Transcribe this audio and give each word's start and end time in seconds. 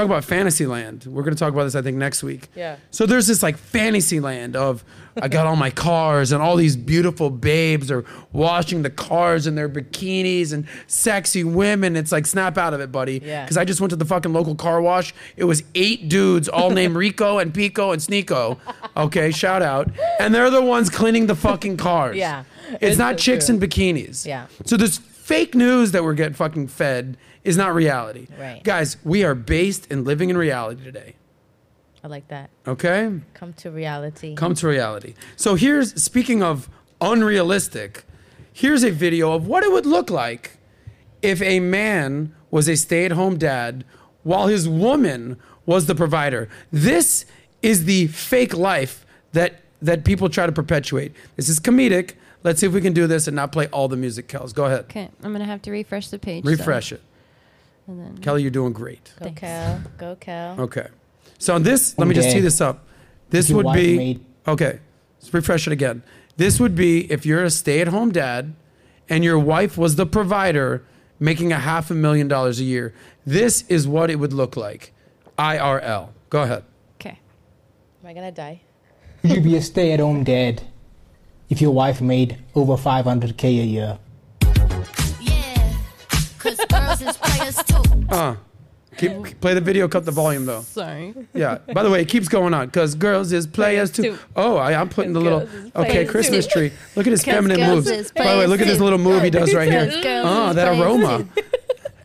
talk 0.00 0.06
about 0.06 0.24
Fantasyland. 0.24 1.04
We're 1.06 1.22
going 1.22 1.34
to 1.34 1.38
talk 1.38 1.52
about 1.52 1.64
this, 1.64 1.74
I 1.74 1.82
think, 1.82 1.96
next 1.96 2.22
week. 2.22 2.48
Yeah. 2.54 2.76
So 2.90 3.06
there's 3.06 3.26
this 3.26 3.42
like 3.42 3.56
Fantasyland 3.56 4.56
of 4.56 4.84
I 5.20 5.28
got 5.28 5.46
all 5.46 5.56
my 5.56 5.70
cars 5.70 6.32
and 6.32 6.40
all 6.42 6.56
these 6.56 6.76
beautiful 6.76 7.30
babes 7.30 7.90
are 7.90 8.04
washing 8.32 8.82
the 8.82 8.90
cars 8.90 9.46
in 9.46 9.54
their 9.56 9.68
bikinis 9.68 10.52
and 10.52 10.66
sexy 10.86 11.44
women. 11.44 11.96
It's 11.96 12.12
like 12.12 12.26
snap 12.26 12.56
out 12.56 12.72
of 12.74 12.80
it, 12.80 12.90
buddy. 12.92 13.20
Yeah. 13.24 13.44
Because 13.44 13.56
I 13.56 13.64
just 13.64 13.80
went 13.80 13.90
to 13.90 13.96
the 13.96 14.04
fucking 14.04 14.32
local 14.32 14.54
car 14.54 14.80
wash. 14.80 15.12
It 15.36 15.44
was 15.44 15.62
eight 15.74 16.08
dudes, 16.08 16.48
all 16.48 16.70
named 16.70 16.94
Rico 17.04 17.38
and 17.38 17.52
Pico 17.52 17.90
and 17.92 18.00
Sneeko. 18.00 18.58
Okay, 18.96 19.30
shout 19.32 19.62
out. 19.62 19.90
And 20.18 20.34
they're 20.34 20.50
the 20.50 20.62
ones 20.62 20.88
cleaning 20.90 21.26
the 21.26 21.34
fucking 21.36 21.76
cars. 21.76 22.16
Yeah. 22.16 22.44
It's, 22.70 22.82
It's 22.82 22.98
not 22.98 23.14
so 23.18 23.24
chicks 23.24 23.46
true. 23.46 23.56
in 23.56 23.60
bikinis. 23.60 24.24
Yeah. 24.24 24.46
So 24.64 24.76
this 24.76 24.98
fake 25.30 25.54
news 25.54 25.92
that 25.92 26.02
we're 26.02 26.14
getting 26.14 26.34
fucking 26.34 26.66
fed 26.66 27.16
is 27.44 27.56
not 27.56 27.72
reality. 27.72 28.26
Right. 28.36 28.64
Guys, 28.64 28.96
we 29.04 29.22
are 29.22 29.36
based 29.36 29.86
and 29.88 30.04
living 30.04 30.28
in 30.28 30.36
reality 30.36 30.82
today. 30.82 31.14
I 32.02 32.08
like 32.08 32.26
that. 32.28 32.50
Okay? 32.66 33.20
Come 33.32 33.52
to 33.52 33.70
reality. 33.70 34.34
Come 34.34 34.54
to 34.54 34.66
reality. 34.66 35.14
So 35.36 35.54
here's 35.54 36.02
speaking 36.02 36.42
of 36.42 36.68
unrealistic, 37.00 38.02
here's 38.52 38.82
a 38.82 38.90
video 38.90 39.32
of 39.32 39.46
what 39.46 39.62
it 39.62 39.70
would 39.70 39.86
look 39.86 40.10
like 40.10 40.58
if 41.22 41.40
a 41.42 41.60
man 41.60 42.34
was 42.50 42.68
a 42.68 42.74
stay-at-home 42.74 43.38
dad 43.38 43.84
while 44.24 44.48
his 44.48 44.68
woman 44.68 45.38
was 45.64 45.86
the 45.86 45.94
provider. 45.94 46.48
This 46.72 47.24
is 47.62 47.84
the 47.84 48.08
fake 48.08 48.56
life 48.56 49.06
that 49.30 49.60
that 49.80 50.04
people 50.04 50.28
try 50.28 50.44
to 50.44 50.52
perpetuate. 50.52 51.14
This 51.36 51.48
is 51.48 51.60
comedic. 51.60 52.14
Let's 52.42 52.60
see 52.60 52.66
if 52.66 52.72
we 52.72 52.80
can 52.80 52.92
do 52.92 53.06
this 53.06 53.26
and 53.26 53.36
not 53.36 53.52
play 53.52 53.66
all 53.68 53.88
the 53.88 53.96
music, 53.96 54.28
Kels. 54.28 54.54
Go 54.54 54.64
ahead. 54.64 54.80
Okay, 54.84 55.10
I'm 55.22 55.32
gonna 55.32 55.44
have 55.44 55.62
to 55.62 55.70
refresh 55.70 56.08
the 56.08 56.18
page. 56.18 56.44
so- 56.44 56.50
Refresh 56.50 56.92
it. 56.92 57.02
And 57.86 58.00
then 58.00 58.18
Kelly, 58.18 58.42
you're 58.42 58.50
doing 58.50 58.72
great. 58.72 59.12
Go 59.18 59.24
Thanks. 59.24 59.40
Cal. 59.40 59.80
Go 59.98 60.16
Cal. 60.20 60.60
Okay. 60.60 60.86
So 61.38 61.54
on 61.54 61.62
this, 61.64 61.98
let 61.98 62.06
me 62.08 62.14
just 62.14 62.30
tee 62.30 62.40
this 62.40 62.60
up. 62.60 62.86
This 63.30 63.50
would 63.50 63.72
be 63.72 63.96
made- 63.96 64.24
okay. 64.46 64.78
Let's 65.20 65.34
refresh 65.34 65.66
it 65.66 65.72
again. 65.72 66.02
This 66.36 66.60
would 66.60 66.74
be 66.74 67.10
if 67.12 67.26
you're 67.26 67.42
a 67.44 67.50
stay-at-home 67.50 68.12
dad 68.12 68.54
and 69.08 69.22
your 69.24 69.38
wife 69.38 69.76
was 69.76 69.96
the 69.96 70.06
provider 70.06 70.82
making 71.18 71.52
a 71.52 71.58
half 71.58 71.90
a 71.90 71.94
million 71.94 72.28
dollars 72.28 72.60
a 72.60 72.64
year. 72.64 72.94
This 73.26 73.64
is 73.68 73.86
what 73.88 74.08
it 74.10 74.16
would 74.16 74.32
look 74.32 74.56
like. 74.56 74.92
IRL. 75.38 76.10
Go 76.30 76.42
ahead. 76.42 76.64
okay. 77.00 77.18
Am 78.02 78.08
I 78.10 78.14
gonna 78.14 78.30
die? 78.32 78.60
Would 79.22 79.32
you 79.32 79.40
be 79.40 79.56
a 79.56 79.62
stay-at-home 79.62 80.24
dad 80.24 80.62
if 81.50 81.60
your 81.60 81.72
wife 81.72 82.00
made 82.00 82.38
over 82.54 82.74
500k 82.76 83.44
a 83.44 83.50
year? 83.64 83.98
Yeah, 85.20 85.72
cause 86.38 86.56
girls 86.68 87.02
is 87.02 87.16
players 87.18 87.56
too. 87.64 88.06
Uh. 88.08 88.36
Keep, 88.96 89.24
keep- 89.24 89.40
play 89.40 89.54
the 89.54 89.60
video. 89.62 89.88
Cut 89.88 90.04
the 90.04 90.10
volume 90.10 90.44
though. 90.46 90.60
Sorry. 90.62 91.14
Yeah. 91.32 91.58
By 91.72 91.82
the 91.84 91.90
way, 91.90 92.02
it 92.02 92.08
keeps 92.08 92.28
going 92.28 92.52
on 92.52 92.66
because 92.66 92.94
girls 92.94 93.32
is 93.32 93.46
players 93.46 93.90
too. 93.90 94.02
too. 94.02 94.18
Oh, 94.36 94.56
I, 94.56 94.74
I'm 94.78 94.88
putting 94.90 95.12
the 95.14 95.20
little 95.20 95.48
okay 95.74 96.04
Christmas 96.04 96.46
tree. 96.46 96.70
Look 96.96 97.06
at 97.06 97.10
his 97.12 97.22
'Cause 97.24 97.32
feminine 97.34 97.58
girls 97.60 97.86
moves. 97.86 98.12
By 98.12 98.32
the 98.34 98.40
way, 98.40 98.46
look 98.46 98.60
at 98.60 98.66
this 98.66 98.80
little 98.80 98.98
move 98.98 99.22
he 99.22 99.30
does 99.30 99.54
right 99.54 99.70
here. 99.70 99.86
Because 99.86 100.26
Oh, 100.26 100.52
that 100.52 100.78
aroma. 100.78 101.24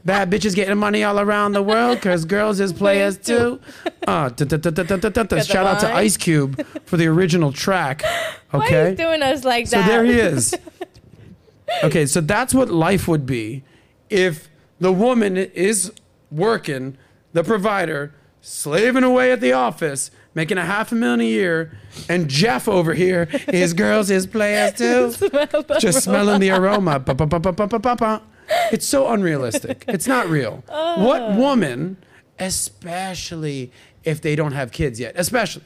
Bad 0.06 0.30
bitches 0.30 0.54
getting 0.56 0.78
money 0.78 1.04
all 1.04 1.20
around 1.20 1.54
the 1.54 1.64
world 1.64 1.98
because 1.98 2.26
girls 2.26 2.60
is 2.60 2.72
players 2.84 3.18
too. 3.18 3.60
Ah, 4.08 4.30
da- 4.30 4.46
da- 4.46 4.58
da- 4.70 5.42
shout 5.42 5.66
out 5.66 5.80
to. 5.80 5.92
Ice 5.94 6.16
Cube 6.16 6.64
for 6.86 6.96
the 6.98 7.08
original 7.08 7.52
track. 7.52 8.04
Why 8.52 8.66
Okay. 8.68 8.90
you 8.92 8.96
doing 8.96 9.24
us 9.24 9.44
like 9.44 9.68
that? 9.70 9.84
So 9.86 9.92
there 9.92 10.06
he 10.06 10.14
is. 10.14 10.54
Okay, 11.84 12.06
so 12.06 12.22
that's 12.22 12.54
what 12.54 12.70
life 12.70 13.08
would 13.08 13.26
be 13.26 13.64
if 14.12 14.48
the 14.80 14.92
woman 14.92 15.36
is 15.38 15.92
working, 16.30 16.98
the 17.34 17.44
provider, 17.44 18.14
slaving 18.42 19.04
away 19.04 19.32
at 19.32 19.42
the 19.42 19.52
office, 19.54 20.12
making 20.36 20.60
a 20.60 20.66
half 20.66 20.92
a 20.92 20.96
million 20.96 21.22
a 21.22 21.24
year, 21.24 21.78
and 22.08 22.30
Jeff 22.30 22.68
over 22.68 22.94
here, 22.94 23.26
his 23.50 23.74
girls, 23.84 24.10
his 24.10 24.28
players 24.28 24.74
too, 24.74 25.12
just 25.80 26.04
smelling 26.04 26.40
the 26.40 26.52
aroma. 26.52 27.00
It's 28.72 28.86
so 28.86 29.08
unrealistic. 29.10 29.86
It's 29.88 30.08
not 30.08 30.28
real. 30.28 30.64
What 30.68 31.22
ah. 31.22 31.36
woman, 31.36 31.98
especially 32.40 33.72
if 34.04 34.22
they 34.22 34.36
don't 34.36 34.52
have 34.54 34.72
kids 34.72 35.00
yet, 35.00 35.14
especially, 35.16 35.64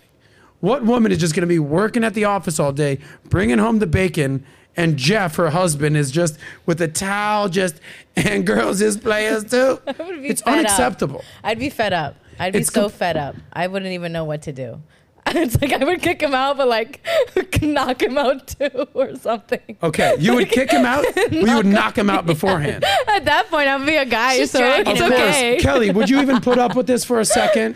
what 0.59 0.83
woman 0.83 1.11
is 1.11 1.17
just 1.17 1.33
going 1.33 1.41
to 1.41 1.47
be 1.47 1.59
working 1.59 2.03
at 2.03 2.13
the 2.13 2.25
office 2.25 2.59
all 2.59 2.71
day, 2.71 2.99
bringing 3.25 3.57
home 3.57 3.79
the 3.79 3.87
bacon, 3.87 4.45
and 4.75 4.97
Jeff, 4.97 5.35
her 5.35 5.49
husband, 5.49 5.97
is 5.97 6.11
just 6.11 6.37
with 6.65 6.81
a 6.81 6.87
towel, 6.87 7.49
just 7.49 7.79
and 8.15 8.45
girls 8.45 8.81
is 8.81 8.97
players 8.97 9.43
too. 9.45 9.81
It's 10.21 10.41
fed 10.41 10.53
up. 10.53 10.59
unacceptable. 10.59 11.23
I'd 11.43 11.59
be 11.59 11.69
fed 11.69 11.93
up. 11.93 12.15
I'd 12.39 12.53
be 12.53 12.59
It's 12.59 12.71
so 12.71 12.87
fed 12.89 13.17
up. 13.17 13.35
I 13.51 13.67
wouldn't 13.67 13.91
even 13.91 14.11
know 14.11 14.23
what 14.25 14.41
to 14.43 14.53
do. 14.53 14.81
It's 15.31 15.61
like 15.61 15.71
I 15.73 15.83
would 15.83 16.01
kick 16.01 16.21
him 16.21 16.33
out, 16.33 16.57
but 16.57 16.67
like 16.67 17.05
knock 17.61 18.01
him 18.01 18.17
out 18.17 18.47
too, 18.47 18.87
or 18.93 19.15
something. 19.15 19.77
Okay, 19.83 20.15
you 20.19 20.33
would 20.35 20.49
kick 20.49 20.71
him 20.71 20.85
out, 20.85 21.05
or 21.17 21.27
you 21.31 21.55
would 21.55 21.65
knock 21.65 21.97
him 21.97 22.09
out 22.09 22.25
beforehand. 22.25 22.83
At 23.07 23.25
that 23.25 23.47
point, 23.49 23.67
I'd 23.67 23.85
be 23.85 23.95
a 23.95 24.05
guy, 24.05 24.37
She's 24.37 24.51
so 24.51 24.59
it's 24.63 24.89
Of 24.89 25.11
okay. 25.11 25.51
course, 25.51 25.61
Kelly, 25.63 25.91
would 25.91 26.09
you 26.09 26.19
even 26.21 26.41
put 26.41 26.57
up 26.57 26.75
with 26.75 26.87
this 26.87 27.03
for 27.05 27.19
a 27.19 27.25
second? 27.25 27.75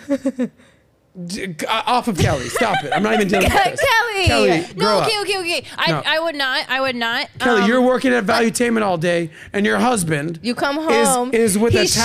D- 1.27 1.55
uh, 1.67 1.83
off 1.85 2.07
of 2.07 2.17
Kelly, 2.17 2.49
stop 2.49 2.83
it. 2.83 2.91
I'm 2.91 3.03
not 3.03 3.13
even 3.13 3.27
dealing 3.27 3.43
with 3.47 3.53
this. 3.53 3.79
Kelly. 3.87 4.25
Kelly, 4.25 4.73
grow 4.73 4.87
no, 4.87 4.97
up. 5.01 5.07
okay, 5.07 5.19
okay, 5.21 5.39
okay. 5.41 5.63
I, 5.77 5.91
No. 5.91 6.01
I 6.07 6.19
would 6.19 6.33
not. 6.33 6.65
I 6.69 6.81
would 6.81 6.95
not. 6.95 7.27
Kelly, 7.37 7.61
Um, 7.61 7.67
you're 7.67 7.83
working 7.83 8.13
at 8.13 8.23
Valuetainment 8.25 8.81
all 8.81 8.97
day, 8.97 9.29
and 9.53 9.63
your 9.63 9.77
husband 9.77 10.39
You 10.41 10.55
come 10.55 10.79
is- 10.89 11.07
home. 11.07 11.29
is, 11.31 11.55
with 11.55 11.73
he's 11.73 11.95
a 11.95 11.99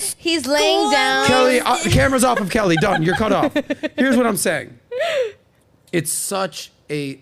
towel. 0.00 0.14
He's 0.18 0.46
laying 0.46 0.90
down. 0.90 1.26
Kelly, 1.26 1.60
uh, 1.60 1.78
camera's 1.84 2.24
off 2.24 2.40
of 2.40 2.50
Kelly. 2.50 2.76
Done. 2.76 3.02
You're 3.02 3.16
cut 3.16 3.32
off. 3.32 3.52
Here's 3.96 4.16
what 4.16 4.26
I'm 4.26 4.36
saying. 4.36 4.78
It's 5.92 6.12
such 6.12 6.70
a 6.90 7.20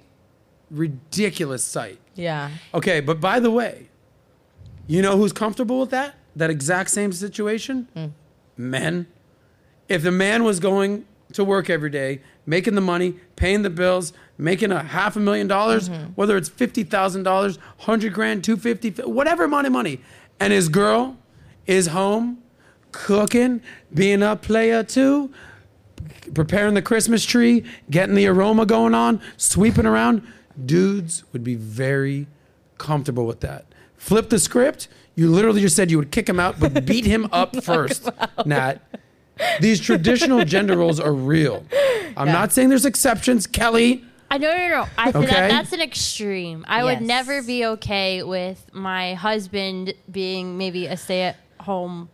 ridiculous 0.70 1.64
sight. 1.64 1.98
Yeah. 2.14 2.50
Okay, 2.75 3.00
but 3.00 3.20
by 3.20 3.41
the 3.41 3.50
way, 3.50 3.88
you 4.87 5.03
know 5.03 5.16
who's 5.16 5.32
comfortable 5.32 5.81
with 5.81 5.91
that? 5.91 6.14
That 6.34 6.50
exact 6.50 6.91
same 6.91 7.12
situation? 7.12 8.14
Men. 8.56 9.06
If 9.88 10.03
the 10.03 10.10
man 10.10 10.44
was 10.44 10.58
going 10.60 11.04
to 11.32 11.44
work 11.44 11.70
every 11.70 11.91
day, 11.91 12.20
making 12.44 12.75
the 12.75 12.81
money, 12.81 13.14
paying 13.37 13.62
the 13.62 13.70
bills, 13.70 14.12
making 14.38 14.72
a 14.72 14.82
half 14.82 15.16
a 15.16 15.20
million 15.20 15.47
dollars, 15.47 15.88
whether 16.14 16.37
it's 16.37 16.48
fifty 16.48 16.82
thousand 16.82 17.22
dollars, 17.22 17.58
hundred 17.78 18.12
grand, 18.12 18.44
two 18.44 18.56
fifty, 18.56 18.91
whatever 18.91 19.44
amount 19.44 19.66
of 19.66 19.72
money, 19.72 20.00
and 20.41 20.53
his 20.53 20.69
girl 20.69 21.16
is 21.66 21.88
home, 21.88 22.43
cooking, 22.97 23.61
being 23.93 24.23
a 24.23 24.34
player 24.37 24.83
too, 24.83 25.31
preparing 26.34 26.75
the 26.75 26.83
Christmas 26.83 27.25
tree, 27.25 27.65
getting 27.91 28.15
the 28.15 28.27
aroma 28.27 28.65
going 28.67 28.95
on, 28.95 29.21
sweeping 29.37 29.87
around, 29.87 30.23
dudes 30.65 31.23
would 31.33 31.45
be 31.45 31.55
very 31.55 32.27
comfortable 32.79 33.27
with 33.27 33.41
that. 33.41 33.67
Flip 33.97 34.29
the 34.31 34.39
script. 34.39 34.89
You 35.15 35.31
literally 35.31 35.61
just 35.61 35.77
said 35.77 35.91
you 35.91 35.99
would 35.99 36.11
kick 36.11 36.29
him 36.29 36.41
out, 36.41 36.59
but 36.59 36.85
beat 36.87 37.05
him 37.05 37.29
up 37.33 37.62
first, 37.62 38.09
Nat. 38.45 38.81
These 39.61 39.81
traditional 39.81 40.45
gender 40.45 40.77
roles 40.77 40.99
are 40.99 41.12
real. 41.12 41.65
I'm 42.17 42.29
not 42.29 42.53
saying 42.53 42.71
there's 42.71 42.87
exceptions, 42.87 43.47
Kelly. 43.47 44.05
I 44.31 44.39
no 44.39 44.51
no 44.51 44.69
no. 44.69 44.87
I 44.99 45.12
think 45.12 45.27
Okay. 45.27 45.35
that, 45.35 45.49
that's 45.51 45.73
an 45.73 45.81
extreme. 45.81 46.65
I 46.69 46.83
would 46.83 47.01
never 47.01 47.43
be 47.43 47.65
okay 47.67 48.23
with 48.25 48.67
my 48.73 49.15
husband 49.15 49.95
being 50.11 50.59
maybe 50.59 50.87
a 50.87 50.97
stay 50.97 51.23
at 51.23 51.37
home 51.61 52.09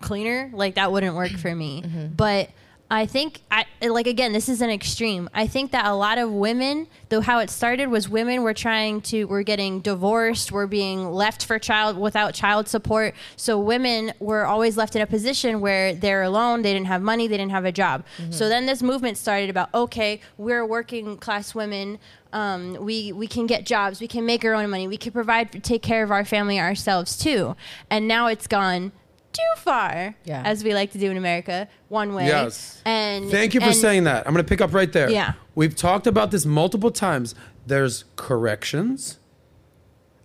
cleaner. 0.00 0.50
Like 0.52 0.74
that 0.76 0.92
wouldn't 0.92 1.14
work 1.16 1.32
for 1.32 1.54
me. 1.54 1.82
But 2.16 2.50
I 2.88 3.06
think 3.06 3.40
I 3.50 3.66
like 3.82 4.06
again, 4.06 4.32
this 4.32 4.48
is 4.48 4.60
an 4.60 4.70
extreme. 4.70 5.28
I 5.34 5.48
think 5.48 5.72
that 5.72 5.86
a 5.86 5.94
lot 5.94 6.18
of 6.18 6.30
women, 6.30 6.86
though 7.08 7.20
how 7.20 7.40
it 7.40 7.50
started 7.50 7.88
was 7.88 8.08
women 8.08 8.42
were 8.42 8.54
trying 8.54 9.00
to 9.02 9.24
were 9.24 9.42
getting 9.42 9.80
divorced, 9.80 10.52
were 10.52 10.68
being 10.68 11.10
left 11.10 11.44
for 11.44 11.58
child 11.58 11.98
without 11.98 12.32
child 12.32 12.68
support. 12.68 13.14
So 13.34 13.58
women 13.58 14.12
were 14.20 14.46
always 14.46 14.76
left 14.76 14.94
in 14.94 15.02
a 15.02 15.06
position 15.06 15.60
where 15.60 15.94
they're 15.94 16.22
alone, 16.22 16.62
they 16.62 16.72
didn't 16.72 16.86
have 16.86 17.02
money, 17.02 17.26
they 17.26 17.36
didn't 17.36 17.50
have 17.50 17.64
a 17.64 17.72
job. 17.72 18.04
So 18.30 18.48
then 18.48 18.66
this 18.66 18.82
movement 18.82 19.18
started 19.18 19.50
about 19.50 19.74
okay, 19.74 20.20
we're 20.38 20.64
working 20.64 21.16
class 21.16 21.54
women. 21.56 21.98
Um, 22.32 22.76
we 22.84 23.10
we 23.10 23.26
can 23.26 23.46
get 23.46 23.66
jobs, 23.66 24.00
we 24.00 24.06
can 24.06 24.24
make 24.24 24.44
our 24.44 24.54
own 24.54 24.70
money, 24.70 24.86
we 24.86 24.96
can 24.96 25.10
provide 25.12 25.64
take 25.64 25.82
care 25.82 26.04
of 26.04 26.12
our 26.12 26.24
family 26.24 26.60
ourselves 26.60 27.16
too. 27.16 27.56
And 27.90 28.06
now 28.06 28.28
it's 28.28 28.46
gone 28.46 28.92
too 29.36 29.60
far, 29.60 30.14
Yeah. 30.24 30.42
as 30.44 30.64
we 30.64 30.72
like 30.74 30.92
to 30.92 30.98
do 30.98 31.10
in 31.10 31.16
America, 31.16 31.68
one 31.88 32.14
way. 32.14 32.26
Yes. 32.26 32.80
And 32.84 33.30
Thank 33.30 33.54
you 33.54 33.60
for 33.60 33.66
and- 33.68 33.76
saying 33.76 34.04
that. 34.04 34.26
I'm 34.26 34.32
going 34.32 34.44
to 34.44 34.48
pick 34.48 34.60
up 34.60 34.72
right 34.74 34.92
there. 34.92 35.10
Yeah. 35.10 35.32
We've 35.54 35.74
talked 35.76 36.06
about 36.06 36.30
this 36.30 36.44
multiple 36.46 36.90
times. 36.90 37.34
There's 37.66 38.04
corrections 38.16 39.18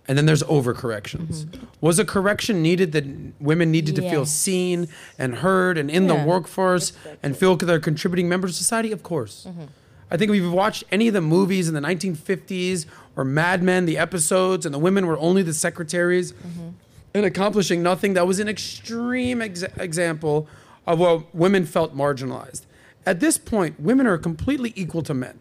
and 0.08 0.18
then 0.18 0.26
there's 0.26 0.42
overcorrections. 0.44 1.46
Was 1.80 1.98
a 1.98 2.04
correction 2.04 2.60
needed 2.60 2.92
that 2.92 3.04
women 3.40 3.70
needed 3.70 3.94
to 3.96 4.02
Mm-hmm. 4.02 4.10
Feel 4.10 4.26
seen 4.26 4.88
and 5.18 5.36
heard 5.36 5.78
and 5.78 5.88
in 5.90 6.06
the 6.08 6.14
workforce 6.16 6.92
and 7.22 7.36
feel 7.36 7.50
like 7.52 7.60
they're 7.60 7.78
contributing 7.80 8.28
members 8.28 8.50
of 8.52 8.56
society? 8.56 8.90
Of 8.92 9.02
course. 9.02 9.46
Mm-hmm. 9.48 9.62
I 10.10 10.16
think 10.16 10.30
if 10.30 10.36
you've 10.36 10.52
watched 10.52 10.84
any 10.92 11.08
of 11.08 11.14
the 11.14 11.20
movies 11.22 11.68
in 11.68 11.74
the 11.74 11.80
1950s 11.80 12.84
or 13.16 13.24
Mad 13.24 13.62
Men, 13.62 13.86
the 13.86 13.96
episodes, 13.96 14.66
and 14.66 14.74
the 14.74 14.78
women 14.78 15.06
were 15.06 15.18
only 15.18 15.42
the 15.42 15.54
secretaries 15.54 16.32
Mm-hmm. 16.32 16.68
And 17.14 17.24
accomplishing 17.24 17.82
nothing, 17.82 18.14
that 18.14 18.26
was 18.26 18.38
an 18.38 18.48
extreme 18.48 19.42
ex- 19.42 19.62
example 19.76 20.48
of 20.86 20.98
where 20.98 21.22
women 21.32 21.66
felt 21.66 21.96
marginalized. 21.96 22.62
At 23.04 23.20
this 23.20 23.38
point, 23.38 23.78
women 23.80 24.06
are 24.06 24.18
completely 24.18 24.72
equal 24.76 25.02
to 25.02 25.14
men. 25.14 25.38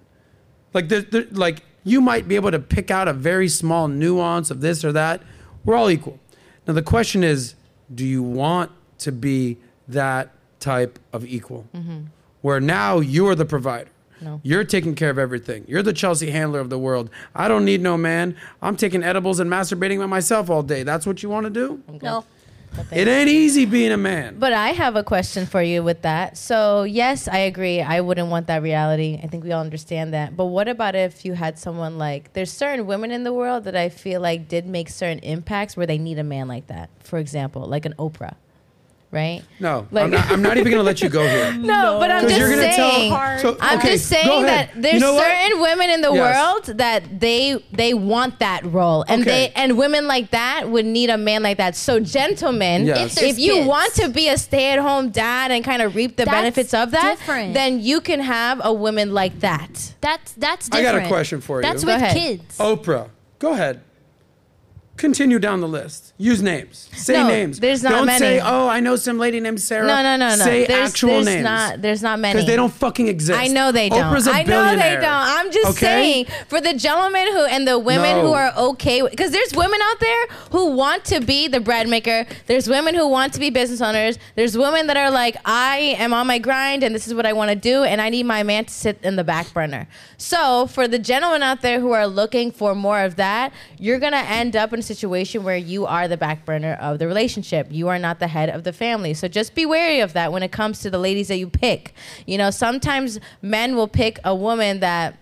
Like, 0.73 0.89
they're, 0.89 1.01
they're, 1.01 1.27
like 1.31 1.63
you 1.83 2.01
might 2.01 2.27
be 2.27 2.35
able 2.35 2.51
to 2.51 2.59
pick 2.59 2.91
out 2.91 3.07
a 3.07 3.13
very 3.13 3.47
small 3.47 3.87
nuance 3.87 4.51
of 4.51 4.61
this 4.61 4.83
or 4.83 4.91
that. 4.91 5.21
We're 5.65 5.75
all 5.75 5.89
equal. 5.89 6.19
Now 6.67 6.73
the 6.73 6.81
question 6.81 7.23
is, 7.23 7.55
do 7.93 8.05
you 8.05 8.23
want 8.23 8.71
to 8.99 9.11
be 9.11 9.57
that 9.87 10.31
type 10.59 10.99
of 11.11 11.25
equal, 11.25 11.67
mm-hmm. 11.73 12.01
where 12.41 12.59
now 12.59 12.99
you're 12.99 13.35
the 13.35 13.45
provider? 13.45 13.89
No. 14.21 14.39
You're 14.43 14.63
taking 14.63 14.95
care 14.95 15.09
of 15.09 15.17
everything. 15.17 15.65
You're 15.67 15.83
the 15.83 15.93
Chelsea 15.93 16.29
Handler 16.29 16.59
of 16.59 16.69
the 16.69 16.77
world. 16.77 17.09
I 17.33 17.47
don't 17.47 17.65
need 17.65 17.81
no 17.81 17.97
man. 17.97 18.35
I'm 18.61 18.75
taking 18.75 19.03
edibles 19.03 19.39
and 19.39 19.49
masturbating 19.49 19.99
by 19.99 20.05
myself 20.05 20.49
all 20.49 20.63
day. 20.63 20.83
That's 20.83 21.05
what 21.05 21.23
you 21.23 21.29
want 21.29 21.45
to 21.45 21.49
do? 21.49 21.83
No. 22.01 22.25
It 22.91 23.07
ain't 23.07 23.29
easy 23.29 23.65
being 23.65 23.91
a 23.91 23.97
man. 23.97 24.39
But 24.39 24.53
I 24.53 24.69
have 24.69 24.95
a 24.95 25.03
question 25.03 25.45
for 25.45 25.61
you 25.61 25.83
with 25.83 26.03
that. 26.03 26.37
So, 26.37 26.83
yes, 26.83 27.27
I 27.27 27.39
agree. 27.39 27.81
I 27.81 27.99
wouldn't 27.99 28.29
want 28.29 28.47
that 28.47 28.61
reality. 28.61 29.19
I 29.21 29.27
think 29.27 29.43
we 29.43 29.51
all 29.51 29.59
understand 29.59 30.13
that. 30.13 30.37
But 30.37 30.45
what 30.45 30.69
about 30.69 30.95
if 30.95 31.25
you 31.25 31.33
had 31.33 31.59
someone 31.59 31.97
like, 31.97 32.31
there's 32.31 32.51
certain 32.51 32.85
women 32.87 33.11
in 33.11 33.25
the 33.25 33.33
world 33.33 33.65
that 33.65 33.75
I 33.75 33.89
feel 33.89 34.21
like 34.21 34.47
did 34.47 34.65
make 34.65 34.87
certain 34.87 35.19
impacts 35.19 35.75
where 35.75 35.85
they 35.85 35.97
need 35.97 36.17
a 36.17 36.23
man 36.23 36.47
like 36.47 36.67
that. 36.67 36.89
For 36.99 37.19
example, 37.19 37.65
like 37.65 37.85
an 37.85 37.93
Oprah, 37.99 38.35
right? 39.11 39.41
no, 39.59 39.87
Like- 39.91 40.05
I'm, 40.05 40.09
not, 40.11 40.31
I'm 40.31 40.41
not 40.41 40.57
even 40.57 40.71
going 40.71 40.79
to 40.79 40.83
let 40.83 41.01
you 41.01 41.09
go 41.09 41.21
here. 41.27 41.53
No, 41.61 41.97
but 41.99 42.09
I'm 42.11 42.21
'Cause 42.21 42.29
just 42.29 42.39
you're 42.39 42.49
gonna 42.49 42.73
saying. 42.73 43.11
tell. 43.11 43.39
So, 43.39 43.57
I'm 43.59 43.77
okay, 43.79 43.93
just 43.93 44.07
saying 44.07 44.43
that 44.43 44.69
there's 44.75 44.95
You 44.95 44.99
know 45.01 45.13
what? 45.13 45.25
certain 45.27 45.59
women 45.61 45.89
in 45.89 46.01
the 46.01 46.11
Yes. 46.13 46.65
world 46.67 46.77
that 46.77 47.19
they 47.19 47.63
they 47.71 47.93
want 47.93 48.39
that 48.39 48.65
role, 48.65 49.03
and 49.07 49.21
Okay. 49.21 49.47
they 49.47 49.53
and 49.55 49.77
women 49.77 50.07
like 50.07 50.31
that 50.31 50.69
would 50.69 50.85
need 50.85 51.09
a 51.09 51.17
man 51.17 51.43
like 51.43 51.57
that. 51.57 51.75
So, 51.75 51.99
gentlemen, 51.99 52.85
Yes. 52.85 53.17
If 53.17 53.23
if 53.31 53.39
you 53.39 53.55
there's 53.55 53.67
want 53.67 53.93
to 53.95 54.09
be 54.09 54.27
a 54.29 54.37
stay-at-home 54.37 55.09
dad 55.09 55.51
and 55.51 55.63
kind 55.63 55.81
of 55.81 55.95
reap 55.95 56.15
the 56.17 56.25
That's 56.25 56.35
benefits 56.37 56.73
of 56.73 56.91
that, 56.91 57.17
different. 57.19 57.53
then 57.53 57.79
you 57.79 58.01
can 58.01 58.19
have 58.21 58.61
a 58.63 58.73
woman 58.73 59.13
like 59.13 59.39
that. 59.41 59.93
That's 60.01 60.31
that's 60.33 60.69
I 60.71 60.81
got 60.81 60.95
a 60.95 61.07
question 61.07 61.41
for 61.41 61.57
you. 61.57 61.63
That's 61.63 61.83
Go 61.83 61.93
with 61.93 62.01
ahead. 62.01 62.15
kids. 62.15 62.57
Oprah, 62.57 63.09
go 63.39 63.53
ahead. 63.53 63.81
Continue 64.97 65.39
down 65.39 65.61
the 65.61 65.67
list. 65.67 66.13
Use 66.17 66.43
names. 66.43 66.87
Say 66.93 67.13
No, 67.13 67.27
names. 67.27 67.59
there's 67.59 67.81
not 67.81 67.91
Don't 67.91 68.05
many. 68.05 68.19
say, 68.19 68.39
"Oh, 68.39 68.67
I 68.67 68.81
know 68.81 68.95
some 68.95 69.17
lady 69.17 69.39
named 69.39 69.59
Sarah." 69.59 69.87
No, 69.87 70.03
no, 70.03 70.15
no, 70.15 70.35
no. 70.35 70.43
Say 70.43 70.67
there's, 70.67 70.89
actual 70.91 71.09
there's 71.09 71.25
names. 71.25 71.43
Not, 71.43 71.81
there's 71.81 72.03
not 72.03 72.19
many 72.19 72.33
because 72.35 72.45
they 72.45 72.55
don't 72.55 72.73
fucking 72.73 73.07
exist. 73.07 73.39
I 73.39 73.47
know 73.47 73.71
they 73.71 73.89
don't. 73.89 74.13
Oprah's 74.13 74.27
a 74.27 74.31
I 74.31 74.43
know 74.43 74.75
they 74.75 74.95
don't. 74.95 75.05
I'm 75.05 75.49
just 75.49 75.71
Okay? 75.71 75.79
saying 75.79 76.25
for 76.49 76.61
the 76.61 76.73
gentlemen 76.75 77.25
who 77.31 77.45
and 77.45 77.67
the 77.67 77.79
women 77.79 78.17
No. 78.17 78.27
who 78.27 78.33
are 78.33 78.53
okay 78.55 79.01
because 79.01 79.31
there's 79.31 79.55
women 79.55 79.79
out 79.81 79.99
there 80.01 80.27
who 80.51 80.75
want 80.75 81.05
to 81.05 81.19
be 81.19 81.47
the 81.47 81.61
bread 81.61 81.87
maker. 81.89 82.27
There's 82.45 82.67
women 82.67 82.93
who 82.93 83.07
want 83.07 83.33
to 83.33 83.39
be 83.39 83.49
business 83.49 83.81
owners. 83.81 84.19
There's 84.35 84.55
women 84.55 84.85
that 84.87 84.97
are 84.97 85.09
like, 85.09 85.35
I 85.45 85.95
am 85.97 86.13
on 86.13 86.27
my 86.27 86.37
grind 86.37 86.83
and 86.83 86.93
this 86.93 87.07
is 87.07 87.15
what 87.15 87.25
I 87.25 87.33
want 87.33 87.49
to 87.49 87.55
do, 87.55 87.83
and 87.83 88.01
I 88.01 88.09
need 88.09 88.27
my 88.27 88.43
man 88.43 88.65
to 88.65 88.73
sit 88.73 88.99
in 89.01 89.15
the 89.15 89.23
back 89.23 89.51
burner. 89.51 89.87
So 90.17 90.67
for 90.67 90.87
the 90.87 90.99
gentlemen 90.99 91.41
out 91.41 91.61
there 91.61 91.79
who 91.79 91.91
are 91.93 92.05
looking 92.05 92.51
for 92.51 92.75
more 92.75 92.99
of 93.01 93.15
that, 93.15 93.51
you're 93.79 93.97
gonna 93.97 94.17
end 94.27 94.55
up 94.55 94.73
in 94.73 94.79
a 94.79 94.90
situation 94.95 95.43
where 95.43 95.57
you 95.57 95.85
are 95.85 96.07
the 96.07 96.17
back 96.17 96.45
burner 96.45 96.73
of 96.73 96.99
the 96.99 97.07
relationship. 97.07 97.67
You 97.69 97.87
are 97.89 97.99
not 97.99 98.19
the 98.19 98.27
head 98.27 98.49
of 98.49 98.63
the 98.63 98.73
family. 98.73 99.13
So 99.13 99.27
just 99.27 99.55
be 99.55 99.65
wary 99.65 99.99
of 99.99 100.13
that 100.13 100.31
when 100.31 100.43
it 100.43 100.51
comes 100.51 100.79
to 100.79 100.89
the 100.89 100.97
ladies 100.99 101.27
that 101.29 101.37
you 101.37 101.47
pick. 101.49 101.93
You 102.25 102.37
know, 102.37 102.51
sometimes 102.51 103.19
men 103.41 103.75
will 103.75 103.87
pick 103.87 104.19
a 104.23 104.35
woman 104.35 104.79
that 104.81 105.17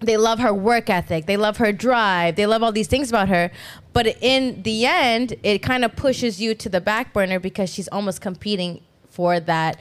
they 0.00 0.16
love 0.16 0.38
her 0.38 0.54
work 0.54 0.88
ethic, 0.88 1.26
they 1.26 1.36
love 1.36 1.56
her 1.56 1.72
drive, 1.72 2.36
they 2.36 2.46
love 2.46 2.62
all 2.62 2.72
these 2.72 2.86
things 2.86 3.08
about 3.08 3.28
her. 3.28 3.50
But 3.92 4.16
in 4.20 4.62
the 4.62 4.86
end, 4.86 5.34
it 5.42 5.58
kind 5.58 5.84
of 5.84 5.96
pushes 5.96 6.40
you 6.40 6.54
to 6.56 6.68
the 6.68 6.80
back 6.80 7.12
burner 7.12 7.40
because 7.40 7.70
she's 7.72 7.88
almost 7.88 8.20
competing 8.20 8.82
for 9.08 9.40
that 9.40 9.80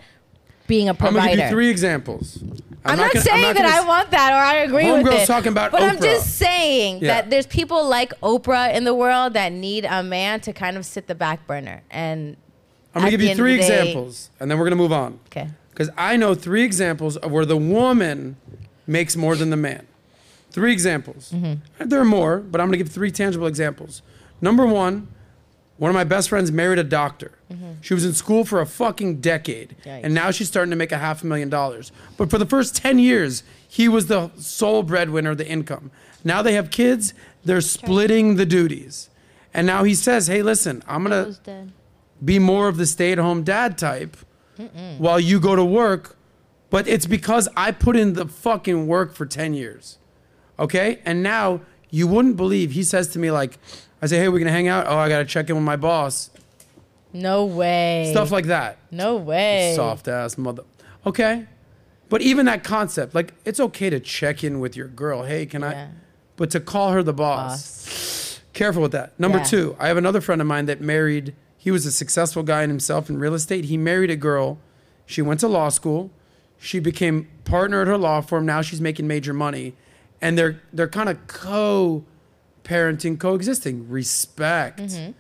being 0.67 0.87
a 0.87 0.91
I'm 0.91 0.97
gonna 0.97 1.11
provider. 1.11 1.35
give 1.35 1.45
you 1.45 1.49
three 1.49 1.69
examples. 1.69 2.43
I'm, 2.85 2.97
not, 2.97 3.13
gonna- 3.13 3.23
saying 3.23 3.41
not 3.41 3.55
that 3.55 3.75
gonna 3.77 3.87
want 3.87 4.11
that 4.11 4.31
or 4.33 4.35
I 4.35 4.55
agree 4.63 4.91
with 4.91 5.07
it. 5.13 5.25
talking 5.25 5.51
about 5.51 5.71
but 5.71 5.81
I'm 5.83 6.01
just 6.01 6.35
saying 6.37 6.99
Yeah. 7.01 7.07
that 7.21 7.29
there's 7.29 7.47
people 7.47 7.87
like 7.87 8.13
Oprah 8.21 8.73
in 8.75 8.83
the 8.83 8.93
world 8.93 9.33
that 9.33 9.51
need 9.53 9.85
a 9.85 10.03
man 10.03 10.41
to 10.41 10.53
kind 10.53 10.75
of 10.77 10.85
sit 10.85 11.07
the 11.07 11.15
back 11.15 11.47
burner. 11.47 11.81
And 11.91 12.35
I'm 12.95 13.01
gonna 13.01 13.11
give 13.11 13.21
you 13.21 13.35
three 13.35 13.57
day- 13.57 13.61
examples, 13.81 14.29
and 14.39 14.49
then 14.51 14.57
we're 14.59 14.65
gonna 14.65 14.75
move 14.75 14.91
on. 14.91 15.19
okay, 15.27 15.47
Because 15.71 15.89
I 15.97 16.15
know 16.17 16.35
three 16.35 16.63
examples 16.63 17.17
of 17.17 17.31
where 17.31 17.45
the 17.45 17.57
woman 17.57 18.35
makes 18.85 19.15
more 19.15 19.35
than 19.35 19.49
the 19.49 19.57
man. 19.57 19.87
Three 20.51 20.71
examples. 20.71 21.31
Mm-hmm. 21.33 21.87
There 21.89 21.99
are 21.99 22.05
more, 22.05 22.37
but 22.37 22.61
I'm 22.61 22.67
going 22.67 22.77
to 22.77 22.83
give 22.83 22.93
three 22.93 23.09
tangible 23.09 23.47
examples. 23.47 24.03
Number 24.39 24.67
one, 24.67 25.07
one 25.77 25.89
of 25.89 25.95
my 25.95 26.03
best 26.03 26.29
friends 26.29 26.51
married 26.51 26.79
a 26.79 26.83
doctor. 26.83 27.31
She 27.81 27.93
was 27.93 28.05
in 28.05 28.13
school 28.13 28.45
for 28.45 28.61
a 28.61 28.65
fucking 28.65 29.21
decade, 29.21 29.75
Mm-hmm. 29.81 29.89
Yikes. 29.89 30.01
and 30.05 30.13
now 30.13 30.31
she's 30.31 30.47
starting 30.47 30.69
to 30.71 30.75
make 30.77 30.91
a 30.91 30.97
half 30.97 31.23
a 31.23 31.25
million 31.27 31.49
dollars. 31.49 31.91
But 32.17 32.29
for 32.29 32.37
the 32.37 32.45
first 32.45 32.75
10 32.75 32.97
years, 32.99 33.43
he 33.67 33.87
was 33.87 34.07
the 34.07 34.31
sole 34.37 34.81
breadwinner 34.83 35.31
of 35.31 35.37
the 35.37 35.47
income. 35.47 35.91
Now 36.23 36.41
they 36.41 36.53
have 36.53 36.71
kids, 36.71 37.13
they're 37.43 37.61
splitting 37.61 38.35
the 38.37 38.45
duties. 38.45 39.09
And 39.53 39.67
now 39.67 39.83
he 39.83 39.93
says, 39.93 40.27
hey, 40.27 40.41
listen, 40.41 40.83
I'm 40.87 41.03
going 41.03 41.11
to 41.11 41.67
be 42.23 42.39
more 42.39 42.67
of 42.67 42.77
the 42.77 42.85
stay-at-home 42.85 43.43
dad 43.43 43.77
type 43.77 44.15
while 44.99 45.19
you 45.19 45.39
go 45.39 45.55
to 45.55 45.65
work 45.65 46.15
but 46.69 46.87
it's 46.87 47.05
because 47.07 47.49
i 47.57 47.71
put 47.71 47.95
in 47.95 48.13
the 48.13 48.25
fucking 48.27 48.85
work 48.87 49.13
for 49.15 49.25
10 49.25 49.53
years 49.55 49.97
okay 50.59 50.99
and 51.05 51.21
now 51.23 51.59
you 51.93 52.07
wouldn't 52.07 52.35
believe 52.35 52.71
he 52.71 52.83
says 52.83 53.07
to 53.09 53.19
me 53.19 53.29
like 53.31 53.57
i 54.01 54.05
say 54.07 54.17
hey 54.17 54.27
we're 54.27 54.39
gonna 54.39 54.51
hang 54.51 54.67
out 54.67 54.85
oh 54.87 54.97
i 54.97 55.07
gotta 55.07 55.25
check 55.25 55.49
in 55.49 55.55
with 55.55 55.63
my 55.63 55.75
boss 55.75 56.29
no 57.15 57.45
way, 57.45 58.07
stuff 58.11 58.31
like 58.31 58.45
that 58.45 58.77
no 58.89 59.15
way, 59.17 59.73
soft 59.75 60.07
ass 60.07 60.35
mother 60.37 60.63
okay 61.05 61.45
but 62.09 62.21
even 62.21 62.45
that 62.47 62.63
concept 62.63 63.13
like 63.13 63.33
it's 63.45 63.59
okay 63.59 63.89
to 63.89 63.99
check 63.99 64.43
in 64.43 64.59
with 64.59 64.75
your 64.75 64.87
girl 64.87 65.23
hey 65.23 65.45
can 65.45 65.61
Yeah. 65.61 65.69
i 65.69 65.87
but 66.35 66.49
to 66.51 66.59
call 66.59 66.91
her 66.93 67.03
the 67.03 67.13
boss. 67.13 68.39
Careful 68.53 68.81
with 68.81 68.91
that. 68.91 69.13
Number 69.19 69.37
Yeah. 69.37 69.43
two, 69.43 69.75
I 69.79 69.87
have 69.87 69.97
another 69.97 70.19
friend 70.19 70.41
of 70.41 70.47
mine 70.47 70.65
that 70.65 70.81
married, 70.81 71.35
he 71.57 71.69
was 71.69 71.85
a 71.85 71.91
successful 71.91 72.41
guy 72.41 72.63
in 72.63 72.71
himself 72.71 73.07
in 73.07 73.19
real 73.19 73.35
estate. 73.35 73.65
He 73.65 73.77
married 73.77 74.09
a 74.09 74.15
girl. 74.15 74.57
She 75.05 75.21
went 75.21 75.39
to 75.41 75.47
law 75.47 75.69
school. 75.69 76.09
She 76.57 76.79
became 76.79 77.27
partner 77.45 77.81
at 77.81 77.87
her 77.87 77.99
law 77.99 78.21
firm. 78.21 78.47
Now 78.47 78.63
she's 78.63 78.81
making 78.81 79.05
major 79.07 79.31
money. 79.33 79.75
And 80.23 80.37
they're 80.37 80.61
they're 80.71 80.87
kind 80.87 81.09
of 81.09 81.27
co 81.27 82.05
parenting, 82.63 83.19
coexisting. 83.19 83.89
Respect. 83.89 84.79
Mm-hmm. 84.79 85.11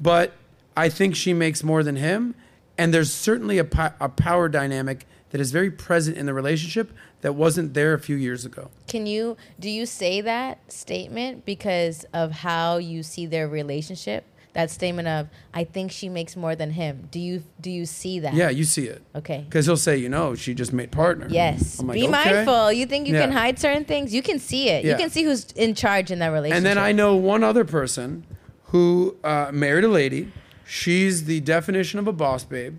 But 0.00 0.32
I 0.76 0.88
think 0.88 1.16
she 1.16 1.34
makes 1.34 1.62
more 1.62 1.82
than 1.82 1.96
him. 1.96 2.34
And 2.78 2.94
there's 2.94 3.12
certainly 3.12 3.58
a, 3.58 3.64
po- 3.64 3.92
a 4.00 4.08
power 4.08 4.48
dynamic 4.48 5.06
that 5.30 5.40
is 5.40 5.50
very 5.50 5.70
present 5.70 6.16
in 6.16 6.26
the 6.26 6.34
relationship 6.34 6.92
that 7.20 7.34
wasn't 7.34 7.74
there 7.74 7.94
a 7.94 7.98
few 7.98 8.16
years 8.16 8.44
ago. 8.44 8.70
Can 8.86 9.06
you 9.06 9.36
do 9.58 9.68
you 9.68 9.86
say 9.86 10.20
that 10.20 10.72
statement 10.72 11.44
because 11.44 12.04
of 12.12 12.30
how 12.30 12.76
you 12.76 13.02
see 13.02 13.26
their 13.26 13.48
relationship? 13.48 14.24
That 14.54 14.70
statement 14.70 15.08
of 15.08 15.28
I 15.52 15.64
think 15.64 15.90
she 15.90 16.08
makes 16.08 16.36
more 16.36 16.54
than 16.56 16.70
him. 16.70 17.08
Do 17.10 17.18
you 17.18 17.42
do 17.60 17.70
you 17.70 17.84
see 17.86 18.20
that? 18.20 18.34
Yeah, 18.34 18.50
you 18.50 18.64
see 18.64 18.86
it. 18.86 19.02
Okay. 19.14 19.44
Because 19.44 19.66
he'll 19.66 19.76
say, 19.76 19.96
you 19.96 20.08
know, 20.08 20.34
she 20.34 20.54
just 20.54 20.72
made 20.72 20.92
partner. 20.92 21.26
Yes. 21.28 21.82
Like, 21.82 21.94
Be 21.94 22.04
okay. 22.04 22.10
mindful. 22.10 22.72
You 22.72 22.86
think 22.86 23.08
you 23.08 23.14
can 23.14 23.32
hide 23.32 23.58
certain 23.58 23.84
things? 23.84 24.14
You 24.14 24.22
can 24.22 24.38
see 24.38 24.68
it. 24.70 24.84
You 24.84 24.96
can 24.96 25.10
see 25.10 25.24
who's 25.24 25.50
in 25.52 25.74
charge 25.74 26.10
in 26.10 26.20
that 26.20 26.28
relationship. 26.28 26.56
And 26.56 26.66
then 26.66 26.78
I 26.78 26.92
know 26.92 27.16
one 27.16 27.42
other 27.44 27.64
person 27.64 28.24
who 28.66 29.16
uh, 29.24 29.50
married 29.52 29.84
a 29.84 29.88
lady. 29.88 30.32
She's 30.64 31.24
the 31.24 31.40
definition 31.40 31.98
of 31.98 32.08
a 32.08 32.12
boss 32.12 32.44
babe. 32.44 32.78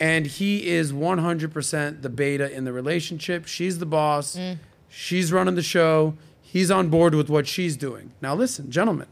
And 0.00 0.26
he 0.26 0.66
is 0.66 0.92
100% 0.92 2.02
the 2.02 2.08
beta 2.10 2.52
in 2.52 2.64
the 2.64 2.72
relationship. 2.72 3.46
She's 3.46 3.78
the 3.78 3.86
boss. 3.86 4.36
Mm. 4.36 4.58
She's 4.88 5.32
running 5.32 5.54
the 5.54 5.62
show. 5.62 6.14
He's 6.42 6.70
on 6.70 6.88
board 6.88 7.14
with 7.14 7.28
what 7.28 7.46
she's 7.46 7.76
doing. 7.76 8.12
Now, 8.20 8.34
listen, 8.34 8.70
gentlemen, 8.70 9.06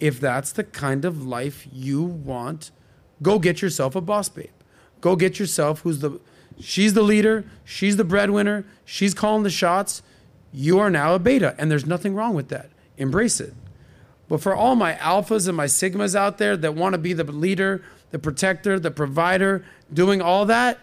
if 0.00 0.20
that's 0.20 0.52
the 0.52 0.64
kind 0.64 1.04
of 1.04 1.24
life 1.26 1.66
you 1.72 2.02
want, 2.02 2.70
go 3.22 3.38
get 3.38 3.62
yourself 3.62 3.94
a 3.96 4.00
boss 4.00 4.28
babe. 4.28 4.50
Go 5.00 5.16
get 5.16 5.38
yourself 5.38 5.80
who's 5.80 6.00
the, 6.00 6.20
she's 6.60 6.94
the 6.94 7.02
leader, 7.02 7.44
she's 7.64 7.96
the 7.96 8.04
breadwinner, 8.04 8.64
she's 8.84 9.14
calling 9.14 9.42
the 9.42 9.50
shots. 9.50 10.02
You 10.52 10.78
are 10.78 10.90
now 10.90 11.14
a 11.14 11.18
beta, 11.18 11.54
and 11.58 11.70
there's 11.70 11.86
nothing 11.86 12.14
wrong 12.14 12.34
with 12.34 12.48
that. 12.48 12.70
Embrace 12.96 13.40
it. 13.40 13.54
But 14.28 14.40
for 14.40 14.54
all 14.54 14.74
my 14.74 14.94
alphas 14.94 15.46
and 15.48 15.56
my 15.56 15.66
sigmas 15.66 16.14
out 16.14 16.38
there 16.38 16.56
that 16.56 16.74
want 16.74 16.94
to 16.94 16.98
be 16.98 17.12
the 17.12 17.24
leader, 17.24 17.82
the 18.10 18.18
protector, 18.18 18.78
the 18.78 18.90
provider, 18.90 19.64
doing 19.92 20.20
all 20.20 20.44
that, 20.46 20.78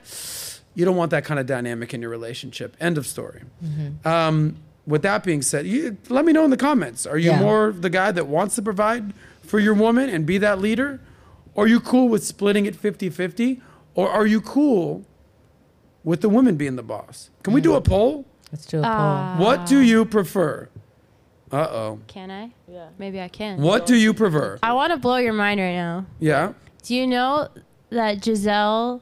you 0.74 0.86
don't 0.86 0.96
want 0.96 1.12
that 1.12 1.26
kind 1.26 1.40
of 1.40 1.46
dynamic 1.46 1.94
in 1.94 2.02
your 2.02 2.10
relationship. 2.10 2.76
End 2.80 2.98
of 2.98 3.06
story. 3.08 3.44
Um, 4.04 4.58
with 4.88 5.02
that 5.02 5.24
being 5.24 5.42
said, 5.42 5.66
you, 5.66 5.98
let 6.10 6.26
me 6.26 6.32
know 6.34 6.44
in 6.46 6.52
the 6.52 6.58
comments. 6.58 7.06
Are 7.08 7.18
you 7.18 7.32
Yeah. 7.32 7.40
more 7.40 7.72
the 7.72 7.90
guy 7.90 8.12
that 8.12 8.28
wants 8.28 8.56
to 8.56 8.62
provide 8.62 9.14
for 9.44 9.60
your 9.60 9.74
woman 9.74 10.10
and 10.10 10.26
be 10.26 10.38
that 10.40 10.60
leader? 10.60 11.00
Or 11.56 11.64
are 11.66 11.68
you 11.68 11.80
cool 11.80 12.10
with 12.10 12.24
splitting 12.24 12.66
it 12.66 12.76
50 12.76 13.10
50? 13.10 13.62
Or 13.96 14.10
are 14.10 14.26
you 14.28 14.42
cool 14.42 15.06
with 16.04 16.22
the 16.22 16.30
woman 16.30 16.56
being 16.56 16.76
the 16.76 16.84
boss? 16.84 17.30
Can 17.44 17.54
we 17.54 17.62
do 17.62 17.76
a 17.76 17.82
poll? 17.82 18.26
Let's 18.52 18.66
do 18.66 18.80
a 18.80 18.84
poll. 18.84 18.92
Uh, 18.92 19.38
What 19.38 19.66
do 19.66 19.80
you 19.80 20.06
prefer? 20.06 20.70
Uh 21.52 21.58
oh. 21.70 22.00
Can 22.08 22.30
I? 22.32 22.52
Yeah. 22.68 22.88
Maybe 22.98 23.22
I 23.22 23.28
can. 23.28 23.62
What 23.62 23.86
do 23.86 23.96
you 23.96 24.14
prefer? 24.14 24.60
I 24.64 24.74
want 24.74 24.92
to 24.92 24.98
blow 24.98 25.18
your 25.18 25.34
mind 25.34 25.60
right 25.60 25.74
now. 25.76 26.06
Yeah. 26.20 26.54
Do 26.84 26.96
you 26.96 27.08
know 27.08 27.48
that 27.92 28.22
Gisele 28.22 29.02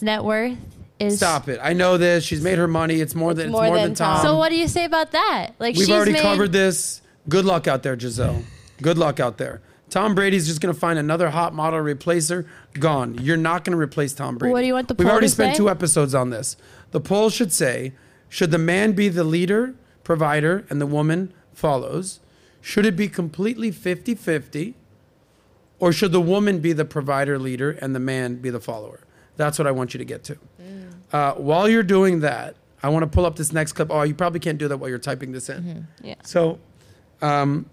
net 0.00 0.24
worth 0.24 0.56
is. 0.98 1.16
Stop 1.16 1.48
it. 1.48 1.60
I 1.62 1.72
know 1.72 1.98
this. 1.98 2.24
She's 2.24 2.42
made 2.42 2.58
her 2.58 2.68
money. 2.68 3.00
It's 3.00 3.14
more 3.14 3.34
than 3.34 3.46
it's 3.46 3.52
more 3.52 3.76
than 3.76 3.94
Tom. 3.94 4.22
So 4.22 4.36
what 4.36 4.50
do 4.50 4.56
you 4.56 4.68
say 4.68 4.84
about 4.84 5.12
that? 5.12 5.52
Like 5.58 5.74
We've 5.74 5.86
she's 5.86 5.94
already 5.94 6.12
made, 6.12 6.22
covered 6.22 6.52
this. 6.52 7.02
Good 7.28 7.44
luck 7.44 7.66
out 7.66 7.82
there, 7.82 7.96
Gisele. 7.96 8.42
Good 8.82 8.98
luck 8.98 9.20
out 9.20 9.38
there. 9.38 9.60
Tom 9.90 10.14
Brady's 10.14 10.46
just 10.46 10.60
going 10.60 10.74
to 10.74 10.78
find 10.78 10.98
another 10.98 11.30
hot 11.30 11.54
model 11.54 11.80
replacer. 11.80 12.46
Gone. 12.74 13.16
You're 13.20 13.36
not 13.36 13.64
going 13.64 13.76
to 13.76 13.80
replace 13.80 14.12
Tom 14.12 14.36
Brady. 14.36 14.52
What 14.52 14.60
do 14.60 14.66
you 14.66 14.74
want 14.74 14.88
the 14.88 14.94
We've 14.94 15.06
poll 15.06 15.12
already 15.12 15.28
to 15.28 15.32
spent 15.32 15.54
say? 15.54 15.58
two 15.58 15.70
episodes 15.70 16.14
on 16.14 16.30
this. 16.30 16.56
The 16.90 17.00
poll 17.00 17.30
should 17.30 17.52
say, 17.52 17.92
should 18.28 18.50
the 18.50 18.58
man 18.58 18.92
be 18.92 19.08
the 19.08 19.24
leader, 19.24 19.74
provider, 20.02 20.64
and 20.68 20.80
the 20.80 20.86
woman 20.86 21.32
follows? 21.52 22.18
Should 22.60 22.86
it 22.86 22.96
be 22.96 23.08
completely 23.08 23.70
50-50? 23.70 24.74
Or 25.78 25.92
should 25.92 26.12
the 26.12 26.20
woman 26.20 26.60
be 26.60 26.72
the 26.72 26.84
provider 26.84 27.38
leader 27.38 27.70
and 27.70 27.94
the 27.94 28.00
man 28.00 28.36
be 28.36 28.50
the 28.50 28.60
follower? 28.60 29.00
That's 29.36 29.58
what 29.58 29.66
I 29.66 29.70
want 29.70 29.94
you 29.94 29.98
to 29.98 30.04
get 30.04 30.24
to. 30.24 30.38
Uh, 31.14 31.32
while 31.34 31.68
you're 31.68 31.84
doing 31.84 32.18
that, 32.20 32.56
I 32.82 32.88
want 32.88 33.04
to 33.04 33.06
pull 33.06 33.24
up 33.24 33.36
this 33.36 33.52
next 33.52 33.74
clip. 33.74 33.88
Oh, 33.88 34.02
you 34.02 34.16
probably 34.16 34.40
can't 34.40 34.58
do 34.58 34.66
that 34.66 34.78
while 34.78 34.90
you're 34.90 34.98
typing 34.98 35.30
this 35.30 35.48
in. 35.48 35.86
Yeah. 36.02 36.16
So 36.24 36.58
um, 37.22 37.70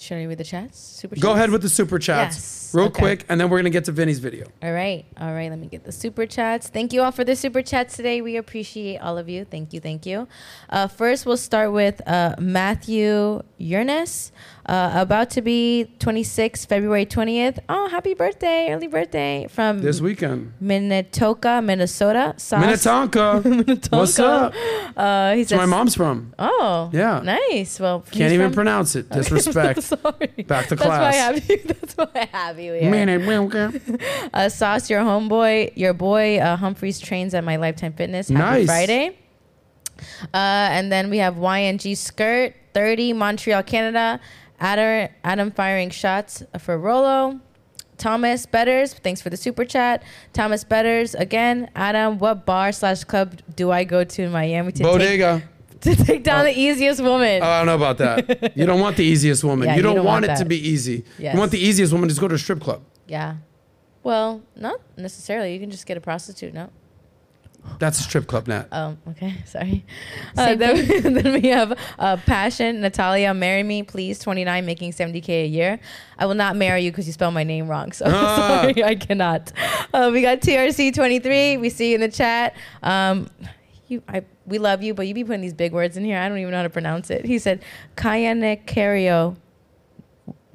Should 0.00 0.18
I 0.18 0.24
read 0.24 0.38
the 0.38 0.44
chats? 0.44 0.78
Super 0.78 1.14
go 1.16 1.20
chats? 1.28 1.36
ahead 1.36 1.50
with 1.50 1.62
the 1.62 1.68
super 1.68 1.98
chats 1.98 2.36
Yes. 2.36 2.70
real 2.74 2.86
Okay. 2.86 3.00
quick, 3.02 3.24
and 3.28 3.40
then 3.40 3.50
we're 3.50 3.58
going 3.58 3.64
to 3.72 3.76
get 3.78 3.84
to 3.84 3.92
Vinny's 3.92 4.18
video. 4.18 4.46
All 4.62 4.72
right. 4.72 5.04
All 5.20 5.32
right. 5.32 5.50
Let 5.50 5.58
me 5.58 5.66
get 5.66 5.84
the 5.84 5.92
super 5.92 6.24
chats. 6.26 6.68
Thank 6.68 6.92
you 6.92 7.02
all 7.02 7.12
for 7.12 7.24
the 7.24 7.36
super 7.36 7.62
chats 7.62 7.96
today. 7.96 8.20
We 8.22 8.36
appreciate 8.36 8.98
all 8.98 9.18
of 9.18 9.28
you. 9.28 9.44
Thank 9.44 9.72
you. 9.72 9.80
Thank 9.80 10.06
you. 10.06 10.26
Uh, 10.70 10.86
first, 10.88 11.26
we'll 11.26 11.36
start 11.36 11.72
with 11.72 12.00
uh, 12.08 12.34
Matthew 12.38 13.42
Yurnus. 13.60 14.30
Uh, 14.66 14.92
about 14.94 15.30
to 15.30 15.42
be 15.42 15.90
26, 15.98 16.64
February 16.66 17.04
20th. 17.04 17.58
Oh, 17.68 17.88
happy 17.88 18.14
birthday. 18.14 18.68
Early 18.70 18.86
birthday. 18.86 19.46
From 19.50 19.82
This 19.82 20.00
weekend. 20.00 20.52
Minnetonka, 20.60 21.60
Minnesota. 21.62 22.34
Sauce. 22.36 22.60
Minnetonka. 22.60 23.40
What's 23.90 24.18
up? 24.20 24.54
Uh, 24.96 25.34
he 25.34 25.44
where 25.44 25.58
my 25.60 25.66
mom's 25.66 25.96
from. 25.96 26.34
Oh, 26.38 26.88
Yeah. 26.92 27.20
Nice. 27.24 27.80
Well, 27.80 28.04
Can't 28.12 28.32
even 28.32 28.48
from- 28.48 28.54
pronounce 28.54 28.94
it. 28.94 29.08
Disrespect. 29.10 29.89
Sorry. 30.02 30.44
Back 30.46 30.68
to 30.68 30.76
class. 30.76 30.76
That's 30.76 30.88
why 30.88 31.08
I 31.08 31.14
have 31.14 31.48
you. 31.50 31.58
That's 31.64 31.94
why 31.94 32.08
I 32.14 32.24
have 32.36 32.58
you 32.60 32.72
here. 32.74 32.90
Minnetonka. 32.90 33.72
Uh, 34.32 34.48
Sauce, 34.48 34.88
your 34.90 35.00
homeboy, 35.00 35.72
your 35.76 35.92
boy 35.92 36.38
uh, 36.38 36.56
Humphreys 36.56 37.00
trains 37.00 37.34
at 37.34 37.44
my 37.44 37.56
Lifetime 37.56 37.92
Fitness. 37.92 38.28
Happy 38.28 38.38
Nice. 38.60 38.66
Friday. 38.66 39.18
Uh, 40.32 40.36
and 40.72 40.90
then 40.90 41.10
we 41.10 41.18
have 41.18 41.34
YNG 41.34 41.96
Skirt, 41.96 42.54
30, 42.74 43.12
Montreal, 43.12 43.62
Canada. 43.62 44.20
Adam, 44.60 45.08
Adam 45.24 45.50
firing 45.50 45.90
shots 45.90 46.42
for 46.58 46.78
Rolo. 46.78 47.40
Thomas 47.96 48.46
Betters, 48.46 48.94
thanks 48.94 49.20
for 49.20 49.28
the 49.28 49.36
super 49.36 49.64
chat. 49.64 50.02
Thomas 50.32 50.64
Betters, 50.64 51.14
again. 51.14 51.70
Adam, 51.74 52.18
what 52.18 52.46
bar 52.46 52.72
slash 52.72 53.04
club 53.04 53.36
do 53.56 53.70
I 53.70 53.84
go 53.84 54.04
to 54.04 54.22
in 54.22 54.32
Miami 54.32 54.72
to, 54.72 54.78
take, 54.78 54.86
Bodega. 54.86 55.42
to 55.96 55.96
take 55.96 56.22
down 56.24 56.44
the 56.44 56.58
easiest 56.58 57.00
woman? 57.02 57.42
Oh, 57.42 57.46
I 57.46 57.58
don't 57.58 57.66
know 57.66 57.74
about 57.76 57.98
that. 57.98 58.56
You 58.56 58.66
don't 58.66 58.80
want 58.80 58.96
the 58.96 59.04
easiest 59.12 59.42
woman. 59.44 59.66
Yeah, 59.66 59.72
you 59.74 59.76
you 59.78 59.82
don't, 59.82 59.96
don't 59.96 60.04
want, 60.04 60.26
want 60.26 60.38
it 60.38 60.42
to 60.42 60.48
be 60.48 60.56
easy. 60.68 61.04
Yes. 61.18 61.34
You 61.34 61.38
want 61.40 61.50
the 61.52 61.58
easiest 61.58 61.92
woman 61.92 62.08
to 62.08 62.12
just 62.12 62.20
go 62.20 62.28
to 62.28 62.34
a 62.34 62.38
strip 62.38 62.60
club. 62.60 62.82
yeah. 63.06 63.36
Well, 64.02 64.40
not 64.56 64.80
necessarily. 64.96 65.52
You 65.52 65.60
can 65.60 65.70
just 65.70 65.84
get 65.84 65.98
a 65.98 66.00
prostitute, 66.00 66.54
no? 66.54 66.70
That's 67.78 68.00
a 68.00 68.02
strip 68.02 68.26
club, 68.26 68.48
Nat. 68.48 68.66
Oh, 68.72 68.96
okay. 69.10 69.34
Sorry. 69.44 69.84
Uh, 70.38 70.54
then, 70.54 71.12
then 71.12 71.42
we 71.42 71.48
have 71.50 71.78
uh, 71.98 72.16
Passion, 72.24 72.80
Natalia, 72.80 73.34
marry 73.34 73.62
me, 73.62 73.82
please. 73.82 74.18
29, 74.18 74.64
making 74.64 74.92
70K 74.92 75.28
a 75.44 75.46
year. 75.46 75.78
I 76.18 76.24
will 76.24 76.34
not 76.34 76.56
marry 76.56 76.80
you 76.82 76.90
because 76.90 77.06
you 77.06 77.12
spelled 77.12 77.34
my 77.34 77.44
name 77.44 77.68
wrong. 77.68 77.92
So 77.92 78.06
Ah. 78.08 78.62
sorry, 78.62 78.82
I 78.82 78.94
cannot. 78.94 79.52
Uh, 79.92 80.08
we 80.10 80.22
got 80.22 80.40
TRC23. 80.40 81.60
We 81.60 81.68
see 81.68 81.90
you 81.90 81.96
in 81.96 82.00
the 82.00 82.08
chat. 82.08 82.56
Um, 82.82 83.28
you, 83.90 84.02
I, 84.08 84.24
we 84.46 84.58
love 84.58 84.82
you, 84.82 84.94
but 84.94 85.06
you 85.06 85.14
be 85.14 85.24
putting 85.24 85.40
these 85.40 85.54
big 85.54 85.72
words 85.72 85.96
in 85.96 86.04
here. 86.04 86.18
I 86.18 86.28
don't 86.28 86.38
even 86.38 86.50
know 86.50 86.58
how 86.58 86.62
to 86.62 86.70
pronounce 86.70 87.10
it. 87.10 87.24
He 87.24 87.38
said, 87.38 87.62
Kayanekario, 87.96 89.36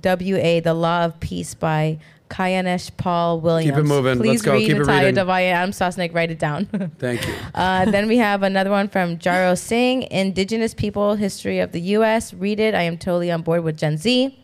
W.A., 0.01 0.59
The 0.59 0.73
Law 0.73 1.05
of 1.05 1.19
Peace 1.19 1.53
by 1.53 1.99
Kayanesh 2.29 2.95
Paul 2.97 3.39
Williams. 3.41 3.71
Keep 3.75 3.85
it 3.85 3.87
moving. 3.87 4.17
Please 4.17 4.29
Let's 4.29 4.41
go. 4.43 4.53
read 4.53 4.67
Keep 4.67 4.75
it 4.77 4.79
Natalia 4.79 5.05
reading. 5.07 5.23
Davaya. 5.25 5.51
Adam 5.51 5.71
Sosnick. 5.71 6.13
Write 6.13 6.31
it 6.31 6.39
down. 6.39 6.65
Thank 6.99 7.25
you. 7.27 7.33
Uh, 7.53 7.85
then 7.91 8.07
we 8.07 8.17
have 8.17 8.43
another 8.43 8.69
one 8.71 8.87
from 8.87 9.17
Jaro 9.17 9.57
Singh, 9.57 10.03
Indigenous 10.11 10.73
People 10.73 11.15
History 11.15 11.59
of 11.59 11.71
the 11.71 11.81
U.S. 11.81 12.33
Read 12.33 12.59
it. 12.59 12.73
I 12.73 12.83
am 12.83 12.97
totally 12.97 13.31
on 13.31 13.41
board 13.41 13.63
with 13.63 13.77
Gen 13.77 13.97
Z. 13.97 14.37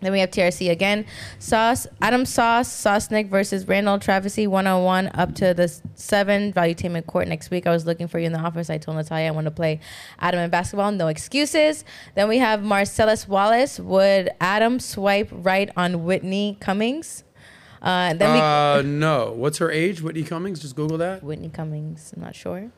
Then 0.00 0.12
we 0.12 0.20
have 0.20 0.30
TRC 0.30 0.70
again. 0.70 1.06
Sauce, 1.38 1.86
Adam 2.02 2.26
Sauce, 2.26 2.68
Sosnick 2.68 3.28
versus 3.28 3.66
Randall 3.66 3.98
Travesty 3.98 4.46
101 4.46 5.10
up 5.14 5.34
to 5.36 5.54
the 5.54 5.72
7 5.94 6.52
value 6.52 6.74
team 6.74 6.90
Valuetainment 6.90 7.06
Court 7.06 7.28
next 7.28 7.50
week. 7.50 7.66
I 7.66 7.70
was 7.70 7.86
looking 7.86 8.08
for 8.08 8.18
you 8.18 8.26
in 8.26 8.32
the 8.32 8.38
office. 8.38 8.70
I 8.70 8.78
told 8.78 8.96
Natalia 8.96 9.28
I 9.28 9.30
want 9.30 9.46
to 9.46 9.50
play 9.50 9.80
Adam 10.18 10.40
in 10.40 10.50
basketball. 10.50 10.92
No 10.92 11.08
excuses. 11.08 11.84
Then 12.14 12.28
we 12.28 12.38
have 12.38 12.62
Marcellus 12.62 13.28
Wallace. 13.28 13.78
Would 13.80 14.30
Adam 14.40 14.80
swipe 14.80 15.28
right 15.30 15.70
on 15.76 16.04
Whitney 16.04 16.56
Cummings? 16.60 17.24
Uh, 17.82 18.14
then 18.14 18.32
we. 18.32 18.40
Uh, 18.40 18.82
no. 18.82 19.32
What's 19.32 19.58
her 19.58 19.70
age? 19.70 20.02
Whitney 20.02 20.22
Cummings? 20.22 20.60
Just 20.60 20.76
Google 20.76 20.98
that. 20.98 21.22
Whitney 21.22 21.48
Cummings, 21.48 22.12
I'm 22.14 22.22
not 22.22 22.34
sure. 22.34 22.70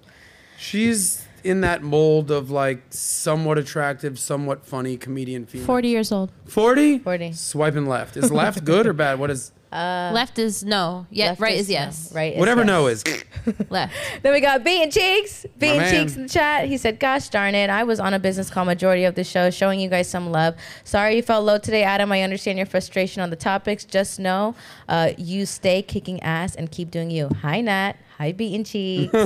She's 0.58 1.26
in 1.44 1.60
that 1.62 1.82
mold 1.82 2.30
of 2.30 2.50
like 2.50 2.82
somewhat 2.90 3.58
attractive, 3.58 4.18
somewhat 4.18 4.64
funny 4.64 4.96
comedian 4.96 5.46
female. 5.46 5.66
40 5.66 5.88
years 5.88 6.12
old. 6.12 6.32
40? 6.46 6.98
40. 7.00 7.32
Swiping 7.32 7.86
left. 7.86 8.16
Is 8.16 8.30
left 8.30 8.64
good 8.64 8.86
or 8.86 8.92
bad? 8.92 9.18
What 9.18 9.30
is 9.30 9.52
Left 9.72 10.38
is 10.38 10.64
no. 10.64 11.06
Yeah, 11.10 11.34
right 11.38 11.54
is 11.54 11.60
is 11.60 11.68
no. 11.68 11.72
yes. 11.72 12.12
Right. 12.14 12.34
is 12.34 12.38
whatever 12.38 12.60
yes. 12.60 12.66
no 12.66 12.86
is? 12.88 13.04
Left. 13.70 13.94
Then 14.22 14.32
we 14.32 14.40
got 14.40 14.62
Beaten 14.62 14.90
Cheeks. 14.90 15.46
Beaten 15.58 15.78
man. 15.78 15.94
Cheeks 15.94 16.16
in 16.16 16.22
the 16.24 16.28
chat. 16.28 16.68
He 16.68 16.76
said, 16.76 17.00
Gosh 17.00 17.30
darn 17.30 17.54
it. 17.54 17.70
I 17.70 17.84
was 17.84 17.98
on 17.98 18.12
a 18.12 18.18
business 18.18 18.50
call 18.50 18.64
majority 18.64 19.04
of 19.04 19.14
the 19.14 19.24
show, 19.24 19.50
showing 19.50 19.80
you 19.80 19.88
guys 19.88 20.08
some 20.08 20.30
love. 20.30 20.56
Sorry 20.84 21.16
you 21.16 21.22
felt 21.22 21.44
low 21.44 21.58
today, 21.58 21.84
Adam. 21.84 22.12
I 22.12 22.22
understand 22.22 22.58
your 22.58 22.66
frustration 22.66 23.22
on 23.22 23.30
the 23.30 23.36
topics. 23.36 23.84
Just 23.84 24.20
know 24.20 24.54
uh, 24.88 25.12
you 25.16 25.46
stay 25.46 25.82
kicking 25.82 26.22
ass 26.22 26.54
and 26.54 26.70
keep 26.70 26.90
doing 26.90 27.10
you. 27.10 27.30
Hi, 27.40 27.60
Nat. 27.62 27.96
Hi, 28.18 28.32
Beaten 28.32 28.62
Cheeks. 28.64 29.12
uh, 29.14 29.24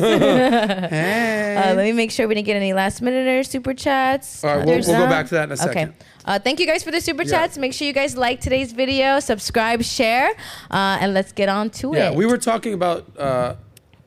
let 1.76 1.76
me 1.84 1.92
make 1.92 2.10
sure 2.10 2.26
we 2.28 2.34
didn't 2.34 2.46
get 2.46 2.56
any 2.56 2.72
last 2.72 3.02
minute 3.02 3.26
or 3.26 3.42
super 3.42 3.74
chats. 3.74 4.42
All 4.42 4.50
right, 4.50 4.62
Uh, 4.62 4.66
we'll- 4.66 4.76
we'll 4.86 4.98
go 4.98 5.06
back 5.06 5.26
to 5.28 5.34
that 5.34 5.44
in 5.44 5.52
a 5.52 5.56
second. 5.56 5.88
Okay. 5.90 5.98
Uh, 6.24 6.38
thank 6.38 6.60
you 6.60 6.66
guys 6.66 6.82
for 6.82 6.90
the 6.90 7.00
super 7.00 7.22
Yeah. 7.24 7.30
chats. 7.30 7.58
Make 7.58 7.72
sure 7.72 7.86
you 7.86 7.92
guys 7.92 8.16
like 8.16 8.40
today's 8.40 8.72
video, 8.72 9.20
subscribe, 9.20 9.82
share, 9.82 10.30
uh, 10.70 10.98
and 11.00 11.12
let's 11.14 11.32
get 11.32 11.48
on 11.48 11.70
to 11.70 11.92
yeah, 11.94 12.08
it. 12.08 12.12
Yeah, 12.12 12.16
we 12.16 12.26
were 12.26 12.38
talking 12.38 12.72
about 12.74 13.04
uh, 13.18 13.54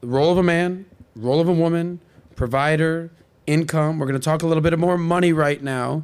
the 0.02 0.08
role 0.08 0.32
of 0.32 0.38
a 0.38 0.44
man, 0.44 0.86
role 1.16 1.40
of 1.40 1.48
a 1.48 1.54
woman, 1.54 2.00
provider, 2.36 3.12
income. 3.48 4.00
We're 4.00 4.08
going 4.08 4.20
to 4.20 4.24
talk 4.26 4.44
a 4.44 4.48
little 4.48 4.62
bit 4.64 4.78
more 4.80 4.98
money 4.98 5.34
right 5.34 5.62
now. 5.62 6.04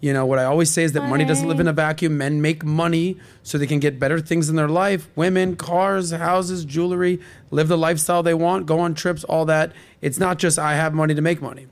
You 0.00 0.12
know, 0.12 0.26
what 0.26 0.38
I 0.38 0.44
always 0.44 0.70
say 0.70 0.84
is 0.84 0.92
that 0.92 1.08
money 1.08 1.24
doesn't 1.24 1.48
live 1.48 1.58
in 1.58 1.66
a 1.66 1.72
vacuum. 1.72 2.18
Men 2.18 2.42
make 2.42 2.62
money 2.64 3.16
so 3.42 3.56
they 3.56 3.66
can 3.66 3.80
get 3.80 3.98
better 3.98 4.20
things 4.20 4.48
in 4.50 4.56
their 4.56 4.68
life 4.68 5.08
women, 5.16 5.56
cars, 5.56 6.10
houses, 6.10 6.64
jewelry, 6.64 7.18
live 7.50 7.68
the 7.68 7.78
lifestyle 7.78 8.22
they 8.22 8.34
want, 8.34 8.66
go 8.66 8.78
on 8.78 8.94
trips, 8.94 9.24
all 9.24 9.46
that. 9.46 9.72
It's 10.02 10.18
not 10.18 10.38
just 10.38 10.58
I 10.58 10.74
have 10.74 10.92
money 10.92 11.14
to 11.14 11.22
make 11.22 11.40
money. 11.40 11.66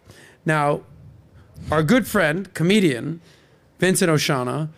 Now, 0.47 0.81
our 1.71 1.83
good 1.83 2.07
friend, 2.07 2.53
comedian, 2.55 3.21
Vincent 3.79 4.11
Oshana, 4.11 4.69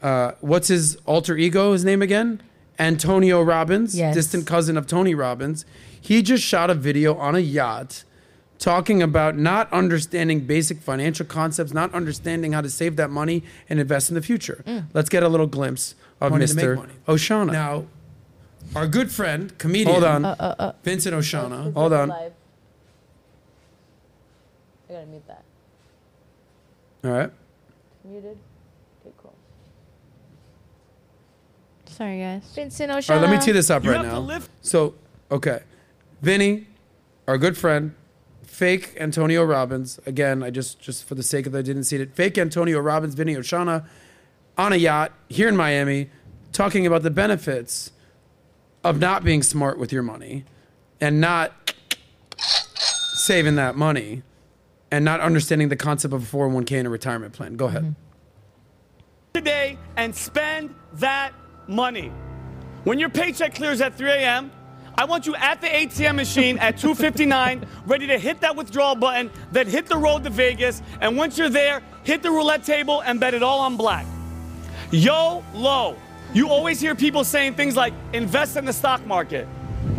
uh, 0.00 0.32
what's 0.40 0.68
his 0.68 0.96
alter 1.04 1.36
ego, 1.36 1.72
his 1.72 1.84
name 1.84 2.02
again? 2.02 2.40
Antonio 2.78 3.42
Robbins, 3.42 3.96
Yes. 3.96 4.14
distant 4.14 4.46
cousin 4.46 4.76
of 4.76 4.86
Tony 4.86 5.14
Robbins. 5.14 5.64
He 6.00 6.22
just 6.22 6.42
shot 6.44 6.70
a 6.70 6.74
video 6.74 7.14
on 7.16 7.34
a 7.34 7.40
yacht 7.40 8.04
talking 8.62 9.02
about 9.02 9.36
not 9.36 9.70
understanding 9.72 10.38
basic 10.40 10.78
financial 10.78 11.26
concepts, 11.26 11.74
not 11.74 11.92
understanding 11.92 12.52
how 12.52 12.60
to 12.60 12.70
save 12.70 12.94
that 12.94 13.10
money 13.10 13.42
and 13.68 13.80
invest 13.80 14.08
in 14.08 14.14
the 14.14 14.22
future. 14.22 14.62
Mm. 14.64 14.86
Let's 14.94 15.08
get 15.08 15.24
a 15.24 15.28
little 15.28 15.48
glimpse 15.48 15.96
of 16.20 16.30
Money 16.30 16.46
to 16.46 16.54
make 16.54 16.64
Mr. 16.64 16.76
money. 16.76 16.92
Oshana. 17.08 17.50
Now, 17.50 17.86
our 18.76 18.86
good 18.86 19.10
friend, 19.10 19.58
comedian, 19.58 19.90
hold 19.90 20.04
on. 20.04 20.24
Uh, 20.24 20.36
uh, 20.38 20.54
uh. 20.60 20.72
Vincent 20.84 21.12
Oshana. 21.12 21.74
Hold 21.74 21.92
on. 21.92 22.12
I 22.12 22.30
gotta 24.88 25.06
mute 25.06 25.26
that. 25.26 25.42
All 27.04 27.10
right. 27.10 27.32
Muted. 28.04 28.38
Okay, 29.04 29.14
cool. 29.20 29.34
Sorry, 31.86 32.20
guys. 32.20 32.42
Vincent 32.54 32.92
Oshana. 32.92 33.10
All 33.10 33.16
right, 33.16 33.28
let 33.28 33.36
me 33.36 33.44
tee 33.44 33.50
this 33.50 33.70
up 33.70 33.82
You 33.82 33.90
right 33.90 34.02
now. 34.02 34.38
So, 34.60 34.94
okay. 35.32 35.62
Vinny, 36.20 36.68
our 37.26 37.38
good 37.38 37.58
friend, 37.58 37.96
fake 38.62 38.94
Antonio 38.96 39.42
Robbins. 39.42 39.98
Again, 40.06 40.40
I 40.40 40.50
just, 40.50 40.78
just 40.78 41.02
for 41.02 41.16
the 41.16 41.22
sake 41.24 41.46
of 41.46 41.52
that, 41.52 41.58
I 41.58 41.62
didn't 41.62 41.82
see 41.82 41.96
it. 41.96 42.14
Fake 42.14 42.38
Antonio 42.38 42.78
Robbins, 42.78 43.14
Vinny 43.16 43.34
Oshana, 43.34 43.84
on 44.56 44.72
a 44.72 44.76
yacht 44.76 45.10
here 45.28 45.48
in 45.48 45.56
Miami, 45.56 46.10
talking 46.52 46.86
about 46.86 47.02
the 47.02 47.10
benefits 47.10 47.90
of 48.84 49.00
not 49.00 49.24
being 49.24 49.42
smart 49.42 49.80
with 49.80 49.92
your 49.92 50.04
money 50.04 50.44
and 51.00 51.20
not 51.20 51.74
saving 53.14 53.56
that 53.56 53.74
money 53.74 54.22
and 54.92 55.04
not 55.04 55.18
understanding 55.18 55.68
the 55.68 55.74
concept 55.74 56.14
of 56.14 56.22
a 56.32 56.36
401k 56.36 56.78
and 56.78 56.86
a 56.86 56.90
retirement 56.90 57.32
plan. 57.32 57.56
Go 57.56 57.66
ahead. 57.66 57.82
Mm-hmm. 57.82 57.92
today 59.34 59.76
and 59.96 60.14
spend 60.14 60.72
that 60.92 61.32
money. 61.66 62.12
When 62.84 63.00
your 63.00 63.08
paycheck 63.08 63.56
clears 63.56 63.80
at 63.80 63.98
3 63.98 64.08
a.m., 64.08 64.52
I 64.96 65.04
want 65.04 65.26
you 65.26 65.34
at 65.36 65.60
the 65.60 65.68
ATM 65.68 66.16
machine 66.16 66.58
at 66.58 66.76
2:59, 66.76 67.66
ready 67.86 68.06
to 68.06 68.18
hit 68.18 68.40
that 68.40 68.54
withdrawal 68.54 68.94
button, 68.94 69.30
then 69.50 69.66
hit 69.66 69.86
the 69.86 69.96
road 69.96 70.22
to 70.24 70.30
Vegas, 70.30 70.82
and 71.00 71.16
once 71.16 71.38
you're 71.38 71.48
there, 71.48 71.82
hit 72.04 72.22
the 72.22 72.30
roulette 72.30 72.64
table 72.64 73.00
and 73.02 73.18
bet 73.18 73.34
it 73.34 73.42
all 73.42 73.60
on 73.60 73.76
black. 73.76 74.06
Yo, 74.90 75.42
low. 75.54 75.96
You 76.34 76.48
always 76.48 76.80
hear 76.80 76.94
people 76.94 77.24
saying 77.24 77.54
things 77.54 77.76
like 77.76 77.94
invest 78.12 78.56
in 78.56 78.64
the 78.64 78.72
stock 78.72 79.04
market. 79.06 79.46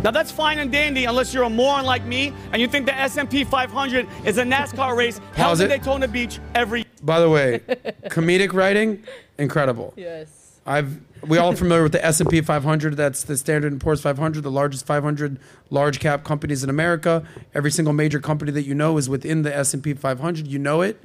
Now 0.03 0.11
that's 0.11 0.31
fine 0.31 0.59
and 0.59 0.71
dandy 0.71 1.05
unless 1.05 1.33
you're 1.33 1.43
a 1.43 1.49
moron 1.49 1.85
like 1.85 2.05
me 2.05 2.33
and 2.51 2.61
you 2.61 2.67
think 2.67 2.85
the 2.85 2.95
S&P 2.95 3.43
500 3.43 4.07
is 4.25 4.37
a 4.37 4.43
NASCAR 4.43 4.95
race 4.95 5.19
held 5.33 5.49
Pause 5.49 5.61
in 5.61 5.71
it. 5.71 5.77
Daytona 5.77 6.07
Beach 6.07 6.39
every 6.55 6.85
By 7.01 7.19
the 7.19 7.29
way, 7.29 7.59
comedic 8.05 8.53
writing, 8.53 9.03
incredible. 9.37 9.93
Yes. 9.95 10.42
I've 10.65 11.01
we 11.27 11.37
all 11.37 11.55
familiar 11.55 11.83
with 11.83 11.93
the 11.93 12.05
S 12.05 12.19
and 12.19 12.29
P 12.29 12.41
500. 12.41 12.97
That's 12.97 13.23
the 13.23 13.37
Standard 13.37 13.71
and 13.71 13.79
Poor's 13.81 14.01
500, 14.01 14.41
the 14.41 14.51
largest 14.51 14.85
500 14.85 15.39
large 15.69 15.99
cap 15.99 16.23
companies 16.23 16.63
in 16.63 16.69
America. 16.69 17.25
Every 17.53 17.71
single 17.71 17.93
major 17.93 18.19
company 18.19 18.51
that 18.51 18.63
you 18.63 18.73
know 18.73 18.97
is 18.97 19.09
within 19.09 19.43
the 19.43 19.55
S 19.55 19.73
and 19.73 19.83
P 19.83 19.93
500. 19.93 20.47
You 20.47 20.59
know 20.59 20.81
it. 20.81 21.01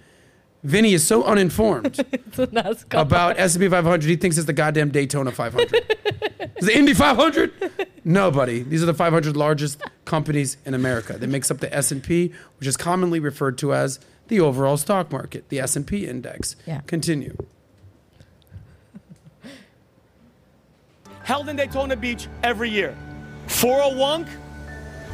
Vinny 0.64 0.92
is 0.92 1.06
so 1.06 1.22
uninformed 1.22 2.04
about 2.90 3.38
S 3.38 3.54
and 3.54 3.62
P 3.62 3.68
500. 3.68 4.02
He 4.08 4.16
thinks 4.16 4.36
it's 4.36 4.46
the 4.46 4.52
goddamn 4.52 4.90
Daytona 4.90 5.30
500. 5.30 5.72
is 6.56 6.66
the 6.66 6.76
Indy 6.76 6.94
500? 6.94 7.88
Nobody. 8.04 8.62
These 8.62 8.82
are 8.82 8.86
the 8.86 8.94
500 8.94 9.36
largest 9.36 9.80
companies 10.04 10.56
in 10.64 10.74
America. 10.74 11.16
That 11.16 11.28
makes 11.28 11.50
up 11.50 11.58
the 11.58 11.72
S 11.72 11.92
and 11.92 12.02
P, 12.02 12.32
which 12.58 12.66
is 12.66 12.76
commonly 12.76 13.20
referred 13.20 13.56
to 13.58 13.72
as 13.72 14.00
the 14.26 14.40
overall 14.40 14.76
stock 14.76 15.12
market, 15.12 15.48
the 15.48 15.60
S 15.60 15.76
and 15.76 15.86
P 15.86 16.06
index. 16.06 16.56
Yeah. 16.66 16.80
Continue. 16.86 17.36
Held 21.28 21.50
in 21.50 21.56
Daytona 21.56 21.94
Beach 21.94 22.26
every 22.42 22.70
year. 22.70 22.96
For 23.48 23.80
a 23.80 23.84
oh 23.84 23.94
wunk? 23.94 24.28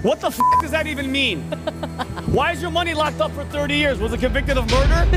What 0.03 0.21
the 0.21 0.29
f- 0.29 0.39
does 0.61 0.71
that 0.71 0.87
even 0.87 1.11
mean? 1.11 1.43
Why 2.27 2.53
is 2.53 2.63
your 2.63 2.71
money 2.71 2.95
locked 2.95 3.21
up 3.21 3.33
for 3.33 3.45
30 3.47 3.75
years? 3.75 3.99
Was 3.99 4.13
it 4.13 4.21
convicted 4.21 4.57
of 4.57 4.71
murder? 4.71 5.09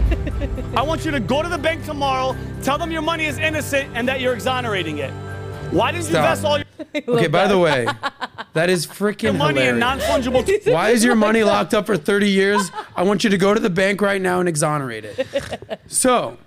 I 0.75 0.81
want 0.81 1.05
you 1.05 1.11
to 1.11 1.19
go 1.19 1.43
to 1.43 1.49
the 1.49 1.57
bank 1.57 1.85
tomorrow, 1.85 2.35
tell 2.63 2.79
them 2.79 2.89
your 2.89 3.03
money 3.03 3.25
is 3.25 3.37
innocent 3.37 3.91
and 3.93 4.07
that 4.07 4.21
you're 4.21 4.33
exonerating 4.33 4.97
it. 4.97 5.11
Why 5.69 5.91
didn't 5.91 6.05
you 6.05 6.13
Stop. 6.13 6.23
invest 6.23 6.45
all 6.45 6.57
your 6.57 6.67
Okay, 7.15 7.27
by 7.27 7.45
the 7.47 7.59
way, 7.59 7.87
that 8.53 8.71
is 8.71 8.87
freaking 8.87 9.37
money 9.37 9.61
in 9.61 9.75
hilarious. 9.75 10.07
non-fungible 10.09 10.73
Why 10.73 10.89
is 10.89 11.03
your 11.03 11.15
money 11.15 11.43
locked 11.43 11.75
up 11.75 11.85
for 11.85 11.95
30 11.95 12.27
years? 12.27 12.71
I 12.95 13.03
want 13.03 13.23
you 13.23 13.29
to 13.29 13.37
go 13.37 13.53
to 13.53 13.59
the 13.59 13.69
bank 13.69 14.01
right 14.01 14.21
now 14.21 14.39
and 14.39 14.49
exonerate 14.49 15.05
it. 15.05 15.79
So, 15.85 16.39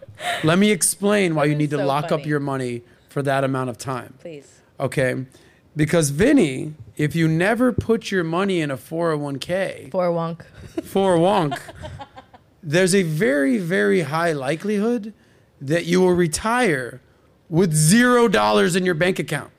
let 0.42 0.59
me 0.59 0.73
explain 0.73 1.37
why 1.37 1.45
you 1.45 1.54
need 1.54 1.71
to 1.71 1.76
so 1.78 1.87
lock 1.87 2.07
up 2.07 2.11
funny. 2.11 2.25
your 2.25 2.40
money 2.40 2.83
for 3.11 3.23
that 3.23 3.45
amount 3.45 3.69
of 3.69 3.76
time. 3.76 4.14
Please. 4.21 4.61
Okay? 4.79 5.26
Because 5.76 6.11
Vinny, 6.11 6.75
if 6.97 7.14
you 7.14 7.29
never 7.29 7.73
put 7.73 8.11
your 8.11 8.25
money 8.25 8.61
in 8.61 8.71
a 8.71 8.76
401k 8.76 9.90
For 9.90 10.09
wonk. 10.09 10.45
for 10.85 11.17
wonk, 11.17 11.61
there's 12.62 12.95
a 12.95 13.02
very, 13.02 13.59
very 13.59 14.02
high 14.02 14.33
likelihood 14.33 15.12
that 15.61 15.85
you 15.85 16.00
will 16.00 16.14
retire 16.14 17.02
with 17.49 17.75
zero 17.75 18.29
dollars 18.29 18.75
in 18.75 18.85
your 18.87 18.95
bank 18.95 19.19
account. 19.19 19.50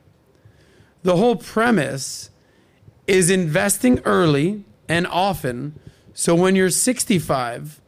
The 1.04 1.18
whole 1.18 1.36
premise 1.36 2.30
is 3.06 3.30
investing 3.30 4.00
early 4.06 4.64
and 4.88 5.06
often 5.08 5.80
so 6.14 6.36
when 6.36 6.56
you're 6.56 6.70
65, 6.70 7.81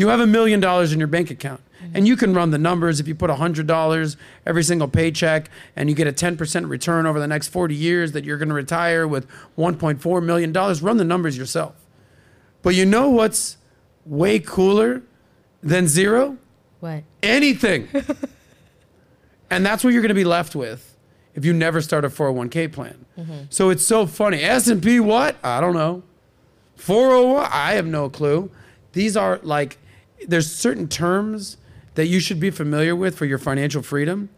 you 0.00 0.08
have 0.08 0.20
a 0.20 0.26
million 0.26 0.60
dollars 0.60 0.92
in 0.92 0.98
your 0.98 1.08
bank 1.08 1.30
account. 1.30 1.60
And 1.94 2.06
you 2.06 2.16
can 2.16 2.34
run 2.34 2.50
the 2.50 2.58
numbers 2.58 3.00
if 3.00 3.08
you 3.08 3.14
put 3.14 3.30
$100 3.30 4.16
every 4.46 4.62
single 4.62 4.86
paycheck 4.86 5.50
and 5.74 5.88
you 5.88 5.96
get 5.96 6.06
a 6.06 6.12
10% 6.12 6.68
return 6.68 7.06
over 7.06 7.18
the 7.18 7.26
next 7.26 7.48
40 7.48 7.74
years 7.74 8.12
that 8.12 8.24
you're 8.24 8.36
going 8.36 8.48
to 8.50 8.54
retire 8.54 9.08
with 9.08 9.26
$1.4 9.58 10.24
million. 10.24 10.52
Run 10.52 10.96
the 10.98 11.04
numbers 11.04 11.36
yourself. 11.36 11.74
But 12.62 12.74
you 12.74 12.84
know 12.84 13.08
what's 13.08 13.56
way 14.04 14.38
cooler 14.38 15.02
than 15.62 15.88
zero? 15.88 16.36
What? 16.80 17.04
Anything. 17.22 17.88
and 19.50 19.64
that's 19.64 19.82
what 19.82 19.92
you're 19.92 20.02
going 20.02 20.10
to 20.10 20.14
be 20.14 20.24
left 20.24 20.54
with 20.54 20.96
if 21.34 21.44
you 21.44 21.52
never 21.52 21.80
start 21.80 22.04
a 22.04 22.08
401k 22.08 22.72
plan. 22.72 23.04
Mm-hmm. 23.18 23.38
So 23.48 23.70
it's 23.70 23.84
so 23.84 24.06
funny. 24.06 24.42
S&P 24.42 25.00
what? 25.00 25.36
I 25.42 25.60
don't 25.60 25.74
know. 25.74 26.02
401 26.76 27.48
I 27.52 27.72
have 27.72 27.86
no 27.86 28.08
clue. 28.08 28.50
These 28.92 29.16
are 29.16 29.40
like 29.42 29.78
there's 30.26 30.50
certain 30.52 30.88
terms 30.88 31.56
that 31.94 32.06
you 32.06 32.20
should 32.20 32.40
be 32.40 32.50
familiar 32.50 32.94
with 32.94 33.16
for 33.16 33.24
your 33.24 33.38
financial 33.38 33.82
freedom. 33.82 34.28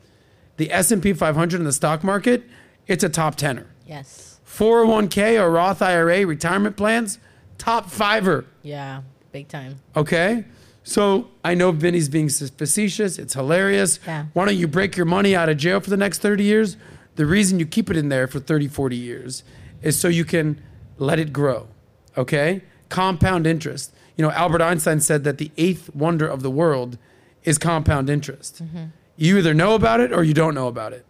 The 0.57 0.73
S&P 0.73 1.13
500 1.13 1.57
in 1.57 1.65
the 1.65 1.73
stock 1.73 2.05
market, 2.05 2.45
it's 2.87 3.05
a 3.05 3.09
top 3.09 3.37
tenner. 3.37 3.67
Yes. 3.87 4.41
401k 4.47 5.41
or 5.41 5.51
Roth 5.51 5.81
IRA 5.83 6.27
retirement 6.27 6.77
plans, 6.77 7.19
top 7.59 7.91
fiver. 7.91 8.45
Yeah. 8.63 9.03
Big 9.33 9.49
time. 9.49 9.81
Okay. 9.97 10.45
So 10.85 11.29
I 11.45 11.55
know 11.55 11.73
Vinny's 11.73 12.09
being 12.09 12.29
facetious. 12.29 13.19
It's 13.19 13.35
hilarious. 13.35 13.99
Yeah. 14.07 14.27
Why 14.35 14.45
don't 14.45 14.57
you 14.57 14.69
break 14.69 14.97
your 14.97 15.07
money 15.07 15.35
out 15.35 15.49
of 15.49 15.57
jail 15.57 15.81
for 15.81 15.91
the 15.91 15.97
next 15.97 16.19
30 16.19 16.45
years? 16.45 16.77
The 17.15 17.27
reason 17.27 17.59
you 17.59 17.67
keep 17.67 17.91
it 17.91 17.97
in 17.97 18.09
there 18.09 18.27
for 18.27 18.41
30, 18.41 18.69
40 18.69 18.97
years 18.97 19.45
is 19.81 19.99
so 19.99 20.09
you 20.09 20.25
can 20.25 20.61
let 20.99 21.19
it 21.19 21.33
grow. 21.33 21.69
Okay. 22.17 22.63
Compound 22.89 23.47
interest. 23.47 23.95
You 24.17 24.25
know, 24.25 24.31
Albert 24.31 24.63
Einstein 24.63 25.01
said 25.01 25.25
that 25.25 25.39
the 25.39 25.51
eighth 25.57 25.95
wonder 25.95 26.27
of 26.27 26.43
the 26.43 26.51
world 26.51 26.99
is 27.45 27.59
compound 27.59 28.11
interest. 28.11 28.63
Mm-hmm. 28.63 28.87
You 29.17 29.39
either 29.39 29.55
know 29.55 29.75
about 29.75 30.01
it 30.01 30.13
or 30.13 30.23
you 30.23 30.35
don't 30.35 30.55
know 30.55 30.69
about 30.69 30.93
it. 30.93 31.07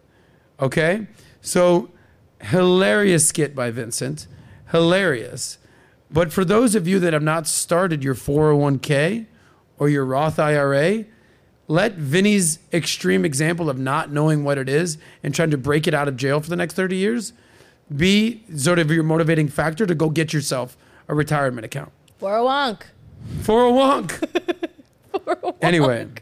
Okay. 0.59 1.07
So 1.41 1.89
hilarious 2.41 3.27
skit 3.27 3.55
by 3.55 3.71
Vincent. 3.71 4.27
Hilarious. 4.71 5.57
But 6.11 6.31
for 6.31 6.45
those 6.45 6.75
of 6.75 6.87
you 6.87 6.99
that 6.99 7.13
have 7.13 7.23
not 7.23 7.47
started 7.47 8.03
your 8.03 8.15
401k 8.15 9.25
or 9.79 9.89
your 9.89 10.05
Roth 10.05 10.39
IRA, 10.39 11.05
let 11.67 11.93
Vinny's 11.93 12.59
extreme 12.71 13.25
example 13.25 13.69
of 13.69 13.79
not 13.79 14.11
knowing 14.11 14.43
what 14.43 14.57
it 14.57 14.69
is 14.69 14.97
and 15.23 15.33
trying 15.33 15.51
to 15.51 15.57
break 15.57 15.87
it 15.87 15.93
out 15.93 16.07
of 16.07 16.17
jail 16.17 16.39
for 16.39 16.49
the 16.49 16.55
next 16.55 16.75
30 16.75 16.95
years 16.95 17.33
be 17.95 18.43
sort 18.55 18.79
of 18.79 18.91
your 18.91 19.03
motivating 19.03 19.47
factor 19.47 19.85
to 19.85 19.95
go 19.95 20.09
get 20.09 20.33
yourself 20.33 20.77
a 21.07 21.15
retirement 21.15 21.65
account. 21.65 21.91
For 23.41 23.65
a 23.65 23.71
wonk. 23.71 24.11
For 25.23 25.33
a. 25.43 25.53
Anyway. 25.63 26.07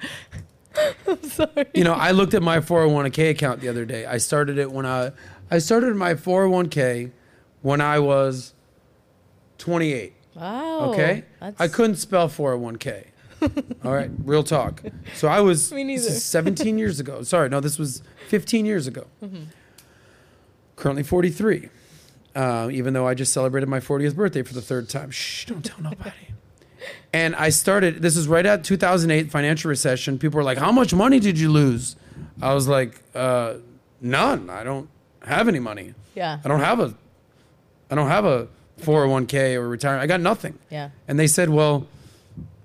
You 1.73 1.83
know, 1.83 1.93
I 1.93 2.11
looked 2.11 2.33
at 2.33 2.41
my 2.41 2.59
401k 2.59 3.31
account 3.31 3.59
the 3.59 3.67
other 3.67 3.83
day. 3.83 4.05
I 4.05 4.17
started 4.17 4.57
it 4.57 4.71
when 4.71 4.85
I 4.85 5.11
I 5.51 5.57
started 5.57 5.95
my 5.97 6.13
401k 6.13 7.11
when 7.61 7.81
I 7.81 7.99
was 7.99 8.53
28. 9.57 10.13
Wow. 10.33 10.91
Okay? 10.91 11.25
That's, 11.41 11.59
I 11.59 11.67
couldn't 11.67 11.97
spell 11.97 12.29
401k. 12.29 13.07
All 13.83 13.91
right, 13.91 14.09
real 14.23 14.43
talk. 14.43 14.81
So 15.15 15.27
I 15.27 15.41
was 15.41 15.71
Me 15.73 15.83
this 15.83 16.03
neither. 16.05 16.15
is 16.15 16.23
17 16.23 16.77
years 16.77 16.99
ago. 17.01 17.21
Sorry, 17.23 17.49
no, 17.49 17.59
this 17.59 17.77
was 17.77 18.01
15 18.29 18.65
years 18.65 18.87
ago. 18.87 19.07
Mm-hmm. 19.21 19.43
Currently 20.77 21.03
43. 21.03 21.69
Uh, 22.33 22.69
even 22.71 22.93
though 22.93 23.07
I 23.07 23.13
just 23.13 23.33
celebrated 23.33 23.67
my 23.67 23.79
40th 23.81 24.15
birthday 24.15 24.41
for 24.41 24.53
the 24.53 24.61
third 24.61 24.87
time. 24.87 25.11
Shh, 25.11 25.45
don't 25.45 25.65
tell 25.65 25.81
nobody. 25.81 26.11
And 27.13 27.35
I 27.35 27.49
started, 27.49 28.01
this 28.01 28.15
is 28.15 28.27
right 28.27 28.45
at 28.45 28.63
2008 28.63 29.31
financial 29.31 29.69
recession. 29.69 30.17
People 30.17 30.37
were 30.37 30.43
like, 30.43 30.57
How 30.57 30.71
much 30.71 30.93
money 30.93 31.19
did 31.19 31.37
you 31.37 31.49
lose? 31.51 31.95
I 32.41 32.53
was 32.53 32.67
like, 32.67 33.01
uh, 33.13 33.55
None. 33.99 34.49
I 34.49 34.63
don't 34.63 34.89
have 35.23 35.47
any 35.47 35.59
money. 35.59 35.93
Yeah. 36.15 36.39
I 36.43 36.47
don't 36.47 36.59
have 36.59 36.79
a, 36.79 36.93
I 37.89 37.95
don't 37.95 38.07
have 38.07 38.25
a 38.25 38.47
401k 38.81 39.55
or 39.55 39.67
retirement. 39.67 40.03
I 40.03 40.07
got 40.07 40.21
nothing. 40.21 40.57
Yeah. 40.69 40.89
And 41.07 41.19
they 41.19 41.27
said, 41.27 41.49
well, 41.49 41.87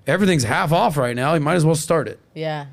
everything's 0.05 0.43
half 0.43 0.71
off 0.71 0.97
right 0.97 1.15
now. 1.15 1.33
You 1.33 1.39
might 1.39 1.55
as 1.55 1.65
well 1.65 1.75
start 1.75 2.07
it. 2.07 2.19
Yeah. 2.33 2.67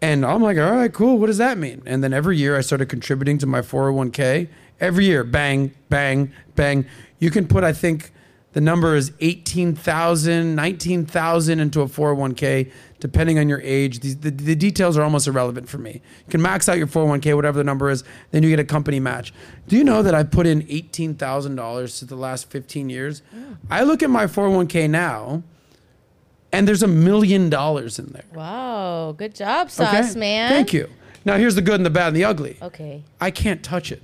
And 0.00 0.26
I'm 0.26 0.42
like, 0.42 0.58
all 0.58 0.72
right, 0.72 0.92
cool. 0.92 1.18
What 1.18 1.28
does 1.28 1.38
that 1.38 1.58
mean? 1.58 1.82
And 1.86 2.02
then 2.02 2.12
every 2.12 2.36
year 2.36 2.56
I 2.56 2.60
started 2.60 2.86
contributing 2.86 3.38
to 3.38 3.46
my 3.46 3.60
401k. 3.60 4.48
Every 4.80 5.04
year, 5.04 5.22
bang, 5.22 5.72
bang, 5.88 6.32
bang. 6.56 6.86
You 7.20 7.30
can 7.30 7.46
put, 7.46 7.62
I 7.62 7.72
think, 7.72 8.12
the 8.52 8.60
number 8.60 8.96
is 8.96 9.12
18,000, 9.20 10.54
19,000 10.54 11.60
into 11.60 11.80
a 11.80 11.86
401k, 11.86 12.70
depending 13.00 13.38
on 13.38 13.48
your 13.48 13.60
age. 13.62 14.00
These, 14.00 14.18
the, 14.18 14.30
the 14.30 14.54
details 14.54 14.96
are 14.98 15.02
almost 15.02 15.26
irrelevant 15.26 15.68
for 15.68 15.78
me. 15.78 16.02
You 16.26 16.30
can 16.30 16.42
max 16.42 16.68
out 16.68 16.76
your 16.76 16.86
401k, 16.86 17.34
whatever 17.34 17.56
the 17.58 17.64
number 17.64 17.88
is, 17.88 18.04
then 18.30 18.42
you 18.42 18.50
get 18.50 18.60
a 18.60 18.64
company 18.64 19.00
match. 19.00 19.32
Do 19.68 19.76
you 19.76 19.84
know 19.84 20.02
that 20.02 20.14
I've 20.14 20.30
put 20.30 20.46
in 20.46 20.62
$18,000 20.62 21.98
to 21.98 22.04
the 22.04 22.16
last 22.16 22.50
15 22.50 22.90
years? 22.90 23.22
I 23.70 23.84
look 23.84 24.02
at 24.02 24.10
my 24.10 24.26
401k 24.26 24.90
now, 24.90 25.42
and 26.52 26.68
there's 26.68 26.82
a 26.82 26.88
million 26.88 27.48
dollars 27.48 27.98
in 27.98 28.06
there. 28.08 28.24
Wow. 28.34 29.14
Good 29.16 29.34
job, 29.34 29.70
Sauce 29.70 30.14
Man. 30.14 30.50
Thank 30.50 30.74
you. 30.74 30.88
Now 31.24 31.36
here's 31.38 31.54
the 31.54 31.62
good 31.62 31.76
and 31.76 31.86
the 31.86 31.90
bad 31.90 32.08
and 32.08 32.16
the 32.16 32.24
ugly. 32.24 32.58
Okay. 32.60 33.02
I 33.20 33.30
can't 33.30 33.62
touch 33.62 33.92
it. 33.92 34.02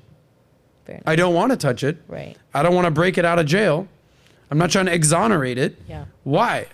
I 1.04 1.16
don't 1.16 1.34
want 1.34 1.50
to 1.52 1.56
touch 1.58 1.84
it. 1.84 1.98
Right. 2.08 2.34
I 2.54 2.62
don't 2.62 2.74
want 2.74 2.86
to 2.86 2.90
break 2.90 3.18
it 3.18 3.24
out 3.26 3.38
of 3.38 3.44
jail. 3.44 3.86
I'm 4.50 4.58
not 4.58 4.70
trying 4.70 4.86
to 4.86 4.94
exonerate 4.94 5.58
it. 5.58 5.76
Yeah. 5.88 6.04
Why? 6.24 6.66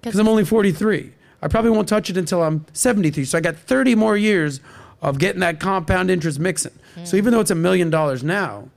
Because 0.00 0.18
I'm 0.18 0.28
only 0.28 0.44
43. 0.44 1.12
I 1.42 1.48
probably 1.48 1.70
won't 1.70 1.88
touch 1.88 2.10
it 2.10 2.16
until 2.16 2.42
I'm 2.42 2.64
73. 2.72 3.24
So 3.24 3.38
I 3.38 3.40
got 3.40 3.56
30 3.56 3.94
more 3.94 4.16
years 4.16 4.60
of 5.02 5.18
getting 5.18 5.40
that 5.40 5.60
compound 5.60 6.10
interest 6.10 6.38
mixing. 6.38 6.72
Hmm. 6.94 7.04
So 7.04 7.16
even 7.16 7.32
though 7.32 7.40
it's 7.40 7.50
a 7.50 7.54
million 7.56 7.90
dollars 7.90 8.22
now, 8.22 8.68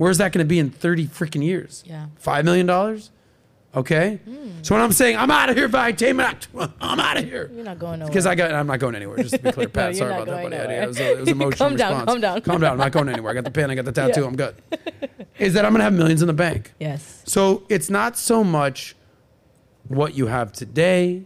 Where's 0.00 0.16
that 0.16 0.32
going 0.32 0.42
to 0.42 0.48
be 0.48 0.58
in 0.58 0.70
30 0.70 1.08
freaking 1.08 1.44
years? 1.44 1.84
Yeah. 1.86 2.06
$5 2.24 2.44
million? 2.44 2.70
Okay. 3.76 4.18
So 4.62 4.74
when 4.74 4.82
I'm 4.82 4.92
saying 4.92 5.18
I'm 5.18 5.30
out 5.30 5.50
of 5.50 5.56
here, 5.56 5.68
Vitamin, 5.68 6.36
I'm 6.80 6.98
out 6.98 7.18
of 7.18 7.24
here. 7.24 7.50
You're 7.54 7.66
not 7.66 7.78
going 7.78 7.98
nowhere. 7.98 8.08
Because 8.10 8.24
I 8.24 8.34
got, 8.34 8.50
I'm 8.50 8.66
not 8.66 8.78
going 8.78 8.94
anywhere. 8.94 9.18
Just 9.18 9.34
to 9.34 9.40
be 9.42 9.52
clear, 9.52 9.68
Pat. 9.68 9.94
you're 9.94 10.08
sorry 10.08 10.14
about 10.22 10.26
that, 10.28 10.42
buddy. 10.42 10.56
Nowhere. 10.56 10.82
It 10.84 10.86
was, 10.88 10.98
a, 11.00 11.10
it 11.12 11.20
was 11.20 11.28
an 11.28 11.34
emotional 11.34 11.68
Calm 11.68 11.76
down, 11.76 11.90
response. 11.92 12.06
calm 12.12 12.20
down. 12.22 12.40
Calm 12.40 12.60
down. 12.62 12.72
I'm 12.72 12.78
not 12.78 12.92
going 12.92 13.08
anywhere. 13.10 13.30
I 13.32 13.34
got 13.34 13.44
the 13.44 13.50
pen. 13.50 13.70
I 13.70 13.74
got 13.74 13.84
the 13.84 13.92
tattoo. 13.92 14.24
I'm 14.24 14.36
good. 14.36 14.54
Is 15.40 15.54
that 15.54 15.64
I'm 15.64 15.72
gonna 15.72 15.84
have 15.84 15.94
millions 15.94 16.22
in 16.22 16.26
the 16.26 16.32
bank. 16.32 16.72
yes. 16.78 17.22
So 17.24 17.64
it's 17.68 17.88
not 17.90 18.16
so 18.16 18.44
much 18.44 18.94
what 19.88 20.14
you 20.14 20.26
have 20.26 20.52
today. 20.52 21.24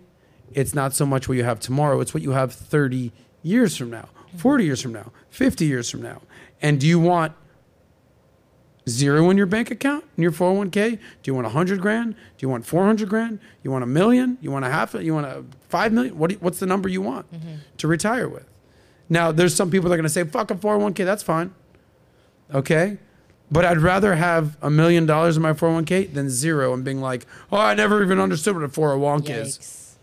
It's 0.53 0.75
not 0.75 0.95
so 0.95 1.05
much 1.05 1.29
what 1.29 1.37
you 1.37 1.45
have 1.45 1.59
tomorrow. 1.61 2.01
It's 2.01 2.15
what 2.15 2.23
you 2.23 2.31
have 2.31 2.53
30 2.53 3.13
years 3.43 3.77
from 3.77 3.91
now, 3.91 4.09
mm-hmm. 4.29 4.39
40 4.39 4.65
years 4.65 4.81
from 4.81 4.93
now, 4.93 5.13
50 5.31 5.67
years 5.67 5.91
from 5.91 6.03
now. 6.03 6.23
And 6.63 6.81
do 6.81 6.87
you 6.87 7.01
want 7.01 7.33
zero 8.89 9.31
in 9.31 9.37
your 9.37 9.47
bank 9.47 9.71
account 9.71 10.05
in 10.17 10.23
your 10.23 10.33
401k? 10.33 10.91
Do 10.93 10.99
you 11.25 11.35
want 11.35 11.47
100 11.47 11.81
grand? 11.81 12.15
Do 12.15 12.19
you 12.39 12.49
want 12.49 12.67
400 12.67 13.09
grand? 13.09 13.41
You 13.63 13.71
want 13.71 13.83
a 13.83 13.87
million? 13.87 14.39
You 14.41 14.51
want 14.51 14.65
a 14.65 14.71
half? 14.71 14.95
You 14.95 15.15
want 15.15 15.27
a 15.27 15.45
5 15.69 15.93
million? 15.93 16.19
What 16.19 16.29
do 16.31 16.35
you- 16.35 16.41
what's 16.41 16.61
the 16.61 16.67
number 16.67 16.89
you 16.89 17.03
want 17.03 17.33
mm-hmm. 17.33 17.57
to 17.79 17.89
retire 17.89 18.29
with? 18.29 18.47
Now, 19.09 19.33
there's 19.33 19.55
some 19.55 19.71
people 19.71 19.89
that 19.91 19.95
are 19.95 19.99
going 19.99 20.05
to 20.05 20.09
say, 20.09 20.25
fuck 20.25 20.51
a 20.51 20.55
401k, 20.55 21.05
that's 21.05 21.23
fine. 21.23 21.53
Okay? 22.53 22.99
But 23.51 23.65
I'd 23.65 23.79
rather 23.79 24.15
have 24.15 24.57
a 24.63 24.71
million 24.71 25.07
dollars 25.07 25.37
in 25.37 25.43
my 25.43 25.53
401k 25.53 26.13
than 26.13 26.31
zero 26.31 26.73
and 26.73 26.83
being 26.85 27.01
like, 27.01 27.27
oh, 27.53 27.59
I 27.59 27.75
never 27.75 28.03
even 28.03 28.19
understood 28.19 28.57
what 28.57 28.65
a 28.65 28.69
401k 28.69 29.31
is. 29.41 29.97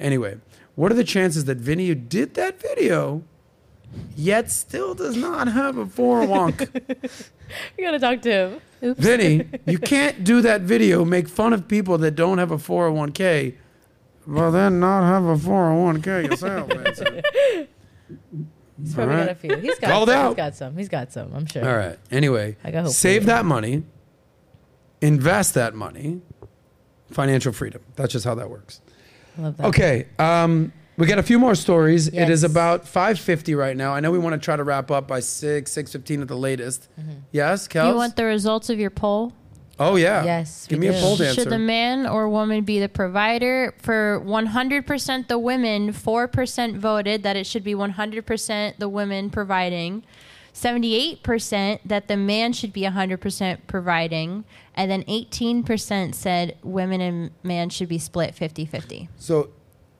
Anyway, 0.00 0.38
what 0.74 0.90
are 0.90 0.96
the 0.96 1.04
chances 1.04 1.44
that 1.44 1.58
Vinny, 1.58 1.86
who 1.88 1.94
did 1.94 2.34
that 2.34 2.60
video, 2.60 3.22
yet 4.16 4.50
still 4.50 4.94
does 4.94 5.16
not 5.16 5.48
have 5.48 5.76
a 5.78 5.86
401k? 5.86 7.28
You 7.76 7.84
gotta 7.84 7.98
talk 7.98 8.22
to 8.22 8.30
him. 8.30 8.60
Oops. 8.82 9.00
Vinny, 9.00 9.46
you 9.66 9.78
can't 9.78 10.24
do 10.24 10.40
that 10.40 10.62
video, 10.62 11.04
make 11.04 11.28
fun 11.28 11.52
of 11.52 11.68
people 11.68 11.98
that 11.98 12.12
don't 12.12 12.38
have 12.38 12.50
a 12.50 12.56
401k, 12.56 13.54
well, 14.26 14.50
then 14.50 14.80
not 14.80 15.02
have 15.02 15.24
a 15.24 15.36
401k 15.36 16.30
yourself, 16.30 16.70
Vincent. 16.72 17.26
He's 18.84 18.94
probably 18.94 19.14
All 19.14 19.20
got 19.22 19.30
a 19.30 19.34
few. 19.34 19.56
He's 19.56 19.78
got 19.78 19.90
Called 19.90 20.08
some. 20.08 20.16
out. 20.18 20.28
He's 20.28 20.36
got 20.36 20.54
some. 20.56 20.76
He's 20.76 20.88
got 20.88 21.12
some. 21.12 21.32
I'm 21.34 21.46
sure. 21.46 21.66
All 21.68 21.76
right. 21.76 21.98
Anyway, 22.10 22.56
I 22.62 22.70
got 22.70 22.82
hope 22.82 22.88
for 22.92 22.94
save 22.94 23.22
you. 23.22 23.26
that 23.28 23.44
money, 23.44 23.82
invest 25.00 25.54
that 25.54 25.74
money, 25.74 26.20
financial 27.10 27.52
freedom. 27.52 27.82
That's 27.96 28.12
just 28.12 28.24
how 28.24 28.34
that 28.36 28.50
works. 28.50 28.80
Love 29.38 29.56
that. 29.56 29.66
Okay. 29.66 30.06
Um, 30.18 30.72
we 30.96 31.06
got 31.06 31.18
a 31.18 31.22
few 31.24 31.38
more 31.38 31.54
stories. 31.54 32.06
It 32.08 32.30
is 32.30 32.42
Yes. 32.42 32.50
about 32.50 32.84
5:50 32.86 33.54
right 33.56 33.76
now. 33.76 33.92
I 33.92 34.00
know 34.00 34.10
we 34.12 34.18
want 34.18 34.34
to 34.34 34.44
try 34.44 34.54
to 34.56 34.62
wrap 34.62 34.90
up 34.90 35.08
by 35.08 35.20
6, 35.20 35.70
6:15 35.72 36.22
at 36.22 36.28
the 36.28 36.36
latest. 36.36 36.88
Yes, 37.32 37.66
Do 37.66 37.78
Kels? 37.80 37.88
you 37.88 37.94
want 37.96 38.16
the 38.16 38.24
results 38.24 38.70
of 38.70 38.78
your 38.78 38.90
poll? 38.90 39.32
Oh 39.78 39.96
yeah. 39.96 40.24
Yes, 40.24 40.66
Give 40.66 40.78
me 40.78 40.88
do. 40.88 40.94
a 40.94 41.00
poll 41.00 41.12
answer. 41.12 41.34
Should 41.34 41.50
the 41.50 41.58
man 41.58 42.06
or 42.06 42.28
woman 42.28 42.64
be 42.64 42.78
the 42.80 42.88
provider? 42.88 43.74
For 43.78 44.20
100% 44.24 45.28
the 45.28 45.38
women, 45.38 45.92
4% 45.92 46.76
voted 46.78 47.22
that 47.22 47.36
it 47.36 47.46
should 47.46 47.64
be 47.64 47.74
100% 47.74 48.78
the 48.78 48.88
women 48.88 49.30
providing. 49.30 50.04
78% 50.54 51.80
that 51.84 52.06
the 52.08 52.16
man 52.16 52.52
should 52.52 52.72
be 52.72 52.82
100% 52.82 53.58
providing. 53.66 54.44
And 54.76 54.90
then 54.90 55.02
18% 55.04 56.14
said 56.14 56.56
women 56.62 57.00
and 57.00 57.30
man 57.42 57.70
should 57.70 57.88
be 57.88 57.98
split 57.98 58.34
50 58.34 58.64
50. 58.66 59.08
so 59.16 59.50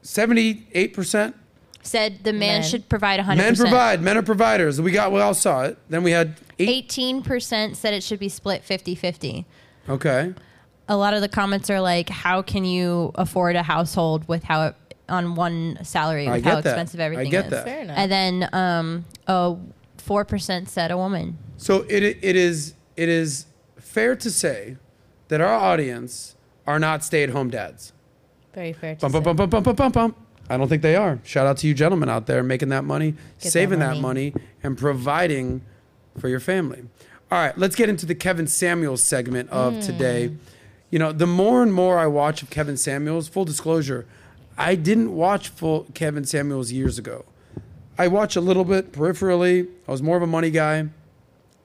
78% 0.02 1.34
Said 1.82 2.24
the 2.24 2.32
man, 2.32 2.60
Men. 2.60 2.62
should 2.62 2.88
provide 2.88 3.20
100%. 3.20 3.37
men 3.37 3.56
provide. 3.56 4.00
Men 4.00 4.16
are 4.16 4.22
providers. 4.22 4.80
We 4.80 4.90
got 4.90 5.12
we 5.12 5.20
all 5.20 5.34
saw 5.34 5.64
it. 5.64 5.76
Then 5.90 6.02
we 6.02 6.12
had 6.12 6.37
8 6.58 6.88
18% 6.88 7.76
said 7.76 7.92
it 7.92 8.02
should 8.02 8.18
be 8.20 8.30
split 8.30 8.64
50 8.64 8.94
50. 8.94 9.44
Okay. 9.88 10.33
a 10.88 10.97
lot 10.97 11.14
of 11.14 11.20
the 11.20 11.29
comments 11.29 11.70
are 11.70 11.81
like, 11.81 12.09
"How 12.11 12.42
can 12.42 12.64
you 12.64 13.12
afford 13.14 13.57
a 13.57 13.62
household 13.62 14.27
with 14.29 14.42
how 14.44 14.66
it, 14.68 14.75
on 15.09 15.35
one 15.35 15.79
salary 15.83 16.27
I 16.29 16.33
with 16.35 16.44
get 16.44 16.51
how 16.55 16.61
that. 16.61 16.70
expensive 16.70 17.01
I 17.01 17.05
everything 17.05 17.31
get 17.31 17.44
is?" 17.47 17.51
that. 17.53 17.64
Fair 17.64 17.81
enough. 17.83 17.97
And 17.99 18.11
then 18.12 18.49
um, 18.53 19.05
a 19.27 19.57
four 19.99 20.25
percent 20.25 20.68
said 20.68 20.90
a 20.90 20.97
woman. 20.97 21.38
So 21.57 21.87
it 21.88 22.03
it 22.03 22.37
is 22.37 22.75
it 22.97 23.09
is 23.09 23.47
fair 23.79 24.14
to 24.16 24.31
say 24.31 24.77
that 25.29 25.40
our 25.40 25.55
audience 25.55 26.35
are 26.66 26.79
not 26.79 27.05
stay-at-home 27.05 27.51
dads. 27.51 27.92
Very 28.55 28.73
fair. 28.73 28.94
To 28.97 29.01
Bum, 29.03 29.12
say. 29.12 29.20
bum, 29.20 29.37
bum, 29.37 29.49
bum, 29.51 29.62
bum, 29.62 29.75
bum, 29.75 29.92
bum. 29.92 30.14
I 30.49 30.57
don't 30.59 30.68
think 30.68 30.83
they 30.83 30.97
are. 30.97 31.18
Shout 31.25 31.47
out 31.47 31.57
to 31.59 31.66
you 31.66 31.75
gentlemen 31.75 32.09
out 32.09 32.27
there 32.27 32.42
making 32.42 32.68
that 32.70 32.85
money, 32.85 33.14
that 33.40 33.51
saving 33.51 33.79
that 33.81 33.99
money. 34.01 34.31
money, 34.31 34.44
and 34.62 34.77
providing 34.77 35.62
for 36.18 36.29
your 36.29 36.40
family. 36.40 36.85
All 37.30 37.38
right, 37.38 37.56
let's 37.56 37.74
get 37.74 37.88
into 37.88 38.06
the 38.06 38.14
Kevin 38.14 38.46
Samuels 38.46 39.02
segment 39.02 39.50
of 39.50 39.74
hmm. 39.74 39.80
today. 39.80 40.32
You 40.90 40.98
know, 40.98 41.10
the 41.10 41.26
more 41.26 41.62
and 41.62 41.72
more 41.72 41.98
I 41.98 42.06
watch 42.06 42.42
of 42.42 42.50
Kevin 42.50 42.76
Samuels, 42.76 43.28
full 43.28 43.44
disclosure, 43.44 44.06
I 44.56 44.76
didn't 44.76 45.14
watch 45.14 45.48
full 45.48 45.87
Kevin 45.94 46.24
Samuels 46.24 46.70
years 46.70 46.98
ago. 46.98 47.24
I 47.98 48.08
watch 48.08 48.37
a 48.37 48.40
little 48.40 48.64
bit 48.64 48.92
peripherally. 48.92 49.68
I 49.88 49.90
was 49.90 50.02
more 50.02 50.16
of 50.16 50.22
a 50.22 50.26
money 50.26 50.50
guy. 50.50 50.88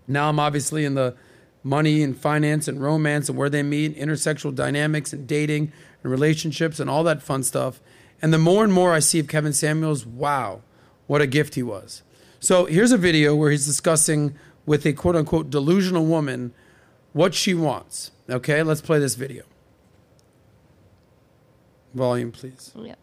Now 0.08 0.30
I'm 0.30 0.40
obviously 0.40 0.86
in 0.86 0.96
the 0.96 1.16
money 1.64 2.02
and 2.02 2.18
finance 2.18 2.68
and 2.68 2.82
romance 2.82 3.30
and 3.30 3.38
where 3.38 3.50
they 3.50 3.64
meet, 3.64 3.96
intersexual 3.98 4.56
dynamics 4.56 5.14
and 5.14 5.28
dating 5.28 5.72
and 6.04 6.12
relationships 6.12 6.80
and 6.80 6.90
all 6.90 7.04
that 7.04 7.22
fun 7.22 7.44
stuff. 7.44 7.80
And 8.22 8.34
the 8.34 8.38
more 8.38 8.64
and 8.64 8.74
more 8.74 8.94
I 8.94 9.00
see 9.00 9.20
of 9.20 9.28
Kevin 9.28 9.54
Samuels, 9.54 10.06
wow, 10.06 10.62
what 11.08 11.22
a 11.22 11.28
gift 11.28 11.56
he 11.56 11.64
was. 11.64 12.02
So 12.40 12.66
here's 12.66 12.92
a 12.92 12.98
video 12.98 13.36
where 13.36 13.52
he's 13.52 13.66
discussing 13.66 14.36
with 14.70 14.86
a 14.86 14.94
quote 14.94 15.16
unquote 15.16 15.50
delusional 15.50 16.06
woman 16.06 16.54
what 17.12 17.34
she 17.34 17.56
wants. 17.56 18.12
Okay, 18.30 18.62
let's 18.62 18.82
play 18.82 19.00
this 19.00 19.16
video. 19.16 19.44
Volume, 21.96 22.32
please. 22.32 22.72
Yep. 22.76 23.00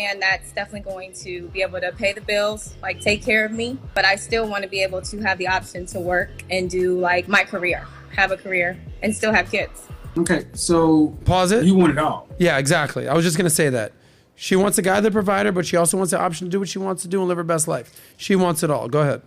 and 0.00 0.20
that's 0.20 0.50
definitely 0.50 0.80
going 0.90 1.12
to 1.12 1.46
be 1.50 1.62
able 1.62 1.80
to 1.80 1.92
pay 1.92 2.12
the 2.12 2.20
bills, 2.20 2.74
like 2.82 3.00
take 3.00 3.22
care 3.22 3.44
of 3.44 3.52
me. 3.52 3.78
But 3.94 4.04
I 4.04 4.16
still 4.16 4.48
want 4.48 4.64
to 4.64 4.68
be 4.68 4.82
able 4.82 5.00
to 5.02 5.20
have 5.20 5.38
the 5.38 5.46
option 5.46 5.86
to 5.86 6.00
work 6.00 6.30
and 6.50 6.68
do 6.68 6.98
like 6.98 7.28
my 7.28 7.44
career, 7.44 7.86
have 8.16 8.32
a 8.32 8.36
career, 8.36 8.76
and 9.00 9.14
still 9.14 9.32
have 9.32 9.48
kids. 9.48 9.86
Okay, 10.18 10.46
so 10.54 11.16
Pause 11.24 11.52
it. 11.52 11.64
you 11.66 11.76
want 11.76 11.92
it 11.92 11.98
all. 11.98 12.28
Yeah, 12.40 12.58
exactly. 12.58 13.06
I 13.06 13.14
was 13.14 13.24
just 13.24 13.36
gonna 13.36 13.48
say 13.48 13.70
that. 13.70 13.92
She 14.34 14.56
wants 14.56 14.76
a 14.78 14.82
guy, 14.82 14.98
the 15.00 15.12
provider, 15.12 15.52
but 15.52 15.64
she 15.66 15.76
also 15.76 15.96
wants 15.96 16.10
the 16.10 16.18
option 16.18 16.48
to 16.48 16.50
do 16.50 16.58
what 16.58 16.68
she 16.68 16.80
wants 16.80 17.02
to 17.02 17.08
do 17.08 17.20
and 17.20 17.28
live 17.28 17.36
her 17.36 17.44
best 17.44 17.68
life. 17.68 17.94
She 18.16 18.34
wants 18.34 18.64
it 18.64 18.70
all. 18.72 18.88
Go 18.88 19.02
ahead. 19.02 19.22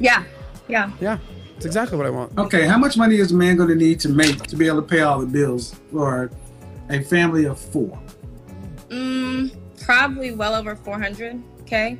Yeah, 0.00 0.24
yeah. 0.68 0.90
Yeah, 1.00 1.18
it's 1.56 1.66
exactly 1.66 1.96
what 1.96 2.06
I 2.06 2.10
want. 2.10 2.36
Okay, 2.38 2.66
how 2.66 2.78
much 2.78 2.96
money 2.96 3.16
is 3.16 3.32
a 3.32 3.34
man 3.36 3.56
going 3.56 3.68
to 3.68 3.74
need 3.74 4.00
to 4.00 4.08
make 4.08 4.42
to 4.44 4.56
be 4.56 4.66
able 4.66 4.82
to 4.82 4.88
pay 4.88 5.00
all 5.00 5.20
the 5.20 5.26
bills 5.26 5.74
for 5.92 6.30
a 6.88 7.02
family 7.02 7.44
of 7.44 7.58
four? 7.58 7.98
Mm, 8.88 9.54
probably 9.84 10.32
well 10.32 10.54
over 10.54 10.76
400. 10.76 11.42
Okay. 11.62 11.98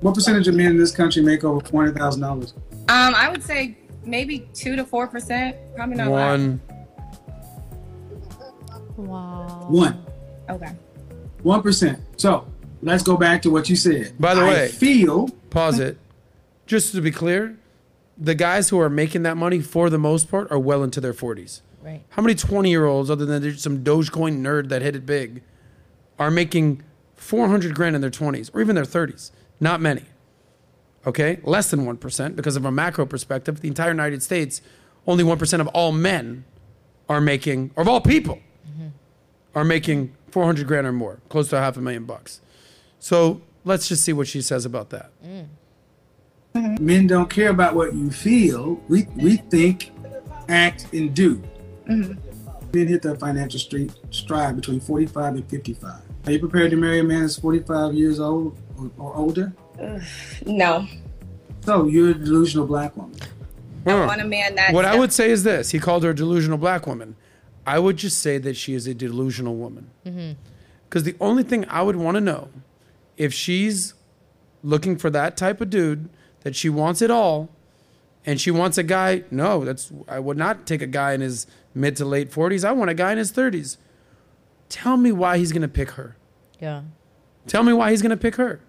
What 0.00 0.14
percentage 0.14 0.46
of 0.48 0.54
men 0.54 0.66
in 0.72 0.78
this 0.78 0.92
country 0.92 1.22
make 1.22 1.42
over 1.44 1.60
four 1.66 1.82
hundred 1.84 1.98
thousand 1.98 2.22
dollars? 2.22 2.54
Um, 2.88 3.14
I 3.14 3.28
would 3.28 3.42
say 3.42 3.76
maybe 4.04 4.48
two 4.54 4.76
to 4.76 4.84
four 4.84 5.08
percent. 5.08 5.56
Probably 5.74 5.96
not 5.96 6.06
a. 6.06 6.10
One. 6.10 6.60
Wow. 8.96 9.66
One, 9.68 10.04
Okay. 10.48 10.72
one 11.42 11.62
percent. 11.62 11.98
So 12.16 12.46
let's 12.82 13.02
go 13.02 13.16
back 13.16 13.42
to 13.42 13.50
what 13.50 13.68
you 13.68 13.76
said. 13.76 14.14
By 14.18 14.34
the 14.34 14.42
I 14.42 14.48
way- 14.48 14.68
feel 14.68 15.28
Pause 15.50 15.80
it. 15.80 15.98
Just 16.68 16.92
to 16.92 17.00
be 17.00 17.10
clear, 17.10 17.56
the 18.18 18.34
guys 18.34 18.68
who 18.68 18.78
are 18.78 18.90
making 18.90 19.22
that 19.22 19.38
money 19.38 19.60
for 19.60 19.88
the 19.88 19.98
most 19.98 20.30
part 20.30 20.52
are 20.52 20.58
well 20.58 20.84
into 20.84 21.00
their 21.00 21.14
40s. 21.14 21.62
Right. 21.82 22.02
How 22.10 22.20
many 22.20 22.34
20 22.34 22.68
year 22.68 22.84
olds, 22.84 23.10
other 23.10 23.24
than 23.24 23.56
some 23.56 23.82
Dogecoin 23.82 24.40
nerd 24.40 24.68
that 24.68 24.82
hit 24.82 24.94
it 24.94 25.06
big, 25.06 25.42
are 26.18 26.30
making 26.30 26.82
400 27.16 27.74
grand 27.74 27.94
in 27.96 28.02
their 28.02 28.10
20s 28.10 28.50
or 28.54 28.60
even 28.60 28.74
their 28.74 28.84
30s? 28.84 29.30
Not 29.60 29.80
many. 29.80 30.04
Okay? 31.06 31.38
Less 31.42 31.70
than 31.70 31.86
1% 31.86 32.36
because 32.36 32.54
of 32.54 32.66
a 32.66 32.70
macro 32.70 33.06
perspective. 33.06 33.62
The 33.62 33.68
entire 33.68 33.88
United 33.88 34.22
States, 34.22 34.60
only 35.06 35.24
1% 35.24 35.60
of 35.60 35.68
all 35.68 35.92
men 35.92 36.44
are 37.08 37.22
making, 37.22 37.70
or 37.76 37.80
of 37.80 37.88
all 37.88 38.02
people, 38.02 38.40
mm-hmm. 38.68 38.88
are 39.54 39.64
making 39.64 40.14
400 40.32 40.66
grand 40.66 40.86
or 40.86 40.92
more, 40.92 41.20
close 41.30 41.48
to 41.48 41.56
a 41.56 41.60
half 41.60 41.78
a 41.78 41.80
million 41.80 42.04
bucks. 42.04 42.42
So 42.98 43.40
let's 43.64 43.88
just 43.88 44.04
see 44.04 44.12
what 44.12 44.28
she 44.28 44.42
says 44.42 44.66
about 44.66 44.90
that. 44.90 45.10
Mm. 45.24 45.46
Mm-hmm. 46.54 46.84
men 46.84 47.06
don't 47.06 47.28
care 47.28 47.50
about 47.50 47.74
what 47.74 47.94
you 47.94 48.10
feel. 48.10 48.80
We 48.88 49.06
we 49.16 49.36
think, 49.36 49.92
act, 50.48 50.86
and 50.92 51.14
do. 51.14 51.42
Mm-hmm. 51.88 52.14
Men 52.72 52.88
hit 52.88 53.02
the 53.02 53.16
financial 53.16 53.60
street 53.60 53.92
stride 54.10 54.56
between 54.56 54.80
forty 54.80 55.06
five 55.06 55.34
and 55.34 55.48
fifty 55.48 55.74
five. 55.74 56.00
Are 56.26 56.32
you 56.32 56.38
prepared 56.38 56.70
to 56.70 56.76
marry 56.76 57.00
a 57.00 57.04
man 57.04 57.22
that's 57.22 57.38
forty 57.38 57.60
five 57.60 57.94
years 57.94 58.18
old 58.18 58.58
or, 58.78 58.90
or 58.98 59.14
older? 59.14 59.52
No. 60.44 60.86
So 61.60 61.86
you're 61.86 62.10
a 62.10 62.14
delusional 62.14 62.66
black 62.66 62.96
woman. 62.96 63.18
I 63.86 64.06
want 64.06 64.20
a 64.20 64.24
man 64.24 64.54
that. 64.56 64.72
What 64.72 64.84
I 64.84 64.98
would 64.98 65.12
say 65.12 65.30
is 65.30 65.44
this: 65.44 65.70
He 65.70 65.78
called 65.78 66.02
her 66.04 66.10
a 66.10 66.14
delusional 66.14 66.58
black 66.58 66.86
woman. 66.86 67.16
I 67.66 67.78
would 67.78 67.98
just 67.98 68.18
say 68.20 68.38
that 68.38 68.56
she 68.56 68.72
is 68.72 68.86
a 68.86 68.94
delusional 68.94 69.54
woman. 69.54 69.90
Mm-hmm. 70.06 70.32
Because 70.88 71.02
the 71.02 71.16
only 71.20 71.42
thing 71.42 71.66
I 71.68 71.82
would 71.82 71.96
want 71.96 72.14
to 72.14 72.20
know, 72.20 72.48
if 73.18 73.34
she's 73.34 73.92
looking 74.62 74.96
for 74.96 75.10
that 75.10 75.36
type 75.36 75.60
of 75.60 75.68
dude 75.68 76.08
that 76.42 76.54
she 76.56 76.68
wants 76.68 77.02
it 77.02 77.10
all, 77.10 77.48
and 78.24 78.40
she 78.40 78.50
wants 78.50 78.78
a 78.78 78.82
guy. 78.82 79.24
No, 79.30 79.64
that's 79.64 79.92
I 80.06 80.20
would 80.20 80.36
not 80.36 80.66
take 80.66 80.82
a 80.82 80.86
guy 80.86 81.12
in 81.12 81.20
his 81.20 81.46
mid 81.74 81.96
to 81.96 82.04
late 82.04 82.30
40s. 82.30 82.64
I 82.64 82.72
want 82.72 82.90
a 82.90 82.94
guy 82.94 83.12
in 83.12 83.18
his 83.18 83.32
30s. 83.32 83.76
Tell 84.68 84.96
me 84.96 85.12
why 85.12 85.38
he's 85.38 85.52
gonna 85.52 85.68
pick 85.68 85.92
her. 85.92 86.16
Yeah. 86.60 86.82
Tell 87.46 87.62
me 87.62 87.72
why 87.72 87.90
he's 87.90 88.02
gonna 88.02 88.16
pick 88.16 88.36
her. 88.36 88.60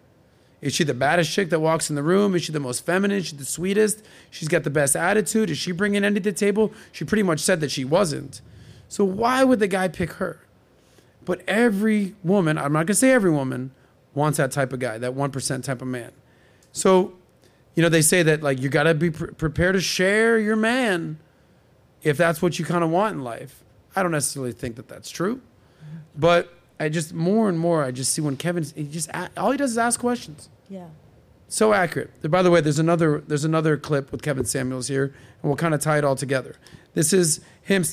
Is 0.62 0.74
she 0.74 0.84
the 0.84 0.94
baddest 0.94 1.32
chick 1.32 1.50
that 1.52 1.60
walks 1.60 1.90
in 1.90 1.96
the 1.96 2.04
room? 2.04 2.36
Is 2.36 2.44
she 2.44 2.52
the 2.52 2.60
most 2.60 2.86
feminine? 2.86 3.18
Is 3.18 3.28
she 3.28 3.36
the 3.36 3.46
sweetest? 3.46 4.04
She's 4.30 4.50
got 4.50 4.64
the 4.64 4.70
best 4.70 4.96
attitude. 4.96 5.50
Is 5.50 5.58
she 5.58 5.72
bringing 5.72 6.04
anything 6.04 6.24
to 6.24 6.32
the 6.32 6.38
table? 6.38 6.74
She 6.92 7.06
pretty 7.06 7.24
much 7.24 7.40
said 7.40 7.62
that 7.62 7.72
she 7.72 7.86
wasn't. 7.86 8.42
So 8.90 9.06
why 9.06 9.44
would 9.44 9.60
the 9.60 9.68
guy 9.68 9.88
pick 9.88 10.14
her? 10.14 10.42
But 11.24 11.42
every 11.48 12.16
woman, 12.24 12.58
I'm 12.58 12.74
not 12.74 12.88
gonna 12.88 12.96
say 12.96 13.12
every 13.12 13.32
woman, 13.32 13.72
wants 14.14 14.38
that 14.38 14.52
type 14.52 14.74
of 14.74 14.80
guy, 14.80 14.98
that 14.98 15.14
1% 15.14 15.64
type 15.64 15.82
of 15.82 15.88
man. 15.88 16.12
So, 16.72 17.14
you 17.76 17.84
know, 17.84 17.90
they 17.90 18.02
say 18.02 18.24
that 18.24 18.42
like 18.44 18.60
you 18.62 18.70
gotta 18.70 18.94
be 18.94 19.12
pre- 19.12 19.32
prepared 19.32 19.76
to 19.76 19.82
share 19.82 20.38
your 20.38 20.56
man 20.56 21.20
if 22.02 22.18
that's 22.18 22.42
what 22.42 22.60
you 22.60 22.66
kind 22.66 22.84
of 22.84 22.90
want 22.90 23.16
in 23.16 23.24
life. 23.24 23.64
I 23.96 24.04
don't 24.04 24.12
necessarily 24.12 24.52
think 24.52 24.76
that 24.76 24.88
that's 24.88 25.10
true, 25.10 25.42
but 26.16 26.54
I 26.80 26.90
just 26.90 27.14
more 27.14 27.50
and 27.50 27.60
more 27.60 27.84
I 27.84 27.92
just 27.92 28.14
see 28.14 28.22
when 28.22 28.38
Kevin 28.38 28.66
he 28.76 28.84
just 28.84 29.10
all 29.36 29.52
he 29.52 29.58
does 29.58 29.72
is 29.72 29.78
ask 29.78 30.00
questions. 30.00 30.50
Yeah. 30.70 30.88
So 31.48 31.74
accurate. 31.74 32.12
By 32.30 32.44
the 32.44 32.52
way, 32.52 32.62
there's 32.62 32.80
another 32.80 33.24
there's 33.28 33.44
another 33.44 33.76
clip 33.76 34.12
with 34.12 34.22
Kevin 34.22 34.46
Samuels 34.46 34.88
here, 34.88 35.06
and 35.06 35.44
we'll 35.44 35.56
kind 35.56 35.74
of 35.74 35.82
tie 35.82 35.98
it 35.98 36.04
all 36.04 36.16
together. 36.16 36.56
This 36.94 37.12
is 37.12 37.42
him 37.62 37.84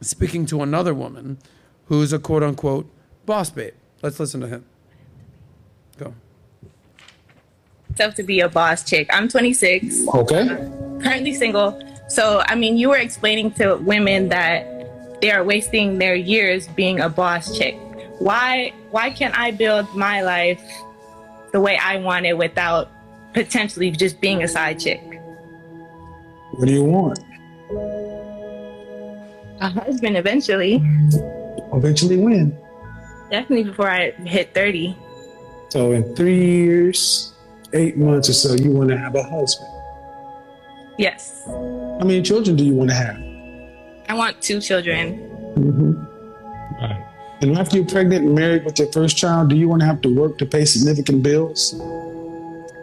speaking 0.00 0.46
to 0.46 0.62
another 0.62 0.94
woman 0.94 1.38
who's 1.86 2.12
a 2.12 2.18
quote 2.18 2.42
unquote 2.42 2.90
boss 3.26 3.50
babe. 3.50 3.74
Let's 4.02 4.18
listen 4.18 4.40
to 4.40 4.48
him. 4.48 4.64
Go. 5.98 6.14
Myself 7.98 8.14
to 8.14 8.22
be 8.22 8.38
a 8.38 8.48
boss 8.48 8.84
chick. 8.84 9.08
I'm 9.12 9.26
26. 9.26 10.06
Okay. 10.14 10.46
currently 11.02 11.34
single. 11.34 11.82
So, 12.06 12.44
I 12.46 12.54
mean, 12.54 12.76
you 12.76 12.90
were 12.90 12.96
explaining 12.96 13.50
to 13.54 13.74
women 13.74 14.28
that 14.28 15.20
they 15.20 15.32
are 15.32 15.42
wasting 15.42 15.98
their 15.98 16.14
years 16.14 16.68
being 16.68 17.00
a 17.00 17.08
boss 17.08 17.58
chick. 17.58 17.74
Why 18.20 18.72
why 18.92 19.10
can't 19.10 19.36
I 19.36 19.50
build 19.50 19.92
my 19.96 20.22
life 20.22 20.62
the 21.50 21.60
way 21.60 21.76
I 21.76 21.96
want 21.96 22.24
it 22.24 22.38
without 22.38 22.88
potentially 23.34 23.90
just 23.90 24.20
being 24.20 24.44
a 24.44 24.48
side 24.48 24.78
chick? 24.78 25.00
What 26.52 26.66
do 26.66 26.72
you 26.72 26.84
want? 26.84 27.18
A 29.60 29.70
husband 29.70 30.16
eventually, 30.16 30.76
Eventually 31.72 32.16
when? 32.16 32.56
definitely 33.28 33.64
before 33.64 33.90
I 33.90 34.12
hit 34.22 34.54
30. 34.54 34.96
So 35.70 35.90
in 35.90 36.14
three 36.14 36.38
years, 36.62 37.32
eight 37.72 37.96
months 37.96 38.28
or 38.28 38.32
so, 38.32 38.54
you 38.54 38.70
want 38.70 38.90
to 38.90 38.96
have 38.98 39.14
a 39.14 39.22
husband. 39.22 39.70
Yes. 40.98 41.42
How 41.46 42.00
many 42.04 42.22
children 42.22 42.56
do 42.56 42.64
you 42.64 42.74
want 42.74 42.90
to 42.90 42.96
have? 42.96 43.16
I 44.08 44.14
want 44.14 44.40
two 44.40 44.60
children. 44.60 45.18
Mm-hmm. 45.54 46.82
Right. 46.82 47.04
And 47.40 47.56
after 47.56 47.76
you're 47.76 47.86
pregnant 47.86 48.24
and 48.24 48.34
married 48.34 48.64
with 48.64 48.78
your 48.78 48.90
first 48.92 49.16
child, 49.16 49.50
do 49.50 49.56
you 49.56 49.68
want 49.68 49.80
to 49.80 49.86
have 49.86 50.00
to 50.02 50.14
work 50.14 50.38
to 50.38 50.46
pay 50.46 50.64
significant 50.64 51.22
bills? 51.22 51.74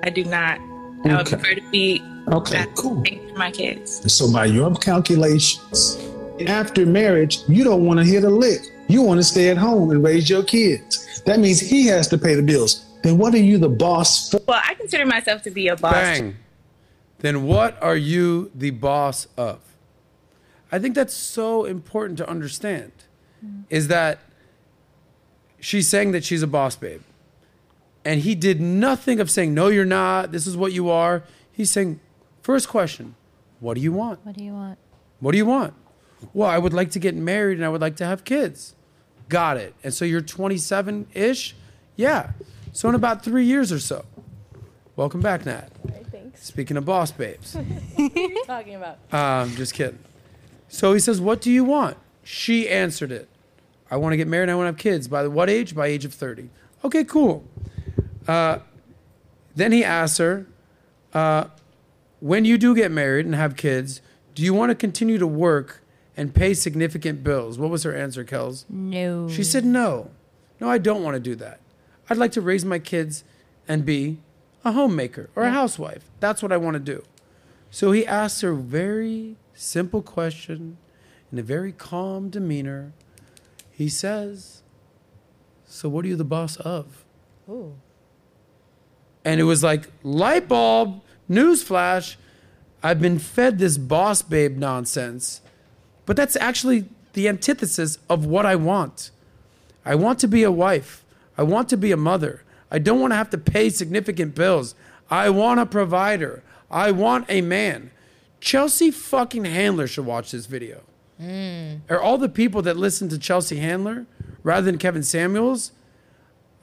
I 0.04 0.10
do 0.10 0.24
not. 0.24 0.60
I 1.06 1.18
would 1.18 1.26
prefer 1.28 1.56
to 1.56 1.70
be 1.72 2.02
Okay, 2.32 2.66
cool. 2.76 3.04
for 3.04 3.38
my 3.38 3.52
kids. 3.52 4.12
So 4.12 4.32
by 4.32 4.46
your 4.46 4.74
calculations, 4.76 5.98
after 6.48 6.86
marriage, 6.86 7.40
you 7.48 7.64
don't 7.64 7.86
want 7.86 8.00
to 8.00 8.06
hit 8.06 8.24
a 8.24 8.30
lick. 8.30 8.62
You 8.88 9.02
want 9.02 9.20
to 9.20 9.24
stay 9.24 9.50
at 9.50 9.58
home 9.58 9.92
and 9.92 10.04
raise 10.04 10.30
your 10.30 10.44
kids. 10.44 11.22
That 11.26 11.40
means 11.40 11.60
he 11.60 11.86
has 11.88 12.08
to 12.10 12.18
pay 12.18 12.36
the 12.36 12.42
bills. 12.44 12.85
Then 13.06 13.20
what 13.20 13.36
are 13.36 13.38
you 13.38 13.60
the 13.60 13.70
boss 13.70 14.32
for? 14.32 14.42
Well, 14.48 14.60
I 14.64 14.74
consider 14.74 15.06
myself 15.06 15.44
to 15.44 15.52
be 15.52 15.68
a 15.68 15.76
boss. 15.76 15.94
Bang. 15.94 16.38
Then 17.20 17.44
what 17.44 17.78
are 17.80 17.96
you 17.96 18.50
the 18.56 18.72
boss 18.72 19.28
of? 19.38 19.60
I 20.72 20.80
think 20.80 20.96
that's 20.96 21.14
so 21.14 21.66
important 21.66 22.18
to 22.18 22.28
understand. 22.28 22.92
Mm. 23.46 23.66
Is 23.70 23.90
that 23.90 24.22
she's 25.60 25.88
saying 25.88 26.14
that 26.14 26.24
she's 26.24 26.42
a 26.42 26.48
boss 26.48 26.76
babe. 26.76 27.02
And 28.04 28.22
he 28.22 28.34
did 28.34 28.60
nothing 28.60 29.20
of 29.20 29.30
saying, 29.30 29.54
no, 29.54 29.68
you're 29.68 29.86
not. 29.86 30.32
This 30.32 30.48
is 30.48 30.58
what 30.58 30.74
you 30.74 30.90
are. 30.90 31.22
He's 31.52 31.70
saying, 31.70 32.00
first 32.42 32.68
question, 32.68 33.14
what 33.60 33.76
do 33.76 33.82
you 33.82 33.92
want? 33.92 34.26
What 34.26 34.36
do 34.36 34.44
you 34.44 34.54
want? 34.54 34.80
What 35.20 35.34
do 35.34 35.38
you 35.38 35.46
want? 35.46 35.76
Well, 36.34 36.50
I 36.50 36.58
would 36.58 36.74
like 36.74 36.90
to 36.92 37.00
get 37.00 37.14
married 37.14 37.60
and 37.60 37.66
I 37.66 37.70
would 37.70 37.82
like 37.82 37.98
to 37.98 38.06
have 38.06 38.24
kids. 38.24 38.74
Got 39.30 39.58
it. 39.58 39.76
And 39.84 39.94
so 39.94 40.06
you're 40.06 40.22
27 40.22 41.08
ish? 41.14 41.56
Yeah. 41.96 42.32
So 42.76 42.90
in 42.90 42.96
about 42.96 43.24
three 43.24 43.46
years 43.46 43.72
or 43.72 43.80
so. 43.80 44.04
Welcome 44.98 45.22
back, 45.22 45.46
Nat. 45.46 45.70
Thanks. 46.12 46.44
Speaking 46.44 46.76
of 46.76 46.84
boss 46.84 47.10
babes. 47.10 47.56
What 47.96 48.12
are 48.18 48.20
you 48.20 48.44
talking 48.46 48.76
about. 48.76 48.98
Um, 49.14 49.56
just 49.56 49.74
kidding. 49.74 49.98
So 50.68 50.92
he 50.92 51.00
says, 51.00 51.22
What 51.22 51.40
do 51.40 51.50
you 51.50 51.64
want? 51.64 51.96
She 52.22 52.68
answered 52.68 53.14
it. 53.14 53.30
I 53.90 53.96
want 53.96 54.12
to 54.12 54.18
get 54.18 54.28
married 54.28 54.50
and 54.50 54.52
I 54.52 54.56
want 54.56 54.66
to 54.66 54.72
have 54.74 54.78
kids. 54.78 55.08
By 55.08 55.26
what 55.28 55.50
age? 55.50 55.74
By 55.74 55.88
age 55.88 56.04
of 56.04 56.14
30. 56.14 56.50
Okay, 56.84 57.06
cool. 57.06 57.46
Uh, 58.28 58.60
then 59.56 59.72
he 59.72 59.82
asks 59.82 60.18
her, 60.18 60.46
uh, 61.14 61.46
When 62.20 62.44
you 62.44 62.58
do 62.58 62.76
get 62.76 62.92
married 62.92 63.26
and 63.26 63.36
have 63.36 63.56
kids, 63.56 64.02
do 64.34 64.44
you 64.44 64.54
want 64.54 64.72
to 64.72 64.76
continue 64.76 65.18
to 65.18 65.28
work 65.28 65.82
and 66.18 66.36
pay 66.36 66.54
significant 66.54 67.24
bills? 67.24 67.58
What 67.58 67.70
was 67.70 67.84
her 67.84 67.96
answer, 67.96 68.26
Kels? 68.26 68.66
No. 68.70 69.30
She 69.30 69.46
said, 69.46 69.64
No. 69.64 70.12
No, 70.60 70.70
I 70.70 70.78
don't 70.78 71.04
want 71.04 71.14
to 71.14 71.22
do 71.22 71.36
that. 71.36 71.62
I'd 72.10 72.18
like 72.18 72.32
to 72.34 72.42
raise 72.42 72.66
my 72.66 72.80
kids 72.80 73.24
and 73.68 73.86
be 73.86 74.20
a 74.64 74.72
homemaker 74.72 75.30
or 75.36 75.44
a 75.44 75.52
housewife. 75.52 76.10
That's 76.20 76.44
what 76.44 76.52
I 76.52 76.58
want 76.58 76.76
to 76.76 76.80
do. 76.80 77.04
So 77.72 77.92
he 77.92 78.06
asks 78.06 78.42
her 78.42 78.52
a 78.52 78.56
very 78.56 79.36
simple 79.54 80.02
question 80.02 80.78
in 81.32 81.40
a 81.40 81.44
very 81.44 81.72
calm 81.72 82.30
demeanor. 82.30 82.94
He 83.72 83.90
says, 83.90 84.62
So 85.66 85.90
what 85.90 86.06
are 86.06 86.08
you 86.08 86.16
the 86.16 86.24
boss 86.24 86.58
of? 86.58 87.06
Ooh. 87.50 87.76
And 89.24 89.40
it 89.40 89.44
was 89.44 89.64
like, 89.64 89.92
light 90.04 90.48
bulb, 90.48 91.02
newsflash. 91.30 92.16
I've 92.84 93.02
been 93.02 93.18
fed 93.18 93.58
this 93.58 93.78
boss 93.78 94.22
babe 94.22 94.58
nonsense. 94.58 95.42
But 96.06 96.16
that's 96.16 96.36
actually 96.36 96.86
the 97.14 97.28
antithesis 97.28 97.98
of 98.10 98.26
what 98.26 98.46
I 98.46 98.56
want. 98.56 99.10
I 99.84 99.96
want 99.96 100.20
to 100.20 100.28
be 100.28 100.44
a 100.44 100.52
wife. 100.52 101.05
I 101.38 101.44
want 101.44 101.70
to 101.70 101.78
be 101.78 101.92
a 101.92 101.98
mother. 101.98 102.44
I 102.72 102.80
don't 102.80 103.00
want 103.00 103.12
to 103.12 103.18
have 103.18 103.30
to 103.32 103.38
pay 103.38 103.70
significant 103.70 104.36
bills. 104.36 104.76
I 105.10 105.30
want 105.30 105.60
a 105.60 105.66
provider. 105.66 106.44
I 106.72 106.92
want 106.92 107.26
a 107.30 107.42
man. 107.42 107.92
Chelsea 108.40 108.92
fucking 108.92 109.46
Handler 109.46 109.88
should 109.88 110.06
watch 110.06 110.32
this 110.32 110.46
video. 110.46 110.82
Hmm. 111.20 111.76
Or 111.90 112.02
all 112.02 112.18
the 112.18 112.30
people 112.30 112.62
that 112.64 112.76
listen 112.78 113.08
to 113.10 113.18
Chelsea 113.18 113.58
Handler 113.58 114.06
rather 114.44 114.66
than 114.66 114.78
Kevin 114.78 115.04
Samuels, 115.04 115.72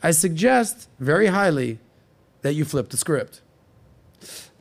I 0.03 0.11
suggest 0.11 0.89
very 0.99 1.29
highly 1.29 1.79
that 2.43 2.55
you 2.55 2.65
flip 2.65 2.91
the 2.91 2.97
script. 2.97 3.41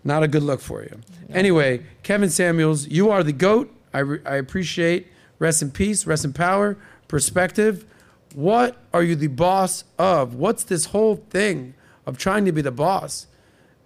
Not 0.03 0.23
a 0.23 0.27
good 0.27 0.43
look 0.43 0.61
for 0.61 0.81
you. 0.83 1.01
Anyway, 1.29 1.85
Kevin 2.03 2.29
Samuels, 2.29 2.87
you 2.87 3.09
are 3.09 3.23
the 3.23 3.33
GOAT. 3.33 3.71
I, 3.93 3.99
re- 3.99 4.21
I 4.25 4.35
appreciate. 4.35 5.07
Rest 5.37 5.61
in 5.61 5.71
peace, 5.71 6.05
rest 6.05 6.23
in 6.23 6.33
power, 6.33 6.77
perspective. 7.07 7.85
What 8.33 8.77
are 8.93 9.03
you 9.03 9.15
the 9.15 9.27
boss 9.27 9.83
of? 9.97 10.35
What's 10.35 10.63
this 10.63 10.85
whole 10.85 11.17
thing 11.29 11.73
of 12.05 12.17
trying 12.17 12.45
to 12.45 12.51
be 12.51 12.61
the 12.61 12.71
boss? 12.71 13.27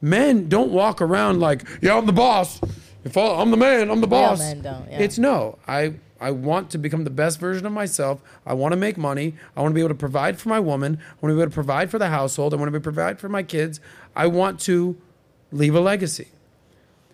Men 0.01 0.49
don't 0.49 0.71
walk 0.71 1.01
around 1.01 1.39
like, 1.39 1.63
yeah, 1.81 1.97
I'm 1.97 2.05
the 2.05 2.13
boss. 2.13 2.59
If 3.03 3.17
I- 3.17 3.41
I'm 3.41 3.51
the 3.51 3.57
man, 3.57 3.89
I'm 3.89 4.01
the 4.01 4.07
boss. 4.07 4.39
Yeah, 4.39 4.53
men 4.53 4.61
don't, 4.63 4.91
yeah. 4.91 4.99
It's 5.01 5.17
no. 5.17 5.57
I 5.67 5.93
I 6.19 6.31
want 6.31 6.69
to 6.71 6.77
become 6.77 7.03
the 7.03 7.09
best 7.09 7.39
version 7.39 7.65
of 7.65 7.73
myself. 7.73 8.21
I 8.45 8.53
want 8.53 8.71
to 8.71 8.77
make 8.77 8.97
money. 8.97 9.35
I 9.55 9.61
want 9.61 9.71
to 9.73 9.75
be 9.75 9.81
able 9.81 9.89
to 9.89 9.95
provide 9.95 10.39
for 10.39 10.47
my 10.49 10.59
woman. 10.59 10.97
I 11.01 11.13
want 11.21 11.31
to 11.33 11.35
be 11.35 11.41
able 11.41 11.51
to 11.51 11.53
provide 11.53 11.91
for 11.91 11.99
the 11.99 12.07
household. 12.07 12.53
I 12.53 12.57
want 12.57 12.67
to 12.67 12.71
be 12.71 12.77
able 12.77 12.83
to 12.83 12.93
provide 12.95 13.19
for 13.19 13.27
my 13.29 13.43
kids. 13.43 13.79
I 14.15 14.27
want 14.27 14.59
to 14.61 14.95
leave 15.51 15.75
a 15.75 15.81
legacy. 15.81 16.29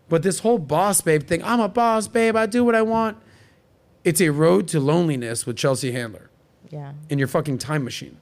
But 0.07 0.21
this 0.23 0.39
whole 0.39 0.59
boss 0.59 1.01
babe 1.01 1.23
thing, 1.23 1.43
I'm 1.43 1.59
a 1.59 1.67
boss 1.67 2.07
babe. 2.07 2.35
I 2.35 2.45
do 2.45 2.63
what 2.63 2.75
I 2.75 2.83
want. 2.83 3.17
It's 4.03 4.21
a 4.21 4.29
road 4.29 4.67
to 4.69 4.79
loneliness 4.79 5.45
with 5.45 5.57
Chelsea 5.57 5.91
Handler 5.93 6.29
Yeah. 6.71 6.93
in 7.09 7.19
your 7.19 7.27
fucking 7.27 7.57
time 7.57 7.83
machine 7.83 8.17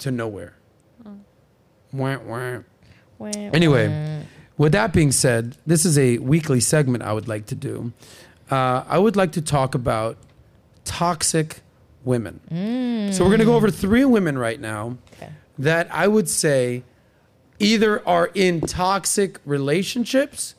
to 0.00 0.10
nowhere. 0.10 0.54
Wah, 1.92 2.18
wah. 2.18 2.58
Anyway, 3.34 4.24
with 4.58 4.72
that 4.72 4.92
being 4.92 5.10
said, 5.12 5.56
this 5.66 5.84
is 5.86 5.96
a 5.98 6.18
weekly 6.18 6.60
segment 6.60 7.02
I 7.04 7.12
would 7.12 7.28
like 7.28 7.46
to 7.46 7.54
do. 7.54 7.92
Uh, 8.50 8.84
I 8.86 8.98
would 8.98 9.16
like 9.16 9.32
to 9.32 9.42
talk 9.42 9.74
about 9.74 10.18
toxic 10.84 11.60
women. 12.04 12.40
So 13.12 13.22
we're 13.24 13.30
going 13.30 13.40
to 13.40 13.44
go 13.46 13.54
over 13.54 13.70
three 13.70 14.04
women 14.04 14.36
right 14.38 14.60
now 14.60 14.98
Okay. 15.14 15.30
that 15.58 15.88
I 15.92 16.08
would 16.08 16.28
say 16.28 16.82
either 17.58 18.06
are 18.06 18.30
in 18.34 18.60
toxic 18.60 19.38
relationships 19.44 20.54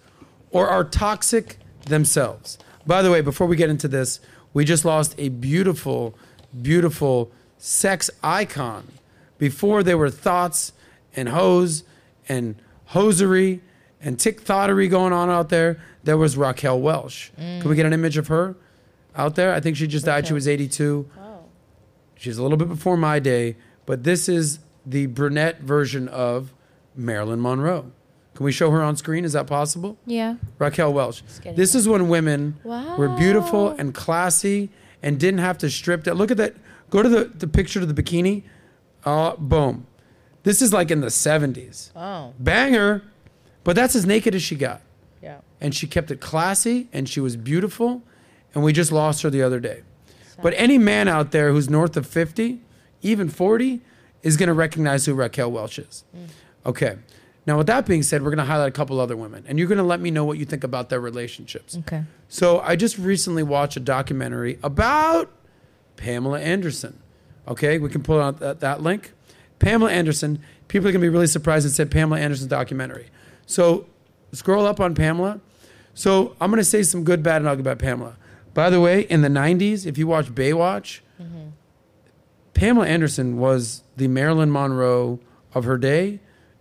or 0.51 0.67
are 0.67 0.83
toxic 0.83 1.57
themselves. 1.85 2.57
By 2.85 3.01
the 3.01 3.11
way, 3.11 3.21
before 3.21 3.47
we 3.47 3.55
get 3.55 3.69
into 3.69 3.87
this, 3.87 4.19
we 4.53 4.65
just 4.65 4.83
lost 4.83 5.15
a 5.17 5.29
beautiful, 5.29 6.15
beautiful 6.61 7.31
sex 7.57 8.09
icon. 8.23 8.87
Before 9.37 9.83
there 9.83 9.97
were 9.97 10.09
thoughts 10.09 10.73
and 11.15 11.29
hoes 11.29 11.83
and 12.27 12.55
hosiery 12.85 13.61
and 14.01 14.19
tick 14.19 14.41
thottery 14.41 14.87
going 14.87 15.13
on 15.13 15.29
out 15.29 15.49
there, 15.49 15.81
there 16.03 16.17
was 16.17 16.37
Raquel 16.37 16.79
Welch. 16.79 17.31
Can 17.37 17.67
we 17.67 17.75
get 17.75 17.85
an 17.85 17.93
image 17.93 18.17
of 18.17 18.27
her 18.27 18.55
out 19.15 19.35
there? 19.35 19.53
I 19.53 19.59
think 19.59 19.77
she 19.77 19.87
just 19.87 20.05
died. 20.05 20.27
She 20.27 20.33
was 20.33 20.47
82. 20.47 21.09
Oh. 21.19 21.39
She's 22.15 22.37
a 22.37 22.43
little 22.43 22.57
bit 22.57 22.67
before 22.67 22.97
my 22.97 23.19
day, 23.19 23.55
but 23.85 24.03
this 24.03 24.27
is 24.29 24.59
the 24.85 25.05
brunette 25.07 25.61
version 25.61 26.07
of 26.07 26.53
Marilyn 26.95 27.41
Monroe. 27.41 27.91
Can 28.35 28.43
we 28.45 28.51
show 28.51 28.71
her 28.71 28.81
on 28.81 28.95
screen? 28.95 29.25
Is 29.25 29.33
that 29.33 29.47
possible? 29.47 29.97
Yeah. 30.05 30.35
Raquel 30.59 30.93
Welch. 30.93 31.23
This 31.55 31.75
is 31.75 31.87
when 31.87 32.07
women 32.07 32.57
were 32.63 33.09
beautiful 33.17 33.69
and 33.69 33.93
classy 33.93 34.69
and 35.01 35.19
didn't 35.19 35.39
have 35.39 35.57
to 35.59 35.69
strip 35.69 36.03
that. 36.05 36.15
Look 36.15 36.31
at 36.31 36.37
that. 36.37 36.55
Go 36.89 37.03
to 37.03 37.09
the, 37.09 37.25
the 37.25 37.47
picture 37.47 37.79
of 37.79 37.93
the 37.93 38.01
bikini. 38.01 38.43
Uh, 39.05 39.35
boom. 39.35 39.87
This 40.43 40.61
is 40.61 40.73
like 40.73 40.91
in 40.91 41.01
the 41.01 41.07
70s. 41.07 41.91
Oh. 41.95 42.33
Banger, 42.39 43.03
but 43.63 43.75
that's 43.75 43.95
as 43.95 44.05
naked 44.05 44.35
as 44.35 44.41
she 44.41 44.55
got. 44.55 44.81
Yeah. 45.21 45.39
And 45.61 45.75
she 45.75 45.87
kept 45.87 46.11
it 46.11 46.21
classy 46.21 46.87
and 46.91 47.07
she 47.07 47.19
was 47.19 47.35
beautiful. 47.35 48.01
And 48.53 48.63
we 48.63 48.73
just 48.73 48.91
lost 48.91 49.21
her 49.21 49.29
the 49.29 49.43
other 49.43 49.59
day. 49.59 49.83
But 50.41 50.53
any 50.55 50.77
man 50.77 51.07
out 51.07 51.31
there 51.31 51.51
who's 51.51 51.69
north 51.69 51.97
of 51.97 52.07
50, 52.07 52.61
even 53.01 53.29
40, 53.29 53.81
is 54.23 54.37
going 54.37 54.47
to 54.47 54.53
recognize 54.53 55.05
who 55.05 55.13
Raquel 55.13 55.51
Welch 55.51 55.77
is. 55.77 56.03
Okay. 56.65 56.97
Now, 57.49 57.57
with 57.57 57.65
that 57.65 57.87
being 57.87 58.03
said, 58.03 58.21
we're 58.21 58.29
going 58.29 58.37
to 58.37 58.43
highlight 58.45 58.67
a 58.67 58.71
couple 58.71 58.99
other 58.99 59.17
women, 59.17 59.43
and 59.47 59.57
you're 59.57 59.67
going 59.67 59.79
to 59.79 59.83
let 59.83 59.99
me 59.99 60.11
know 60.11 60.23
what 60.23 60.37
you 60.37 60.45
think 60.45 60.63
about 60.63 60.89
their 60.89 60.99
relationships. 60.99 61.75
Okay. 61.79 62.03
So, 62.27 62.59
I 62.59 62.75
just 62.75 62.99
recently 62.99 63.41
watched 63.41 63.75
a 63.75 63.79
documentary 63.79 64.59
about 64.61 65.31
Pamela 65.95 66.39
Anderson. 66.41 67.01
Okay, 67.47 67.79
we 67.79 67.89
can 67.89 68.03
pull 68.03 68.21
out 68.21 68.39
that, 68.39 68.59
that 68.59 68.83
link. 68.83 69.13
Pamela 69.57 69.89
Anderson. 69.89 70.43
People 70.67 70.89
are 70.89 70.91
going 70.91 71.01
to 71.01 71.05
be 71.05 71.09
really 71.09 71.25
surprised 71.25 71.65
it 71.65 71.71
said 71.71 71.89
Pamela 71.89 72.19
Anderson's 72.19 72.51
documentary. 72.51 73.07
So, 73.47 73.87
scroll 74.31 74.67
up 74.67 74.79
on 74.79 74.93
Pamela. 74.93 75.41
So, 75.95 76.35
I'm 76.39 76.51
going 76.51 76.59
to 76.59 76.63
say 76.63 76.83
some 76.83 77.03
good, 77.03 77.23
bad, 77.23 77.37
and 77.37 77.47
ugly 77.47 77.61
about 77.61 77.79
Pamela. 77.79 78.15
By 78.53 78.69
the 78.69 78.79
way, 78.79 79.01
in 79.01 79.23
the 79.23 79.27
90s, 79.27 79.87
if 79.87 79.97
you 79.97 80.05
watch 80.05 80.27
Baywatch, 80.27 80.99
mm-hmm. 81.19 81.47
Pamela 82.53 82.85
Anderson 82.85 83.39
was 83.39 83.81
the 83.97 84.07
Marilyn 84.07 84.51
Monroe 84.51 85.19
of 85.55 85.63
her 85.63 85.79
day. 85.79 86.19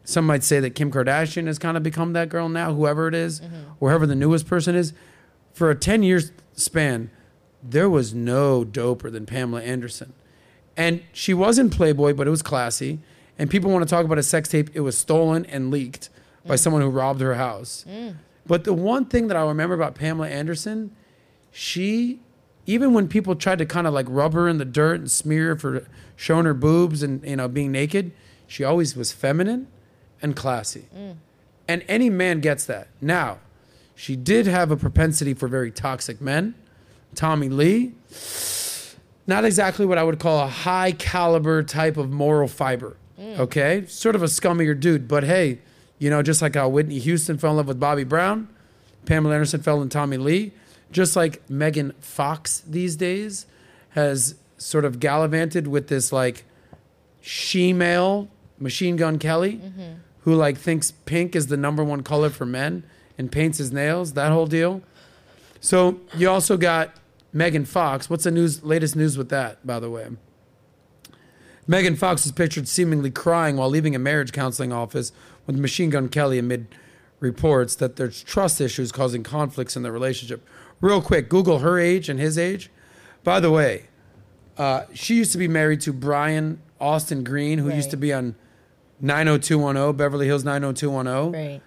Some 0.09 0.25
might 0.25 0.43
say 0.43 0.59
that 0.61 0.71
Kim 0.71 0.91
Kardashian 0.91 1.49
has 1.49 1.59
kind 1.59 1.77
of 1.77 1.83
become 1.83 2.15
that 2.15 2.31
girl 2.31 2.49
now, 2.49 2.73
whoever 2.73 3.09
it 3.09 3.15
is, 3.15 3.43
mm-hmm. 3.43 3.73
whoever 3.79 4.07
the 4.07 4.15
newest 4.15 4.47
person 4.47 4.75
is. 4.75 4.95
For 5.53 5.71
a 5.71 5.75
10 5.75 6.03
year 6.03 6.23
span, 6.55 7.11
there 7.63 7.91
was 7.91 8.15
no 8.15 8.65
doper 8.65 9.13
than 9.13 9.27
Pamela 9.27 9.61
Anderson. 9.61 10.15
And 10.79 11.03
she 11.13 11.35
was 11.35 11.59
in 11.59 11.69
Playboy, 11.69 12.15
but 12.15 12.27
it 12.27 12.31
was 12.31 12.41
classy. 12.41 13.01
And 13.39 13.51
people 13.51 13.71
want 13.71 13.87
to 13.87 13.91
talk 13.95 14.07
about 14.07 14.17
a 14.17 14.23
sex 14.23 14.49
tape. 14.49 14.71
It 14.73 14.81
was 14.81 14.97
stolen 14.97 15.45
and 15.45 15.71
leaked 15.71 16.09
by 16.47 16.55
mm. 16.55 16.59
someone 16.59 16.81
who 16.81 16.89
robbed 16.89 17.21
her 17.21 17.35
house. 17.35 17.85
Mm. 17.87 18.17
But 18.47 18.65
the 18.65 18.73
one 18.73 19.05
thing 19.05 19.29
that 19.29 19.37
I 19.37 19.47
remember 19.47 19.75
about 19.75 19.95
Pamela 19.95 20.31
Anderson, 20.31 20.97
she, 21.51 22.21
even 22.65 22.95
when 22.95 23.09
people 23.09 23.37
tried 23.37 23.59
to 23.59 23.67
kind 23.67 23.87
of 23.87 23.93
like 23.93 24.07
rub 24.09 24.33
her 24.33 24.49
in 24.49 24.57
the 24.57 24.65
dirt 24.65 25.01
and 25.01 25.11
smear 25.11 25.49
her 25.49 25.57
for 25.57 25.87
showing 26.17 26.47
her 26.47 26.55
boobs 26.55 27.03
and 27.03 27.23
you 27.27 27.37
know 27.37 27.47
being 27.47 27.71
naked, 27.71 28.13
she 28.47 28.65
always 28.65 28.97
was 28.97 29.13
feminine 29.13 29.67
and 30.23 30.35
classy. 30.37 30.85
And 31.67 31.85
any 31.89 32.11
man 32.11 32.41
gets 32.41 32.65
that. 32.67 32.89
Now, 33.01 33.39
she 33.95 34.17
did 34.17 34.47
have 34.47 34.71
a 34.71 34.77
propensity 34.77 35.35
for 35.35 35.49
very 35.49 35.71
toxic 35.71 36.21
men. 36.21 36.55
Tommy 37.15 37.49
Lee, 37.49 37.95
not 39.27 39.45
exactly 39.45 39.85
what 39.85 39.99
I 39.99 40.05
would 40.05 40.19
call 40.19 40.45
a 40.45 40.49
high 40.49 40.93
caliber 40.93 41.63
type 41.63 41.97
of 41.97 42.11
moral 42.11 42.49
fiber. 42.49 42.97
Mm. 43.19 43.39
Okay, 43.39 43.85
sort 43.87 44.15
of 44.15 44.23
a 44.23 44.27
scummier 44.27 44.79
dude, 44.79 45.09
but 45.09 45.25
hey, 45.25 45.59
you 45.99 46.11
know, 46.11 46.23
just 46.23 46.41
like 46.41 46.55
how 46.55 46.69
Whitney 46.69 46.99
Houston 47.01 47.39
fell 47.39 47.51
in 47.53 47.57
love 47.57 47.67
with 47.67 47.81
Bobby 47.81 48.05
Brown, 48.05 48.49
Pamela 49.05 49.35
Anderson 49.35 49.61
fell 49.61 49.83
in 49.83 49.89
Tommy 49.89 50.17
Lee, 50.17 50.53
just 50.93 51.17
like 51.17 51.43
Megan 51.51 51.93
Fox 52.01 52.61
these 52.61 52.95
days 52.97 53.47
has 53.91 54.37
sort 54.59 54.85
of 54.85 55.01
gallivanted 55.01 55.67
with 55.67 55.89
this 55.89 56.13
like 56.13 56.45
she-male 57.21 58.29
Machine 58.59 58.97
Gun 58.97 59.19
Kelly, 59.19 59.55
mm-hmm. 59.55 59.95
Who 60.29 60.35
like 60.35 60.59
thinks 60.59 60.91
pink 60.91 61.35
is 61.35 61.47
the 61.47 61.57
number 61.57 61.83
one 61.83 62.03
color 62.03 62.29
for 62.29 62.45
men 62.45 62.85
and 63.17 63.33
paints 63.33 63.57
his 63.57 63.73
nails, 63.73 64.13
that 64.13 64.31
whole 64.31 64.47
deal. 64.47 64.83
So 65.59 66.01
you 66.15 66.29
also 66.29 66.59
got 66.59 66.95
Megan 67.33 67.65
Fox. 67.65 68.11
What's 68.11 68.25
the 68.25 68.31
news? 68.31 68.63
Latest 68.63 68.95
news 68.95 69.17
with 69.17 69.31
that, 69.31 69.67
by 69.67 69.81
the 69.81 69.89
way. 69.89 70.09
Megan 71.67 71.97
Fox 71.97 72.27
is 72.27 72.33
pictured 72.33 72.69
seemingly 72.69 73.11
crying 73.11 73.57
while 73.57 73.71
leaving 73.71 73.95
a 73.95 73.99
marriage 73.99 74.33
counseling 74.33 74.71
office 74.71 75.13
with 75.47 75.59
Machine 75.59 75.89
Gun 75.89 76.11
Kelly 76.11 76.39
amid 76.39 76.67
reports 77.21 77.75
that 77.77 77.97
there's 77.97 78.23
trust 78.23 78.61
issues 78.61 78.93
causing 78.93 79.23
conflicts 79.23 79.77
in 79.77 79.83
the 79.83 79.91
relationship. 79.91 80.47
Real 80.83 81.01
quick, 81.01 81.31
Google 81.31 81.61
her 81.61 81.79
age 81.79 82.11
and 82.11 82.21
his 82.21 82.37
age. 82.37 82.71
By 83.25 83.41
the 83.41 83.51
way, 83.51 83.85
uh, 84.59 84.83
she 84.93 85.15
used 85.15 85.33
to 85.33 85.39
be 85.39 85.49
married 85.49 85.81
to 85.83 85.93
Brian 85.95 86.61
Austin 86.79 87.25
Green, 87.25 87.61
who 87.61 87.75
used 87.75 87.91
to 87.93 87.97
be 87.97 88.13
on 88.13 88.35
90210, 89.01 89.97
Beverly 89.97 90.27
Hills 90.27 90.45
90210 90.45 91.33
Right. 91.33 91.61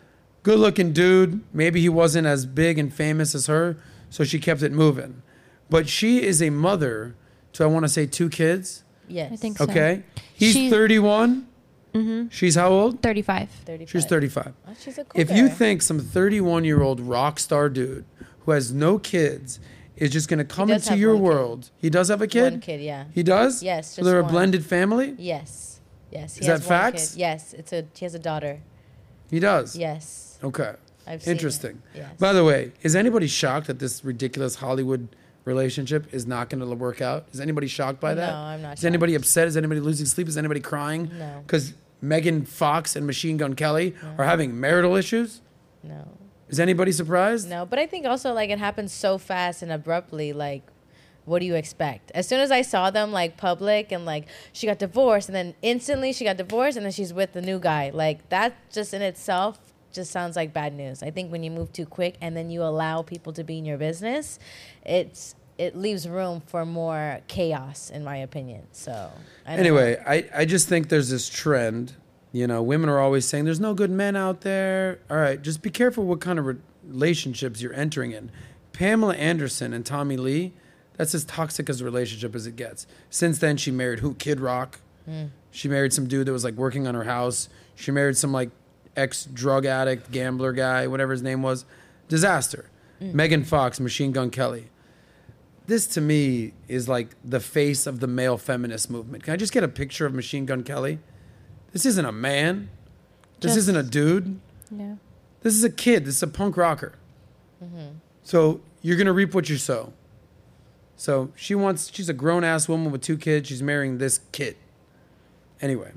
good 0.43 0.59
looking 0.59 0.93
dude. 0.93 1.41
Maybe 1.53 1.81
he 1.81 1.89
wasn't 1.89 2.27
as 2.27 2.45
big 2.45 2.77
and 2.77 2.93
famous 2.93 3.33
as 3.35 3.47
her, 3.47 3.77
so 4.09 4.23
she 4.23 4.39
kept 4.39 4.61
it 4.61 4.71
moving. 4.71 5.21
But 5.69 5.87
she 5.87 6.21
is 6.23 6.41
a 6.41 6.49
mother 6.49 7.15
to, 7.53 7.63
I 7.63 7.67
want 7.67 7.83
to 7.85 7.89
say, 7.89 8.05
two 8.05 8.29
kids. 8.29 8.83
Yes. 9.07 9.31
I 9.31 9.35
think 9.35 9.57
so. 9.57 9.63
Okay. 9.65 10.03
He's 10.33 10.53
She- 10.53 10.69
31. 10.69 11.47
Mm-hmm. 11.93 12.27
She's 12.29 12.55
how 12.55 12.69
old? 12.69 13.01
35. 13.01 13.49
35. 13.65 13.89
She's 13.89 14.05
35. 14.05 14.53
Oh, 14.65 14.71
she's 14.79 14.97
a 14.97 15.05
If 15.13 15.29
you 15.29 15.43
cougar. 15.43 15.55
think 15.55 15.81
some 15.81 15.99
31 15.99 16.63
year 16.63 16.81
old 16.81 17.01
rock 17.01 17.37
star 17.37 17.67
dude 17.67 18.05
who 18.45 18.51
has 18.51 18.71
no 18.71 18.97
kids 18.97 19.59
is 19.97 20.09
just 20.09 20.29
going 20.29 20.37
to 20.37 20.45
come 20.45 20.69
does 20.69 20.83
into 20.83 20.91
have 20.91 20.99
your 20.99 21.15
one 21.15 21.21
kid. 21.21 21.23
world, 21.25 21.69
he 21.77 21.89
does 21.89 22.07
have 22.07 22.21
a 22.21 22.27
kid? 22.27 22.53
One 22.53 22.61
kid, 22.61 22.79
yeah. 22.79 23.05
He 23.13 23.23
does? 23.23 23.61
Yes, 23.61 23.87
So 23.91 24.01
just 24.01 24.05
they're 24.05 24.19
a 24.19 24.23
one. 24.23 24.31
blended 24.31 24.65
family? 24.65 25.15
Yes. 25.17 25.70
Yes. 26.11 26.35
He 26.35 26.41
Is 26.41 26.47
has 26.47 26.61
that 26.61 26.69
one 26.69 26.91
facts? 26.93 27.11
Kid. 27.11 27.19
Yes. 27.19 27.53
It's 27.53 27.73
a. 27.73 27.85
He 27.95 28.05
has 28.05 28.13
a 28.15 28.19
daughter. 28.19 28.59
He 29.29 29.39
does? 29.39 29.75
Yes. 29.75 30.37
Okay. 30.43 30.73
I've 31.07 31.23
seen 31.23 31.31
it. 31.31 31.35
Interesting. 31.35 31.81
Yes. 31.95 32.17
By 32.19 32.33
the 32.33 32.43
way, 32.43 32.73
is 32.81 32.95
anybody 32.95 33.27
shocked 33.27 33.67
that 33.67 33.79
this 33.79 34.03
ridiculous 34.03 34.55
Hollywood 34.55 35.07
relationship 35.45 36.13
is 36.13 36.27
not 36.27 36.49
going 36.49 36.59
to 36.59 36.75
work 36.75 37.01
out? 37.01 37.25
Is 37.31 37.39
anybody 37.39 37.67
shocked 37.67 37.99
by 37.99 38.13
that? 38.13 38.31
No, 38.31 38.37
I'm 38.37 38.61
not 38.61 38.77
Is 38.77 38.85
anybody 38.85 39.15
upset? 39.15 39.47
Is 39.47 39.57
anybody 39.57 39.79
losing 39.79 40.05
sleep? 40.05 40.27
Is 40.27 40.37
anybody 40.37 40.59
crying? 40.59 41.09
No. 41.17 41.41
Because 41.45 41.73
Megan 42.01 42.45
Fox 42.45 42.95
and 42.95 43.07
Machine 43.07 43.37
Gun 43.37 43.55
Kelly 43.55 43.95
are 44.17 44.25
having 44.25 44.59
marital 44.59 44.95
issues? 44.95 45.41
No. 45.83 46.07
Is 46.49 46.59
anybody 46.59 46.91
surprised? 46.91 47.49
No, 47.49 47.65
but 47.65 47.79
I 47.79 47.85
think 47.87 48.05
also 48.05 48.33
like 48.33 48.49
it 48.49 48.59
happens 48.59 48.91
so 48.91 49.17
fast 49.17 49.61
and 49.61 49.71
abruptly. 49.71 50.33
Like, 50.33 50.63
what 51.25 51.39
do 51.39 51.45
you 51.45 51.55
expect? 51.55 52.11
As 52.15 52.27
soon 52.27 52.39
as 52.39 52.51
I 52.51 52.61
saw 52.61 52.91
them 52.91 53.11
like 53.11 53.37
public 53.37 53.91
and 53.91 54.05
like 54.05 54.27
she 54.53 54.67
got 54.67 54.79
divorced, 54.79 55.29
and 55.29 55.35
then 55.35 55.55
instantly 55.61 56.13
she 56.13 56.25
got 56.25 56.37
divorced, 56.37 56.77
and 56.77 56.85
then 56.85 56.91
she's 56.91 57.13
with 57.13 57.33
the 57.33 57.41
new 57.41 57.59
guy. 57.59 57.91
Like 57.93 58.29
that 58.29 58.53
just 58.71 58.93
in 58.93 59.01
itself 59.01 59.59
just 59.91 60.11
sounds 60.11 60.35
like 60.35 60.53
bad 60.53 60.73
news. 60.73 61.03
I 61.03 61.11
think 61.11 61.31
when 61.31 61.43
you 61.43 61.51
move 61.51 61.73
too 61.73 61.85
quick 61.85 62.15
and 62.21 62.35
then 62.35 62.49
you 62.49 62.63
allow 62.63 63.01
people 63.01 63.33
to 63.33 63.43
be 63.43 63.57
in 63.57 63.65
your 63.65 63.77
business, 63.77 64.39
it's 64.85 65.35
it 65.57 65.75
leaves 65.75 66.07
room 66.07 66.41
for 66.47 66.65
more 66.65 67.19
chaos, 67.27 67.91
in 67.91 68.03
my 68.03 68.17
opinion. 68.17 68.63
So 68.71 69.11
I 69.45 69.57
Anyway, 69.57 70.01
I, 70.07 70.27
I 70.35 70.45
just 70.45 70.67
think 70.67 70.89
there's 70.89 71.09
this 71.09 71.29
trend. 71.29 71.93
You 72.31 72.47
know, 72.47 72.63
women 72.63 72.89
are 72.89 72.99
always 72.99 73.27
saying 73.27 73.45
there's 73.45 73.59
no 73.59 73.73
good 73.73 73.91
men 73.91 74.15
out 74.15 74.41
there. 74.41 74.99
All 75.09 75.17
right, 75.17 75.41
just 75.41 75.61
be 75.61 75.69
careful 75.69 76.05
what 76.05 76.21
kind 76.21 76.39
of 76.39 76.45
re- 76.45 76.55
relationships 76.83 77.61
you're 77.61 77.73
entering 77.73 78.11
in. 78.11 78.31
Pamela 78.73 79.15
Anderson 79.15 79.73
and 79.73 79.85
Tommy 79.85 80.17
Lee, 80.17 80.53
that's 81.01 81.15
as 81.15 81.25
toxic 81.25 81.69
as 81.69 81.81
a 81.81 81.85
relationship 81.85 82.35
as 82.35 82.45
it 82.47 82.55
gets. 82.55 82.87
Since 83.09 83.39
then, 83.39 83.57
she 83.57 83.71
married 83.71 83.99
who? 83.99 84.13
Kid 84.15 84.39
Rock. 84.39 84.79
Hmm. 85.05 85.25
She 85.51 85.67
married 85.67 85.93
some 85.93 86.07
dude 86.07 86.27
that 86.27 86.31
was 86.31 86.43
like 86.43 86.53
working 86.53 86.87
on 86.87 86.95
her 86.95 87.03
house. 87.03 87.49
She 87.75 87.91
married 87.91 88.17
some 88.17 88.31
like 88.31 88.51
ex 88.95 89.25
drug 89.25 89.65
addict, 89.65 90.11
gambler 90.11 90.53
guy, 90.53 90.87
whatever 90.87 91.11
his 91.11 91.21
name 91.21 91.41
was. 91.41 91.65
Disaster. 92.07 92.69
Hmm. 92.99 93.15
Megan 93.15 93.43
Fox, 93.43 93.79
Machine 93.79 94.11
Gun 94.11 94.29
Kelly 94.29 94.69
this 95.67 95.87
to 95.87 96.01
me 96.01 96.51
is 96.67 96.89
like 96.89 97.15
the 97.23 97.39
face 97.39 97.87
of 97.87 98.01
the 98.01 98.07
male 98.07 98.37
feminist 98.37 98.89
movement. 98.89 99.23
Can 99.23 99.33
I 99.33 99.37
just 99.37 99.53
get 99.53 99.63
a 99.63 99.69
picture 99.69 100.05
of 100.05 100.13
Machine 100.13 100.45
Gun 100.45 100.63
Kelly? 100.63 100.99
This 101.71 101.85
isn't 101.85 102.03
a 102.05 102.11
man. 102.11 102.69
This 103.39 103.51
Just- 103.51 103.57
isn't 103.59 103.75
a 103.77 103.83
dude. 103.83 104.39
Yeah. 104.69 104.95
This 105.41 105.55
is 105.55 105.63
a 105.63 105.69
kid. 105.69 106.05
This 106.05 106.17
is 106.17 106.23
a 106.23 106.27
punk 106.27 106.57
rocker. 106.57 106.95
Mm-hmm. 107.63 107.95
So 108.23 108.61
you're 108.81 108.97
gonna 108.97 109.13
reap 109.13 109.33
what 109.33 109.49
you 109.49 109.57
sow. 109.57 109.93
So 111.01 111.31
she 111.35 111.55
wants. 111.55 111.91
She's 111.91 112.09
a 112.09 112.13
grown 112.13 112.43
ass 112.43 112.69
woman 112.69 112.91
with 112.91 113.01
two 113.01 113.17
kids. 113.17 113.49
She's 113.49 113.63
marrying 113.63 113.97
this 113.97 114.19
kid. 114.31 114.55
Anyway, 115.59 115.93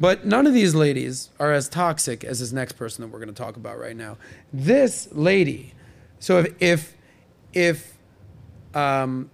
but 0.00 0.24
none 0.24 0.46
of 0.46 0.54
these 0.54 0.74
ladies 0.74 1.28
are 1.38 1.52
as 1.52 1.68
toxic 1.68 2.24
as 2.24 2.40
this 2.40 2.50
next 2.50 2.72
person 2.72 3.02
that 3.02 3.08
we're 3.08 3.18
gonna 3.18 3.32
talk 3.32 3.56
about 3.56 3.78
right 3.78 3.94
now. 3.94 4.16
This 4.50 5.06
lady. 5.12 5.74
So 6.18 6.38
if 6.38 6.62
if 6.62 6.96
if 7.52 7.92
um, 8.72 9.30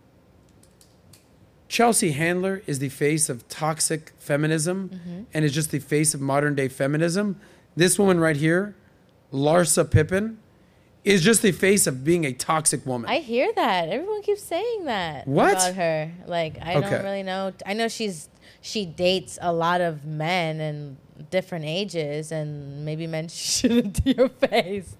Chelsea 1.68 2.11
Handler 2.11 2.64
is 2.66 2.80
the 2.80 2.88
face 2.88 3.28
of 3.28 3.49
toxic 3.49 4.14
feminism 4.18 5.26
and 5.32 5.44
is 5.44 5.55
just 5.55 5.70
the 5.70 5.78
face 5.78 6.12
of 6.12 6.20
modern 6.20 6.57
day 6.57 6.66
feminism. 6.66 7.40
This 7.76 8.01
woman 8.01 8.18
right 8.18 8.36
here, 8.36 8.74
Larsa 9.32 9.88
Pippen 9.88 10.38
is 11.05 11.22
just 11.22 11.42
the 11.42 11.53
face 11.53 11.86
of 11.86 12.05
being 12.05 12.24
a 12.24 12.32
toxic 12.32 12.84
woman. 12.84 13.09
I 13.11 13.18
hear 13.18 13.51
that. 13.55 13.88
Everyone 13.88 14.22
keeps 14.22 14.42
saying 14.42 14.84
that 14.84 15.26
What? 15.26 15.53
about 15.53 15.74
her. 15.74 16.11
Like 16.26 16.59
I 16.61 16.74
Okay. 16.76 16.90
don't 16.90 17.03
really 17.05 17.22
know. 17.22 17.53
I 17.66 17.72
know 17.74 17.88
she's 17.88 18.28
she 18.61 18.84
dates 18.84 19.38
a 19.40 19.53
lot 19.53 19.80
of 19.80 20.05
men 20.05 20.61
and 20.61 20.96
different 21.30 21.64
ages, 21.64 22.30
and 22.32 22.84
maybe 22.84 23.07
men 23.07 23.28
shouldn't 23.28 23.96
to 24.05 24.14
your 24.16 24.28
face. 24.28 24.96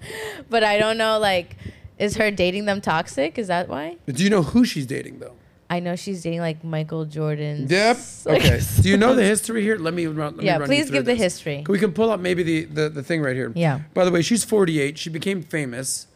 But 0.51 0.65
I 0.65 0.79
don't 0.79 0.99
know. 0.99 1.19
Like, 1.19 1.57
is 1.99 2.17
her 2.17 2.31
dating 2.31 2.65
them 2.67 2.81
toxic? 2.81 3.39
Is 3.39 3.49
that 3.49 3.69
why? 3.69 3.97
Do 4.07 4.23
you 4.23 4.31
know 4.31 4.43
who 4.43 4.65
she's 4.65 4.87
dating 4.87 5.19
though? 5.19 5.35
I 5.71 5.81
know 5.81 5.97
she's 5.97 6.23
dating 6.23 6.41
like 6.41 6.65
Michael 6.65 7.05
Jordan. 7.05 7.67
Yep. 7.69 7.99
Okay. 8.27 8.61
Do 8.81 8.89
you 8.89 8.97
know 8.97 9.15
the 9.15 9.23
history 9.25 9.63
here? 9.63 9.77
Let 9.77 9.93
me 9.95 10.07
run. 10.07 10.37
Let 10.37 10.45
Yeah, 10.47 10.55
me 10.55 10.61
run 10.61 10.69
please 10.69 10.79
you 10.79 10.85
through 10.87 10.93
give 10.99 11.05
the 11.05 11.13
this. 11.13 11.21
history. 11.23 11.65
We 11.69 11.79
can 11.79 11.93
pull 11.93 12.11
up 12.11 12.21
maybe 12.21 12.43
the, 12.43 12.65
the 12.65 12.89
the 12.89 13.03
thing 13.03 13.21
right 13.21 13.37
here. 13.37 13.53
Yeah. 13.55 13.81
By 13.93 14.05
the 14.07 14.11
way, 14.11 14.23
she's 14.23 14.45
48. 14.45 14.97
She 14.99 15.11
became 15.11 15.43
famous, 15.43 16.07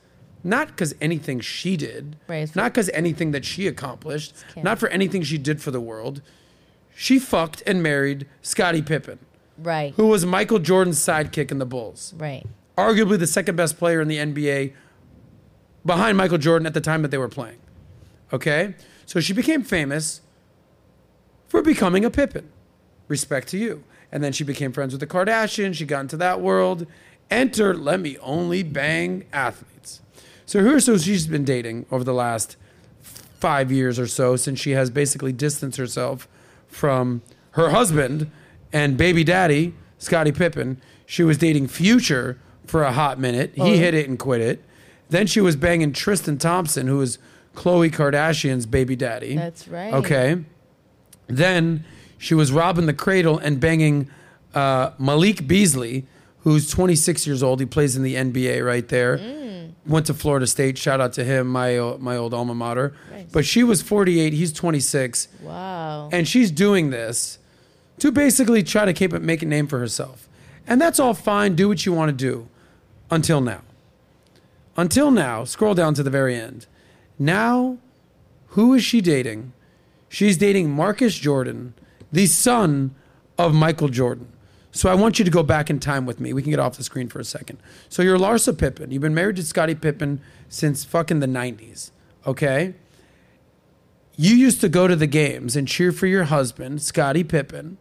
not 0.43 0.69
because 0.69 0.95
anything 1.03 1.41
she 1.41 1.77
did, 1.77 2.17
Right. 2.29 2.55
not 2.57 2.73
because 2.73 2.89
anything 2.95 3.33
that 3.33 3.45
she 3.45 3.67
accomplished, 3.67 4.35
not 4.57 4.79
for 4.79 4.89
anything 4.89 5.23
she 5.23 5.37
did 5.39 5.61
for 5.61 5.71
the 5.71 5.81
world. 5.81 6.23
She 6.95 7.19
fucked 7.19 7.63
and 7.67 7.83
married 7.83 8.27
Scottie 8.43 8.83
Pippen, 8.83 9.19
Right. 9.59 9.93
who 9.97 10.07
was 10.09 10.25
Michael 10.27 10.59
Jordan's 10.61 10.99
sidekick 10.99 11.51
in 11.51 11.59
the 11.59 11.67
Bulls, 11.67 12.15
Right. 12.19 12.45
arguably 12.79 13.19
the 13.19 13.27
second 13.27 13.57
best 13.57 13.79
player 13.79 14.01
in 14.01 14.09
the 14.09 14.19
NBA, 14.19 14.73
behind 15.85 16.17
Michael 16.17 16.39
Jordan 16.39 16.67
at 16.67 16.75
the 16.75 16.81
time 16.81 17.03
that 17.03 17.11
they 17.11 17.19
were 17.19 17.29
playing. 17.29 17.59
Okay, 18.33 18.75
so 19.13 19.21
she 19.21 19.35
became 19.35 19.63
famous 19.63 20.23
for 21.47 21.61
becoming 21.61 22.03
a 22.03 22.09
Pippen. 22.09 22.49
Respect 23.09 23.47
to 23.49 23.59
you. 23.59 23.85
And 24.11 24.25
then 24.25 24.33
she 24.33 24.43
became 24.43 24.73
friends 24.73 24.95
with 24.95 25.01
the 25.01 25.07
Kardashians. 25.07 25.75
She 25.75 25.85
got 25.85 26.01
into 26.01 26.17
that 26.17 26.41
world. 26.41 26.87
Enter, 27.31 27.75
let 27.75 28.01
me 28.01 28.17
only 28.23 28.63
bang 28.63 29.27
athletes. 29.31 30.01
So 30.47 30.65
here's 30.65 30.87
who 30.87 30.99
she's 30.99 31.27
been 31.27 31.45
dating 31.45 31.85
over 31.91 32.05
the 32.05 32.15
last 32.15 32.57
five 33.03 33.71
years 33.71 33.99
or 33.99 34.07
so 34.07 34.35
since 34.35 34.59
she 34.59 34.71
has 34.71 34.89
basically 34.89 35.35
distanced 35.35 35.77
herself 35.77 36.27
from 36.67 37.21
her 37.51 37.69
husband 37.69 38.31
and 38.73 38.97
baby 38.97 39.25
daddy, 39.25 39.75
Scottie 39.99 40.33
Pippen. 40.33 40.81
She 41.05 41.23
was 41.23 41.37
dating 41.37 41.69
Future 41.69 42.39
for 42.65 42.83
a 42.83 42.93
hot 42.93 43.21
minute. 43.21 43.53
He 43.57 43.61
oh. 43.61 43.77
hit 43.77 43.93
it 43.93 44.09
and 44.09 44.19
quit 44.19 44.41
it. 44.41 44.65
Then 45.11 45.27
she 45.27 45.43
was 45.43 45.55
banging 45.55 45.93
Tristan 45.93 46.39
Thompson, 46.39 46.87
who 46.87 47.03
is 47.03 47.19
Khloe 47.55 47.91
Kardashian's 47.91 48.67
baby 48.67 48.97
daddy. 48.97 49.37
That's 49.37 49.69
right. 49.69 49.93
Okay. 49.95 50.43
Then 51.27 51.85
she 52.19 52.35
was 52.35 52.53
robbing 52.53 52.87
the 52.87 52.95
cradle 52.95 53.39
and 53.39 53.61
banging 53.61 54.09
uh, 54.55 54.91
Malik 54.99 55.47
Beasley, 55.47 56.07
who's 56.41 56.71
26 56.71 57.27
years 57.27 57.43
old. 57.43 57.61
He 57.61 57.67
plays 57.67 57.97
in 57.97 58.03
the 58.03 58.15
NBA 58.15 58.65
right 58.65 58.87
there. 58.89 59.19
Mm. 59.19 59.73
Went 59.87 60.07
to 60.07 60.15
Florida 60.15 60.47
State. 60.47 60.79
Shout 60.79 61.01
out 61.01 61.13
to 61.15 61.25
him, 61.25 61.49
my 61.49 61.77
my 61.99 62.17
old 62.17 62.33
alma 62.35 62.55
mater. 62.55 62.95
Nice. 63.11 63.27
But 63.33 63.45
she 63.45 63.65
was 63.65 63.83
48. 63.83 64.33
He's 64.33 64.53
26, 64.53 65.29
Wow. 65.43 66.09
and 66.13 66.27
she's 66.29 66.51
doing 66.53 66.91
this 66.91 67.39
to 67.99 68.13
basically 68.13 68.63
try 68.63 68.85
to 68.85 68.93
keep 68.93 69.13
it, 69.13 69.23
make 69.23 69.43
a 69.43 69.47
name 69.47 69.67
for 69.67 69.79
herself. 69.81 70.29
And 70.67 70.81
that's 70.81 71.01
all 71.01 71.15
fine. 71.15 71.55
Do 71.57 71.69
what 71.69 71.85
you 71.85 71.93
want 71.93 72.11
to 72.11 72.17
do. 72.17 72.49
Until 73.11 73.41
now. 73.41 73.63
Until 74.77 75.11
now. 75.11 75.45
Scroll 75.45 75.75
down 75.75 75.95
to 75.95 76.03
the 76.03 76.11
very 76.11 76.37
end. 76.37 76.67
Now, 77.19 77.79
who 78.49 78.75
is 78.75 78.85
she 78.85 79.01
dating? 79.01 79.53
She's 80.09 80.37
dating 80.37 80.71
Marcus 80.71 81.15
Jordan, 81.17 81.75
the 82.11 82.27
son 82.27 82.95
of 83.39 83.55
Michael 83.55 83.89
Jordan. 83.89 84.29
So 84.73 84.91
I 84.91 84.95
want 84.95 85.19
you 85.19 85.25
to 85.25 85.31
go 85.31 85.43
back 85.43 85.69
in 85.69 85.79
time 85.79 86.07
with 86.07 86.19
me. 86.19 86.33
We 86.33 86.43
can 86.43 86.51
get 86.51 86.59
off 86.59 86.77
the 86.77 86.83
screen 86.83 87.09
for 87.09 87.21
a 87.21 87.25
second. 87.25 87.59
So 87.91 88.03
you're 88.03 88.19
Larsa 88.19 88.57
Pippen. 88.57 88.91
You've 88.91 89.03
been 89.03 89.15
married 89.15 89.37
to 89.37 89.45
Scottie 89.45 89.75
Pippen 89.75 90.21
since 90.49 90.85
fucking 90.85 91.21
the 91.21 91.27
90s. 91.27 91.91
Okay? 92.27 92.75
You 94.17 94.35
used 94.35 94.61
to 94.63 94.69
go 94.69 94.89
to 94.89 94.97
the 94.97 95.07
games 95.07 95.57
and 95.57 95.69
cheer 95.69 95.93
for 95.93 96.07
your 96.07 96.25
husband, 96.25 96.81
Scottie 96.83 97.25
Pippen, 97.25 97.77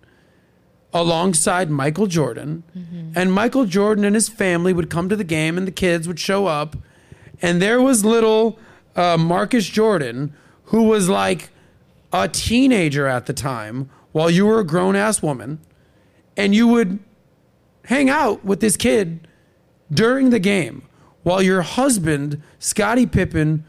alongside 0.93 1.69
Michael 1.69 2.07
Jordan. 2.07 2.63
Mm-hmm. 2.77 3.11
And 3.15 3.31
Michael 3.31 3.65
Jordan 3.65 4.03
and 4.03 4.15
his 4.15 4.27
family 4.27 4.73
would 4.73 4.89
come 4.89 5.07
to 5.07 5.15
the 5.15 5.23
game 5.23 5.57
and 5.57 5.65
the 5.65 5.71
kids 5.71 6.07
would 6.07 6.19
show 6.19 6.47
up. 6.47 6.75
And 7.41 7.61
there 7.61 7.81
was 7.81 8.03
little 8.03 8.59
uh, 8.95 9.17
Marcus 9.17 9.67
Jordan, 9.67 10.33
who 10.65 10.83
was 10.83 11.09
like 11.09 11.49
a 12.13 12.27
teenager 12.27 13.07
at 13.07 13.25
the 13.25 13.33
time, 13.33 13.89
while 14.11 14.29
you 14.29 14.45
were 14.45 14.59
a 14.59 14.65
grown 14.65 14.95
ass 14.95 15.21
woman. 15.21 15.59
And 16.37 16.55
you 16.55 16.67
would 16.67 16.99
hang 17.85 18.09
out 18.09 18.43
with 18.43 18.59
this 18.61 18.77
kid 18.77 19.27
during 19.91 20.29
the 20.29 20.39
game 20.39 20.83
while 21.23 21.41
your 21.41 21.61
husband, 21.61 22.41
Scottie 22.59 23.05
Pippen, 23.05 23.63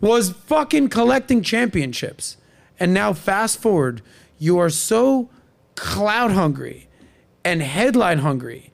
was 0.00 0.30
fucking 0.30 0.88
collecting 0.88 1.42
championships. 1.42 2.36
And 2.78 2.92
now, 2.92 3.12
fast 3.12 3.60
forward, 3.60 4.02
you 4.38 4.58
are 4.58 4.70
so 4.70 5.30
cloud 5.74 6.32
hungry 6.32 6.88
and 7.44 7.62
headline 7.62 8.18
hungry 8.18 8.72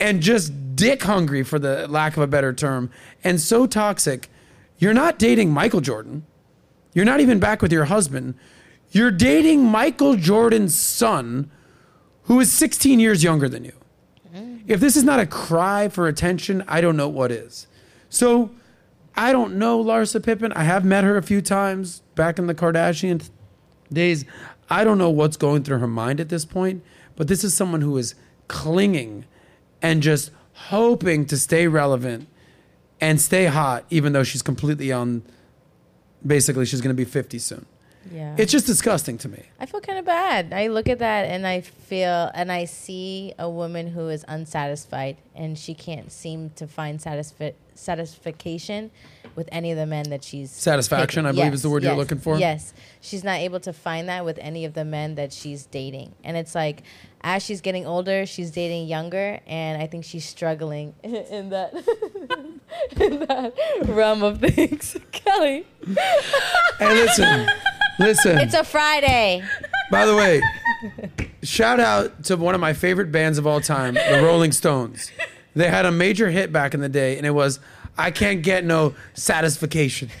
and 0.00 0.20
just 0.20 0.76
dick 0.76 1.02
hungry, 1.02 1.42
for 1.42 1.58
the 1.58 1.88
lack 1.88 2.16
of 2.16 2.22
a 2.22 2.26
better 2.26 2.52
term, 2.52 2.90
and 3.24 3.40
so 3.40 3.66
toxic. 3.66 4.28
You're 4.78 4.94
not 4.94 5.18
dating 5.18 5.50
Michael 5.50 5.80
Jordan. 5.80 6.24
You're 6.94 7.04
not 7.04 7.20
even 7.20 7.38
back 7.38 7.62
with 7.62 7.72
your 7.72 7.86
husband. 7.86 8.34
You're 8.90 9.10
dating 9.10 9.64
Michael 9.64 10.16
Jordan's 10.16 10.74
son, 10.76 11.50
who 12.22 12.40
is 12.40 12.50
16 12.52 12.98
years 12.98 13.22
younger 13.22 13.48
than 13.48 13.64
you. 13.64 13.74
Mm-hmm. 14.34 14.58
If 14.66 14.80
this 14.80 14.96
is 14.96 15.04
not 15.04 15.20
a 15.20 15.26
cry 15.26 15.88
for 15.88 16.08
attention, 16.08 16.64
I 16.66 16.80
don't 16.80 16.96
know 16.96 17.08
what 17.08 17.30
is. 17.30 17.66
So 18.08 18.50
I 19.14 19.32
don't 19.32 19.56
know 19.56 19.82
Larsa 19.82 20.22
Pippen. 20.22 20.52
I 20.52 20.62
have 20.62 20.84
met 20.84 21.04
her 21.04 21.16
a 21.16 21.22
few 21.22 21.42
times 21.42 22.02
back 22.14 22.38
in 22.38 22.46
the 22.46 22.54
Kardashian 22.54 23.28
days. 23.92 24.24
I 24.70 24.84
don't 24.84 24.98
know 24.98 25.10
what's 25.10 25.36
going 25.36 25.64
through 25.64 25.78
her 25.78 25.86
mind 25.86 26.20
at 26.20 26.28
this 26.28 26.44
point, 26.44 26.82
but 27.16 27.28
this 27.28 27.42
is 27.42 27.54
someone 27.54 27.80
who 27.80 27.96
is 27.96 28.14
clinging 28.46 29.24
and 29.82 30.02
just 30.02 30.30
hoping 30.52 31.26
to 31.26 31.36
stay 31.36 31.66
relevant 31.66 32.28
and 33.00 33.20
stay 33.20 33.46
hot, 33.46 33.84
even 33.90 34.12
though 34.12 34.24
she's 34.24 34.42
completely 34.42 34.92
on. 34.92 35.22
Basically, 36.26 36.66
she's 36.66 36.80
going 36.80 36.94
to 36.96 37.00
be 37.00 37.04
50 37.08 37.38
soon. 37.38 37.64
yeah. 38.12 38.34
It's 38.36 38.50
just 38.50 38.66
disgusting 38.66 39.18
to 39.18 39.28
me. 39.28 39.44
I 39.60 39.66
feel 39.66 39.80
kind 39.80 39.98
of 40.00 40.04
bad. 40.04 40.52
I 40.52 40.66
look 40.66 40.88
at 40.88 40.98
that 40.98 41.26
and 41.26 41.46
I 41.46 41.60
feel 41.60 42.30
and 42.34 42.50
I 42.50 42.64
see 42.64 43.34
a 43.38 43.48
woman 43.48 43.86
who 43.88 44.08
is 44.08 44.24
unsatisfied 44.26 45.16
and 45.36 45.56
she 45.56 45.74
can't 45.74 46.10
seem 46.10 46.50
to 46.56 46.66
find 46.66 46.98
satisfi- 46.98 47.54
satisfaction 47.74 48.90
with 49.36 49.48
any 49.52 49.70
of 49.70 49.78
the 49.78 49.86
men 49.86 50.08
that 50.10 50.24
she's 50.24 50.50
Satisfaction, 50.50 51.22
taken. 51.24 51.26
I 51.26 51.32
believe 51.40 51.54
is 51.54 51.62
the 51.62 51.70
word 51.70 51.84
you're 51.84 51.94
looking 51.94 52.18
for? 52.18 52.36
Yes, 52.38 52.72
she's 53.00 53.22
not 53.22 53.38
able 53.38 53.60
to 53.60 53.72
find 53.72 54.08
that 54.08 54.24
with 54.24 54.38
any 54.40 54.64
of 54.64 54.74
the 54.74 54.84
men 54.84 55.14
that 55.14 55.32
she's 55.32 55.66
dating, 55.66 56.14
and 56.24 56.36
it's 56.36 56.54
like 56.56 56.82
as 57.20 57.44
she's 57.44 57.60
getting 57.60 57.86
older, 57.86 58.26
she's 58.26 58.50
dating 58.50 58.88
younger, 58.88 59.38
and 59.46 59.80
I 59.80 59.86
think 59.86 60.04
she's 60.04 60.24
struggling 60.24 60.94
in 61.04 61.50
that 61.50 61.72
in 63.00 63.20
that 63.20 63.52
realm 63.86 64.22
of 64.22 64.40
things. 64.40 64.96
Kelly, 65.12 65.66
Hey, 66.78 66.94
listen, 66.94 67.48
listen. 67.98 68.38
it's 68.38 68.54
a 68.54 68.64
Friday. 68.64 69.42
By 69.90 70.04
the 70.06 70.14
way, 70.16 70.42
shout 71.42 71.80
out 71.80 72.24
to 72.24 72.36
one 72.36 72.54
of 72.54 72.60
my 72.60 72.72
favorite 72.72 73.10
bands 73.12 73.38
of 73.38 73.46
all 73.46 73.60
time, 73.60 73.94
the 73.94 74.20
Rolling 74.22 74.52
Stones. 74.52 75.10
They 75.54 75.68
had 75.68 75.86
a 75.86 75.90
major 75.90 76.30
hit 76.30 76.52
back 76.52 76.74
in 76.74 76.80
the 76.80 76.88
day, 76.88 77.16
and 77.16 77.26
it 77.26 77.30
was 77.30 77.58
"I 77.96 78.10
Can't 78.10 78.42
Get 78.42 78.64
No 78.64 78.94
Satisfaction." 79.14 80.10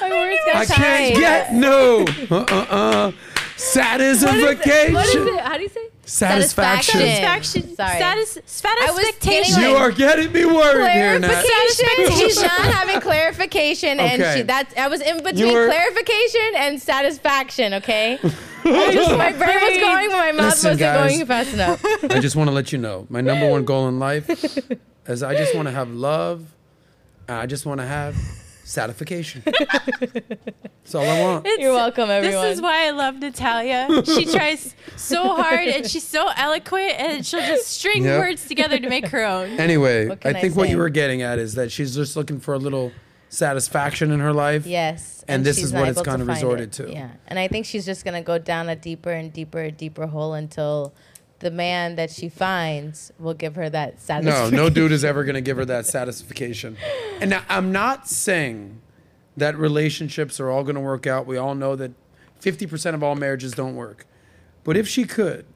My 0.00 0.10
words 0.10 0.40
got 0.46 0.56
I 0.56 0.64
can't 0.66 1.16
get 1.16 1.52
no 1.54 2.04
uh 2.30 2.44
uh 2.48 2.66
uh 2.70 3.12
satisfaction. 3.56 4.94
What 4.94 5.06
is 5.06 5.14
it? 5.26 5.40
How 5.40 5.56
do 5.56 5.62
you 5.62 5.68
say? 5.68 5.88
Satisfaction. 6.08 7.00
Satisfaction. 7.00 7.76
Sorry. 7.76 7.96
Status. 7.98 8.38
I 8.64 8.90
was 8.90 9.04
getting, 9.20 9.44
Satisfaction. 9.44 9.62
You 9.62 9.76
are 9.76 9.90
getting 9.90 10.32
me 10.32 10.44
worried 10.46 10.90
here, 10.92 11.18
Nat. 11.18 11.44
clarification. 11.44 12.16
She's 12.18 12.40
not 12.42 12.50
having 12.60 13.00
clarification, 13.00 14.00
and 14.00 14.22
Okay. 14.22 14.36
she 14.38 14.42
that 14.44 14.72
I 14.78 14.88
was 14.88 15.00
in 15.02 15.22
between 15.22 15.52
were- 15.52 15.66
clarification 15.68 16.52
and 16.56 16.80
satisfaction. 16.80 17.74
Okay, 17.74 18.18
I 18.64 18.92
just 18.92 19.10
my 19.16 19.32
brain 19.32 19.60
was 19.60 19.78
going, 19.78 20.08
but 20.08 20.16
my 20.16 20.32
mouth 20.32 20.44
Listen, 20.46 20.70
wasn't 20.70 20.78
guys. 20.80 21.10
going 21.12 21.26
fast 21.26 21.52
enough. 21.52 21.84
I 22.10 22.20
just 22.20 22.36
want 22.36 22.48
to 22.48 22.54
let 22.54 22.72
you 22.72 22.78
know 22.78 23.06
my 23.10 23.20
number 23.20 23.48
one 23.48 23.64
goal 23.64 23.86
in 23.88 23.98
life 23.98 24.28
is 25.06 25.22
I 25.22 25.34
just 25.36 25.54
want 25.54 25.68
to 25.68 25.72
have 25.72 25.90
love, 25.90 26.44
and 27.28 27.36
I 27.38 27.46
just 27.46 27.66
want 27.66 27.80
to 27.80 27.86
have 27.86 28.16
satisfaction. 28.68 29.42
That's 29.44 30.94
all 30.94 31.02
I 31.02 31.20
want. 31.22 31.46
It's- 31.46 31.58
You're 31.60 31.72
welcome, 31.74 32.10
everyone. 32.10 32.44
This 32.44 32.56
is 32.56 32.62
why 32.62 32.86
I 32.86 32.90
love 32.90 33.16
Natalya. 33.16 34.02
She 34.04 34.24
tries 34.26 34.74
so 34.96 35.34
hard 35.34 35.68
and 35.68 35.88
she's 35.88 36.06
so 36.06 36.28
eloquent 36.36 36.92
and 36.98 37.26
she'll 37.26 37.40
just 37.40 37.66
string 37.68 38.04
Yep. 38.04 38.20
words 38.20 38.46
together 38.46 38.78
to 38.78 38.88
make 38.88 39.08
her 39.08 39.24
own. 39.24 39.58
Anyway, 39.58 40.08
What 40.08 40.18
I 40.18 40.20
can 40.20 40.36
I 40.36 40.40
think 40.40 40.56
what 40.56 40.66
say? 40.66 40.70
you 40.72 40.78
were 40.78 40.88
getting 40.88 41.22
at 41.22 41.38
is 41.38 41.54
that 41.54 41.72
she's 41.72 41.94
just 41.94 42.16
looking 42.16 42.40
for 42.40 42.54
a 42.54 42.58
little 42.58 42.92
satisfaction 43.30 44.10
in 44.10 44.20
her 44.20 44.32
life. 44.32 44.66
Yes, 44.66 45.24
And 45.28 45.44
this 45.44 45.56
she's 45.56 45.66
is 45.66 45.72
not 45.72 45.80
what 45.80 45.88
it's 45.90 45.98
able 45.98 46.04
to 46.04 46.10
kinda 46.10 46.26
find 46.26 46.36
resorted 46.36 46.68
it. 46.68 46.72
to. 46.86 46.90
Yeah, 46.92 47.08
and 47.26 47.38
I 47.38 47.48
think 47.48 47.66
she's 47.66 47.84
just 47.84 48.04
gonna 48.04 48.22
go 48.22 48.38
down 48.38 48.68
a 48.68 48.76
deeper 48.76 49.10
and 49.10 49.32
deeper, 49.32 49.70
deeper 49.70 50.06
hole 50.06 50.32
until 50.34 50.94
the 51.40 51.50
man 51.50 51.96
that 51.96 52.10
she 52.10 52.28
finds 52.28 53.12
will 53.18 53.34
give 53.34 53.54
her 53.54 53.70
that 53.70 54.00
satisfaction. 54.00 54.56
No, 54.56 54.64
no 54.64 54.70
dude 54.70 54.92
is 54.92 55.04
ever 55.04 55.24
going 55.24 55.34
to 55.34 55.40
give 55.40 55.56
her 55.56 55.64
that 55.66 55.86
satisfaction. 55.86 56.76
And 57.20 57.30
now, 57.30 57.42
I'm 57.48 57.70
not 57.70 58.08
saying 58.08 58.80
that 59.36 59.56
relationships 59.56 60.40
are 60.40 60.50
all 60.50 60.64
going 60.64 60.74
to 60.74 60.80
work 60.80 61.06
out. 61.06 61.26
We 61.26 61.36
all 61.36 61.54
know 61.54 61.76
that 61.76 61.92
50% 62.40 62.94
of 62.94 63.02
all 63.02 63.14
marriages 63.14 63.52
don't 63.52 63.76
work. 63.76 64.06
But 64.64 64.76
if 64.76 64.88
she 64.88 65.04
could 65.04 65.46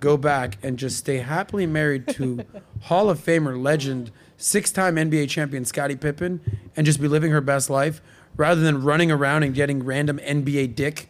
go 0.00 0.16
back 0.16 0.58
and 0.62 0.78
just 0.78 0.96
stay 0.98 1.18
happily 1.18 1.66
married 1.66 2.08
to 2.08 2.44
Hall 2.82 3.08
of 3.10 3.18
Famer, 3.18 3.60
legend, 3.60 4.10
six 4.36 4.70
time 4.70 4.96
NBA 4.96 5.28
champion 5.28 5.64
Scottie 5.64 5.96
Pippen 5.96 6.40
and 6.76 6.86
just 6.86 7.00
be 7.00 7.08
living 7.08 7.30
her 7.30 7.40
best 7.40 7.70
life 7.70 8.00
rather 8.36 8.60
than 8.60 8.82
running 8.82 9.10
around 9.10 9.42
and 9.42 9.54
getting 9.54 9.84
random 9.84 10.18
NBA 10.18 10.74
dick, 10.74 11.08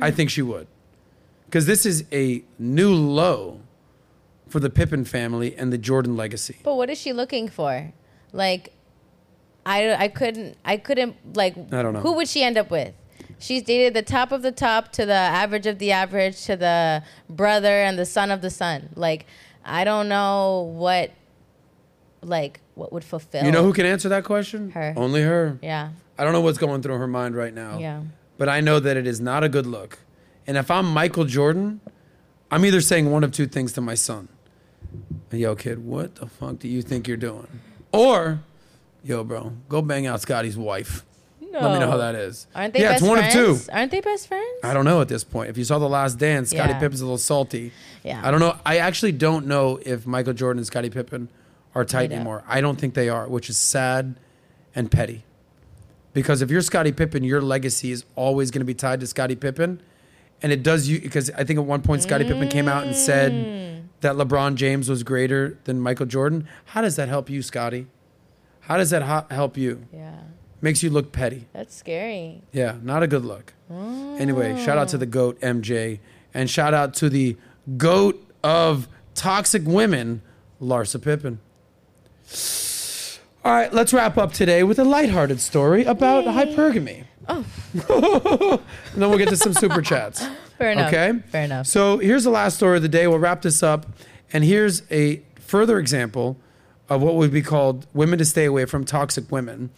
I 0.00 0.10
think 0.10 0.30
she 0.30 0.42
would. 0.42 0.66
Because 1.48 1.64
this 1.64 1.86
is 1.86 2.04
a 2.12 2.42
new 2.58 2.92
low 2.92 3.60
for 4.48 4.60
the 4.60 4.68
Pippen 4.68 5.04
family 5.04 5.56
and 5.56 5.72
the 5.72 5.78
Jordan 5.78 6.16
legacy. 6.16 6.58
But 6.62 6.74
what 6.74 6.90
is 6.90 6.98
she 6.98 7.12
looking 7.14 7.48
for? 7.48 7.92
Like, 8.32 8.72
I, 9.64 9.94
I 9.94 10.08
couldn't 10.08 10.56
I 10.64 10.76
couldn't 10.76 11.36
like. 11.36 11.56
I 11.72 11.82
don't 11.82 11.94
know. 11.94 12.00
Who 12.00 12.14
would 12.14 12.28
she 12.28 12.42
end 12.42 12.58
up 12.58 12.70
with? 12.70 12.94
She's 13.38 13.62
dated 13.62 13.94
the 13.94 14.02
top 14.02 14.32
of 14.32 14.42
the 14.42 14.52
top 14.52 14.92
to 14.92 15.06
the 15.06 15.12
average 15.12 15.66
of 15.66 15.78
the 15.78 15.92
average 15.92 16.44
to 16.46 16.56
the 16.56 17.02
brother 17.30 17.82
and 17.82 17.98
the 17.98 18.06
son 18.06 18.30
of 18.30 18.42
the 18.42 18.50
son. 18.50 18.90
Like, 18.94 19.26
I 19.64 19.84
don't 19.84 20.08
know 20.08 20.72
what, 20.74 21.12
like, 22.20 22.60
what 22.74 22.92
would 22.92 23.04
fulfill. 23.04 23.44
You 23.44 23.52
know 23.52 23.62
who 23.62 23.72
can 23.72 23.86
answer 23.86 24.08
that 24.08 24.24
question? 24.24 24.70
Her. 24.72 24.92
Only 24.96 25.22
her. 25.22 25.58
Yeah. 25.62 25.90
I 26.18 26.24
don't 26.24 26.32
know 26.32 26.40
what's 26.40 26.58
going 26.58 26.82
through 26.82 26.96
her 26.98 27.06
mind 27.06 27.36
right 27.36 27.54
now. 27.54 27.78
Yeah. 27.78 28.02
But 28.38 28.48
I 28.48 28.60
know 28.60 28.80
that 28.80 28.96
it 28.96 29.06
is 29.06 29.20
not 29.20 29.44
a 29.44 29.48
good 29.48 29.66
look. 29.66 29.98
And 30.48 30.56
if 30.56 30.70
I'm 30.70 30.86
Michael 30.86 31.26
Jordan, 31.26 31.80
I'm 32.50 32.64
either 32.64 32.80
saying 32.80 33.10
one 33.10 33.22
of 33.22 33.32
two 33.32 33.46
things 33.46 33.72
to 33.74 33.82
my 33.82 33.94
son. 33.94 34.28
Yo, 35.30 35.54
kid, 35.54 35.84
what 35.84 36.14
the 36.16 36.26
fuck 36.26 36.58
do 36.58 36.68
you 36.68 36.80
think 36.80 37.06
you're 37.06 37.18
doing? 37.18 37.46
Or, 37.92 38.40
yo, 39.04 39.24
bro, 39.24 39.52
go 39.68 39.82
bang 39.82 40.06
out 40.06 40.22
Scottie's 40.22 40.56
wife. 40.56 41.04
Let 41.52 41.72
me 41.74 41.78
know 41.80 41.90
how 41.90 41.96
that 41.98 42.14
is. 42.14 42.46
Aren't 42.54 42.72
they 42.72 42.80
yeah, 42.80 42.92
best 42.92 43.02
it's 43.02 43.08
one 43.08 43.18
friends? 43.18 43.34
of 43.34 43.66
two. 43.66 43.72
Aren't 43.72 43.90
they 43.90 44.00
best 44.00 44.28
friends? 44.28 44.60
I 44.64 44.72
don't 44.72 44.84
know 44.84 45.00
at 45.02 45.08
this 45.08 45.24
point. 45.24 45.50
If 45.50 45.58
you 45.58 45.64
saw 45.64 45.78
The 45.78 45.88
Last 45.88 46.18
Dance, 46.18 46.50
Scottie 46.50 46.72
Yeah. 46.72 46.78
Pippen's 46.78 47.00
a 47.00 47.04
little 47.04 47.18
salty. 47.18 47.72
Yeah. 48.04 48.20
I 48.24 48.30
don't 48.30 48.40
know. 48.40 48.56
I 48.64 48.78
actually 48.78 49.12
don't 49.12 49.46
know 49.46 49.80
if 49.84 50.06
Michael 50.06 50.32
Jordan 50.34 50.58
and 50.58 50.66
Scottie 50.66 50.90
Pippen 50.90 51.28
are 51.74 51.84
tight 51.84 52.10
anymore. 52.12 52.42
I 52.46 52.60
don't 52.60 52.78
think 52.78 52.94
they 52.94 53.08
are, 53.08 53.28
which 53.28 53.50
is 53.50 53.58
sad 53.58 54.16
and 54.74 54.90
petty. 54.90 55.24
Because 56.14 56.40
if 56.40 56.50
you're 56.50 56.62
Scottie 56.62 56.92
Pippen, 56.92 57.22
your 57.22 57.42
legacy 57.42 57.90
is 57.90 58.04
always 58.16 58.50
going 58.50 58.60
to 58.60 58.66
be 58.66 58.74
tied 58.74 59.00
to 59.00 59.06
Scottie 59.06 59.36
Pippen. 59.36 59.82
And 60.42 60.52
it 60.52 60.62
does 60.62 60.88
you 60.88 61.00
because 61.00 61.30
I 61.30 61.44
think 61.44 61.58
at 61.58 61.64
one 61.64 61.82
point 61.82 62.02
Scottie 62.02 62.24
Pippen 62.24 62.48
came 62.48 62.68
out 62.68 62.84
and 62.84 62.92
Mm. 62.94 62.98
said 62.98 63.82
that 64.02 64.14
LeBron 64.14 64.54
James 64.54 64.88
was 64.88 65.02
greater 65.02 65.58
than 65.64 65.80
Michael 65.80 66.06
Jordan. 66.06 66.46
How 66.66 66.80
does 66.80 66.94
that 66.96 67.08
help 67.08 67.28
you, 67.28 67.42
Scottie? 67.42 67.86
How 68.60 68.76
does 68.76 68.90
that 68.90 69.02
ho- 69.02 69.26
help 69.34 69.56
you? 69.56 69.86
Yeah. 69.92 70.12
Makes 70.60 70.82
you 70.82 70.90
look 70.90 71.10
petty. 71.12 71.46
That's 71.52 71.74
scary. 71.74 72.42
Yeah, 72.52 72.76
not 72.82 73.02
a 73.02 73.06
good 73.06 73.24
look. 73.24 73.54
Anyway, 73.70 74.56
shout 74.64 74.78
out 74.78 74.88
to 74.88 74.98
the 74.98 75.06
GOAT, 75.06 75.40
MJ. 75.40 76.00
And 76.34 76.48
shout 76.50 76.74
out 76.74 76.94
to 76.94 77.08
the 77.08 77.36
GOAT 77.76 78.24
of 78.44 78.88
toxic 79.14 79.62
women, 79.66 80.22
Larsa 80.60 81.00
Pippen. 81.02 81.38
All 83.48 83.54
right, 83.54 83.72
let's 83.72 83.94
wrap 83.94 84.18
up 84.18 84.34
today 84.34 84.62
with 84.62 84.78
a 84.78 84.84
lighthearted 84.84 85.40
story 85.40 85.82
about 85.84 86.26
hypergamy. 86.26 87.04
Oh. 87.26 87.46
and 88.92 89.00
then 89.00 89.08
we'll 89.08 89.16
get 89.16 89.30
to 89.30 89.38
some 89.38 89.54
super 89.54 89.80
chats. 89.80 90.22
Fair 90.58 90.72
enough. 90.72 90.88
Okay? 90.88 91.18
Fair 91.30 91.44
enough. 91.44 91.66
So 91.66 91.96
here's 91.96 92.24
the 92.24 92.30
last 92.30 92.56
story 92.58 92.76
of 92.76 92.82
the 92.82 92.90
day. 92.90 93.06
We'll 93.06 93.18
wrap 93.18 93.40
this 93.40 93.62
up. 93.62 93.86
And 94.34 94.44
here's 94.44 94.82
a 94.90 95.22
further 95.40 95.78
example 95.78 96.36
of 96.90 97.00
what 97.00 97.14
would 97.14 97.30
be 97.30 97.40
called 97.40 97.86
women 97.94 98.18
to 98.18 98.26
stay 98.26 98.44
away 98.44 98.66
from 98.66 98.84
toxic 98.84 99.32
women. 99.32 99.70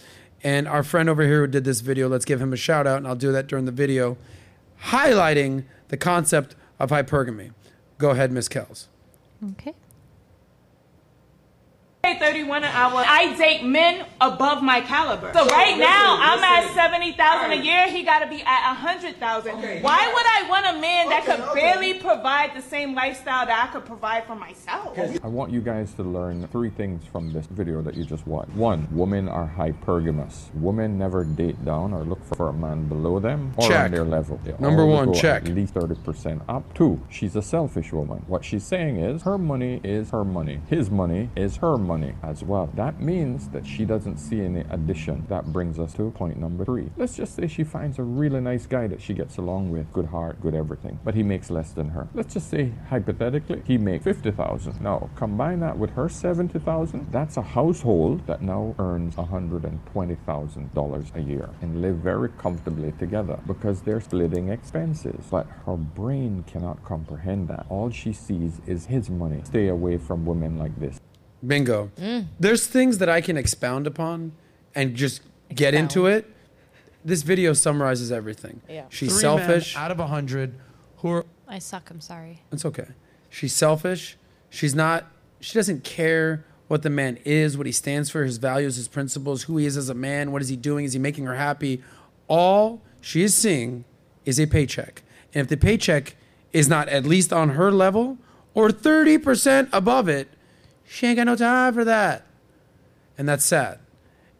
And 0.43 0.67
our 0.67 0.83
friend 0.83 1.09
over 1.09 1.23
here 1.23 1.43
who 1.43 1.47
did 1.47 1.63
this 1.63 1.79
video, 1.79 2.09
let's 2.09 2.25
give 2.25 2.43
him 2.43 2.53
a 2.53 2.57
shout 2.57 2.89
out, 2.89 2.97
and 2.97 3.07
I'll 3.07 3.15
do 3.15 3.31
that 3.31 3.47
during 3.47 3.67
the 3.67 3.73
video, 3.73 4.19
highlighting 4.87 5.63
the 5.91 5.97
concept 5.97 6.57
of 6.81 6.91
hypergamy. 6.91 7.53
Go 7.99 8.11
ahead, 8.11 8.33
Miss 8.33 8.49
Kells. 8.49 8.89
Okay. 9.53 9.75
Pay 12.03 12.19
31 12.19 12.65
an 12.65 12.71
hour. 12.73 13.05
I 13.07 13.37
date 13.37 13.65
men 13.65 14.07
above 14.21 14.63
my 14.63 14.81
caliber. 14.81 15.33
So 15.35 15.47
right 15.47 15.79
now 15.79 16.17
I'm 16.19 16.43
at 16.43 16.73
70,000 16.73 17.53
a 17.53 17.63
year. 17.63 17.89
He 17.89 18.03
got 18.03 18.21
to 18.21 18.29
be 18.29 18.43
at 18.43 18.73
100,000. 18.73 19.53
Why 19.83 20.13
would 20.13 20.27
I 20.27 20.47
want 20.49 20.77
a 20.77 20.81
man 20.81 21.09
that 21.11 21.25
could 21.25 21.55
barely 21.55 21.95
provide 21.95 22.55
the 22.55 22.63
same 22.63 22.95
lifestyle 22.95 23.47
that 23.47 23.69
I 23.69 23.73
could 23.73 23.85
provide 23.85 24.25
for 24.25 24.35
myself? 24.35 24.99
I 25.23 25.29
want 25.29 25.53
you 25.53 25.61
guys 25.61 25.93
to 25.95 26.03
learn 26.03 26.47
three 26.49 26.71
things 26.71 27.05
from 27.07 27.33
this 27.33 27.47
video 27.47 27.83
that 27.83 27.95
you 27.95 28.05
just 28.05 28.27
watched. 28.27 28.53
One, 28.53 28.89
women 28.91 29.29
are 29.29 29.53
hypergamous. 29.57 30.53
Women 30.55 30.99
never 30.99 31.25
date 31.25 31.63
down 31.65 31.93
or 31.93 32.05
look 32.05 32.25
for 32.25 32.49
a 32.49 32.53
man 32.53 32.89
below 32.89 33.19
them 33.19 33.53
or 33.57 33.69
Check. 33.69 33.85
on 33.87 33.91
their 33.91 34.05
level. 34.05 34.41
They 34.45 34.55
Number 34.59 34.87
one, 34.87 35.13
check. 35.13 35.45
At 35.45 35.55
least 35.55 35.75
30% 35.75 36.43
up. 36.49 36.73
Two, 36.75 37.01
she's 37.11 37.37
a 37.37 37.43
selfish 37.43 37.93
woman. 37.93 38.25
What 38.27 38.45
she's 38.45 38.65
saying 38.65 38.97
is 38.97 39.23
her 39.23 39.39
money 39.39 39.81
is 39.85 40.11
her 40.11 40.25
money. 40.25 40.61
His 40.69 40.91
money 40.91 41.29
is 41.37 41.57
her 41.57 41.77
money 41.77 41.90
as 42.23 42.45
well. 42.45 42.71
That 42.75 43.01
means 43.01 43.49
that 43.49 43.67
she 43.67 43.85
doesn't 43.85 44.19
see 44.19 44.43
any 44.43 44.61
addition. 44.71 45.27
That 45.29 45.53
brings 45.53 45.81
us 45.81 45.93
to 45.95 46.13
point 46.13 46.39
number 46.39 46.65
three. 46.65 46.89
Let's 46.97 47.17
just 47.17 47.35
say 47.35 47.49
she 47.49 47.65
finds 47.65 47.99
a 47.99 48.05
really 48.05 48.41
nice 48.41 48.67
guy 48.67 48.87
that 48.87 49.03
she 49.03 49.13
gets 49.13 49.39
along 49.39 49.71
with, 49.71 49.93
good 49.93 50.07
heart, 50.07 50.41
good 50.41 50.55
everything, 50.55 51.01
but 51.05 51.17
he 51.17 51.25
makes 51.25 51.51
less 51.51 51.73
than 51.73 51.89
her. 51.89 52.07
Let's 52.15 52.35
just 52.35 52.49
say 52.49 52.73
hypothetically 52.89 53.63
he 53.67 53.77
makes 53.77 54.05
50,000. 54.05 54.81
Now, 54.81 55.11
combine 55.17 55.59
that 55.61 55.77
with 55.77 55.91
her 55.91 56.09
70,000, 56.09 57.11
that's 57.11 57.37
a 57.37 57.43
household 57.43 58.25
that 58.29 58.41
now 58.41 58.77
earns 58.79 59.17
$120,000 59.17 61.17
a 61.17 61.21
year 61.21 61.49
and 61.61 61.83
live 61.83 61.97
very 61.97 62.29
comfortably 62.39 62.93
together 63.01 63.41
because 63.49 63.83
they're 63.83 64.01
splitting 64.01 64.51
expenses. 64.51 65.25
But 65.29 65.49
her 65.67 65.77
brain 65.77 66.45
cannot 66.47 66.85
comprehend 66.85 67.49
that. 67.49 67.67
All 67.69 67.91
she 67.91 68.13
sees 68.13 68.61
is 68.69 68.87
his 68.87 69.11
money. 69.11 69.41
Stay 69.45 69.67
away 69.67 69.99
from 69.99 70.25
women 70.25 70.57
like 70.57 70.79
this. 70.79 71.01
Bingo. 71.47 71.91
Mm. 71.99 72.27
There's 72.39 72.67
things 72.67 72.99
that 72.99 73.09
I 73.09 73.21
can 73.21 73.37
expound 73.37 73.87
upon 73.87 74.33
and 74.75 74.95
just 74.95 75.23
get 75.55 75.75
into 75.75 76.07
it. 76.07 76.31
This 77.05 77.23
video 77.23 77.55
summarizes 77.55 78.13
everything. 78.13 78.61
Yeah. 78.69 78.85
She's 78.91 79.13
Three 79.13 79.21
selfish. 79.21 79.75
men 79.75 79.85
out 79.85 79.91
of 79.91 80.01
a 80.01 80.07
hundred 80.07 80.55
who 80.99 81.11
are 81.11 81.27
I 81.49 81.59
suck. 81.59 81.91
I'm 81.91 82.01
sorry. 82.01 82.43
It's 82.53 82.65
okay. 82.65 82.87
She's 83.29 83.53
selfish. 83.53 84.17
She's 84.51 84.75
not, 84.75 85.07
she 85.41 85.55
doesn't 85.55 85.83
care 85.83 86.45
what 86.69 86.83
the 86.83 86.91
man 86.91 87.19
is, 87.25 87.57
what 87.57 87.67
he 87.67 87.73
stands 87.73 88.11
for, 88.11 88.23
his 88.23 88.37
values, 88.37 88.77
his 88.77 88.87
principles, 88.87 89.43
who 89.45 89.57
he 89.57 89.67
is 89.67 89.77
as 89.77 89.89
a 89.89 89.95
man, 89.95 90.31
what 90.31 90.43
is 90.43 90.49
he 90.49 90.57
doing, 90.57 90.85
is 90.85 90.93
he 90.93 91.01
making 91.01 91.25
her 91.25 91.35
happy? 91.35 91.83
All 92.29 92.81
she 93.01 93.23
is 93.23 93.35
seeing 93.35 93.85
is 94.25 94.39
a 94.39 94.47
paycheck. 94.47 95.03
And 95.35 95.43
if 95.43 95.49
the 95.49 95.57
paycheck 95.57 96.15
is 96.53 96.69
not 96.69 96.89
at 96.89 97.05
least 97.05 97.33
on 97.33 97.51
her 97.51 97.73
level 97.73 98.19
or 98.55 98.69
30% 98.69 99.69
above 99.73 100.09
it, 100.09 100.29
she 100.93 101.07
ain't 101.07 101.17
got 101.17 101.25
no 101.25 101.37
time 101.37 101.73
for 101.73 101.85
that. 101.85 102.27
And 103.17 103.29
that's 103.29 103.45
sad. 103.45 103.79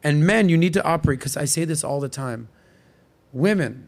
And 0.03 0.27
men, 0.27 0.49
you 0.49 0.57
need 0.57 0.73
to 0.73 0.83
operate, 0.83 1.19
because 1.19 1.37
I 1.37 1.45
say 1.45 1.63
this 1.63 1.81
all 1.81 2.01
the 2.01 2.09
time. 2.09 2.49
Women 3.31 3.87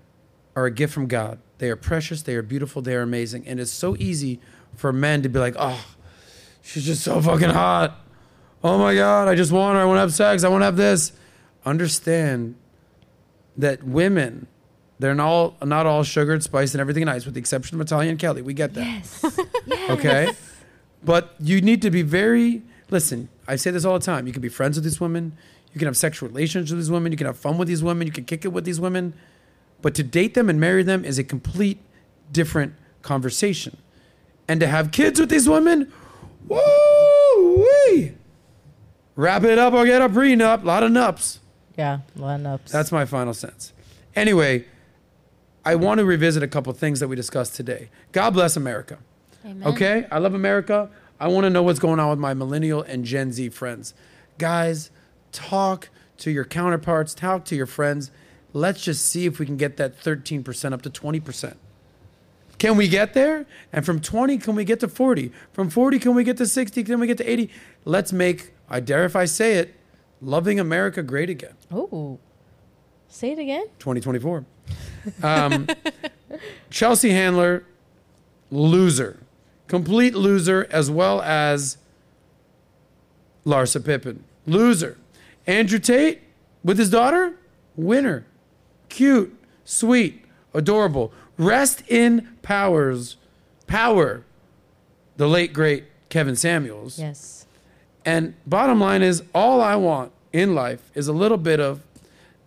are 0.55 0.65
a 0.65 0.71
gift 0.71 0.93
from 0.93 1.07
God. 1.07 1.39
They 1.57 1.69
are 1.69 1.75
precious, 1.75 2.21
they 2.21 2.35
are 2.35 2.41
beautiful, 2.41 2.81
they 2.81 2.95
are 2.95 3.01
amazing. 3.01 3.45
And 3.47 3.59
it's 3.59 3.69
so 3.69 3.97
easy 3.97 4.39
for 4.75 4.93
men 4.93 5.23
to 5.23 5.29
be 5.29 5.39
like, 5.39 5.55
oh, 5.59 5.85
she's 6.61 6.85
just 6.85 7.03
so 7.03 7.21
fucking 7.21 7.49
hot. 7.49 7.99
Oh 8.63 8.77
my 8.77 8.95
God, 8.95 9.27
I 9.27 9.35
just 9.35 9.51
want 9.51 9.75
her. 9.75 9.81
I 9.81 9.85
want 9.85 9.97
to 9.97 10.01
have 10.01 10.13
sex. 10.13 10.45
I 10.45 10.47
want 10.47 10.61
to 10.61 10.65
have 10.65 10.77
this. 10.77 11.11
Understand 11.65 12.55
that 13.57 13.83
women, 13.83 14.47
they're 14.99 15.13
not 15.13 15.27
all, 15.27 15.57
not 15.61 15.85
all 15.85 16.03
sugar 16.03 16.31
and 16.31 16.47
and 16.53 16.75
everything 16.75 17.03
nice, 17.03 17.25
with 17.25 17.33
the 17.33 17.41
exception 17.41 17.75
of 17.75 17.79
Natalya 17.79 18.11
and 18.11 18.19
Kelly. 18.19 18.41
We 18.41 18.53
get 18.53 18.73
that. 18.75 18.85
Yes. 18.85 19.39
Okay? 19.89 20.31
But 21.05 21.35
you 21.39 21.61
need 21.61 21.81
to 21.81 21.91
be 21.91 22.01
very, 22.01 22.61
listen, 22.89 23.29
I 23.47 23.55
say 23.57 23.71
this 23.71 23.85
all 23.85 23.97
the 23.97 24.05
time. 24.05 24.27
You 24.27 24.33
can 24.33 24.41
be 24.41 24.49
friends 24.49 24.77
with 24.77 24.83
these 24.83 25.01
women. 25.01 25.37
You 25.73 25.79
can 25.79 25.87
have 25.87 25.97
sexual 25.97 26.29
relations 26.29 26.71
with 26.71 26.79
these 26.79 26.91
women. 26.91 27.11
You 27.11 27.17
can 27.17 27.27
have 27.27 27.37
fun 27.37 27.57
with 27.57 27.67
these 27.67 27.83
women. 27.83 28.07
You 28.07 28.13
can 28.13 28.25
kick 28.25 28.45
it 28.45 28.49
with 28.49 28.63
these 28.63 28.79
women. 28.79 29.13
But 29.81 29.95
to 29.95 30.03
date 30.03 30.33
them 30.33 30.49
and 30.49 30.59
marry 30.59 30.83
them 30.83 31.03
is 31.03 31.19
a 31.19 31.23
complete 31.23 31.79
different 32.31 32.73
conversation. 33.01 33.77
And 34.47 34.59
to 34.59 34.67
have 34.67 34.91
kids 34.91 35.19
with 35.19 35.29
these 35.29 35.49
women, 35.49 35.91
woo 36.47 37.65
wee. 37.87 38.13
Wrap 39.15 39.43
it 39.43 39.57
up 39.57 39.73
or 39.73 39.85
get 39.85 40.01
a 40.01 40.09
prenup. 40.09 40.63
A 40.63 40.65
lot 40.65 40.83
of 40.83 40.91
nups. 40.91 41.39
Yeah, 41.77 41.99
line 42.15 42.45
ups. 42.45 42.71
That's 42.71 42.91
my 42.91 43.05
final 43.05 43.33
sense. 43.33 43.73
Anyway, 44.15 44.65
I 45.65 45.75
want 45.75 45.99
to 45.99 46.05
revisit 46.05 46.43
a 46.43 46.47
couple 46.47 46.71
things 46.73 46.99
that 46.99 47.07
we 47.07 47.15
discussed 47.15 47.55
today. 47.55 47.89
God 48.11 48.31
bless 48.31 48.55
America. 48.55 48.99
Amen. 49.45 49.67
Okay? 49.67 50.07
I 50.11 50.19
love 50.19 50.33
America. 50.33 50.89
I 51.19 51.27
want 51.27 51.45
to 51.45 51.49
know 51.49 51.63
what's 51.63 51.79
going 51.79 51.99
on 51.99 52.09
with 52.09 52.19
my 52.19 52.33
millennial 52.33 52.81
and 52.81 53.05
Gen 53.05 53.31
Z 53.31 53.49
friends. 53.49 53.93
Guys, 54.37 54.91
talk 55.31 55.89
to 56.17 56.31
your 56.31 56.45
counterparts, 56.45 57.13
talk 57.13 57.45
to 57.45 57.55
your 57.55 57.65
friends. 57.65 58.11
Let's 58.53 58.83
just 58.83 59.05
see 59.05 59.25
if 59.25 59.39
we 59.39 59.45
can 59.45 59.57
get 59.57 59.77
that 59.77 59.99
13% 59.99 60.73
up 60.73 60.81
to 60.83 60.89
20%. 60.89 61.55
Can 62.59 62.77
we 62.77 62.87
get 62.87 63.13
there? 63.13 63.45
And 63.73 63.85
from 63.85 63.99
20, 63.99 64.37
can 64.37 64.55
we 64.55 64.63
get 64.63 64.79
to 64.79 64.87
40? 64.87 65.31
From 65.51 65.69
40, 65.69 65.99
can 65.99 66.15
we 66.15 66.23
get 66.23 66.37
to 66.37 66.45
60? 66.45 66.83
Can 66.83 66.99
we 66.99 67.07
get 67.07 67.17
to 67.17 67.29
80? 67.29 67.49
Let's 67.83 68.13
make, 68.13 68.53
I 68.69 68.79
dare 68.79 69.05
if 69.05 69.15
I 69.15 69.25
say 69.25 69.55
it, 69.55 69.75
loving 70.21 70.59
America 70.59 71.03
great 71.03 71.29
again. 71.29 71.55
Ooh. 71.73 72.19
Say 73.09 73.31
it 73.31 73.39
again. 73.39 73.65
2024. 73.79 74.45
Um, 75.21 75.67
Chelsea 76.69 77.09
Handler, 77.09 77.65
loser. 78.49 79.19
Complete 79.67 80.13
loser, 80.13 80.67
as 80.69 80.91
well 80.91 81.21
as 81.21 81.77
Larsa 83.45 83.83
Pippen. 83.83 84.23
Loser. 84.45 84.97
Andrew 85.47 85.79
Tate 85.79 86.21
with 86.63 86.77
his 86.77 86.89
daughter, 86.89 87.35
winner. 87.75 88.25
Cute, 88.89 89.35
sweet, 89.65 90.23
adorable. 90.53 91.11
Rest 91.37 91.83
in 91.87 92.29
powers, 92.41 93.17
power, 93.67 94.23
the 95.17 95.27
late, 95.27 95.53
great 95.53 95.85
Kevin 96.09 96.35
Samuels. 96.35 96.99
Yes. 96.99 97.45
And 98.05 98.35
bottom 98.45 98.79
line 98.79 99.01
is, 99.01 99.23
all 99.33 99.61
I 99.61 99.75
want 99.75 100.11
in 100.31 100.53
life 100.53 100.91
is 100.93 101.07
a 101.07 101.13
little 101.13 101.37
bit 101.37 101.59
of 101.59 101.81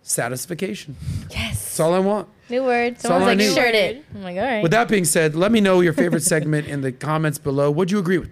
satisfaction. 0.01 0.95
Yes. 1.29 1.66
That's 1.77 1.87
all 1.87 1.93
I 1.93 1.99
want. 1.99 2.27
New 2.49 2.63
word. 2.63 2.95
all 2.95 3.01
Someone's 3.01 3.23
I 3.23 3.27
like, 3.27 3.37
need. 3.37 3.53
shirt 3.53 3.75
it. 3.75 4.03
I'm 4.15 4.23
like, 4.23 4.35
all 4.35 4.41
right. 4.41 4.63
With 4.63 4.71
that 4.71 4.87
being 4.87 5.05
said, 5.05 5.35
let 5.35 5.51
me 5.51 5.61
know 5.61 5.81
your 5.81 5.93
favorite 5.93 6.23
segment 6.23 6.65
in 6.67 6.81
the 6.81 6.91
comments 6.91 7.37
below. 7.37 7.69
What'd 7.69 7.91
you 7.91 7.99
agree 7.99 8.17
with 8.17 8.31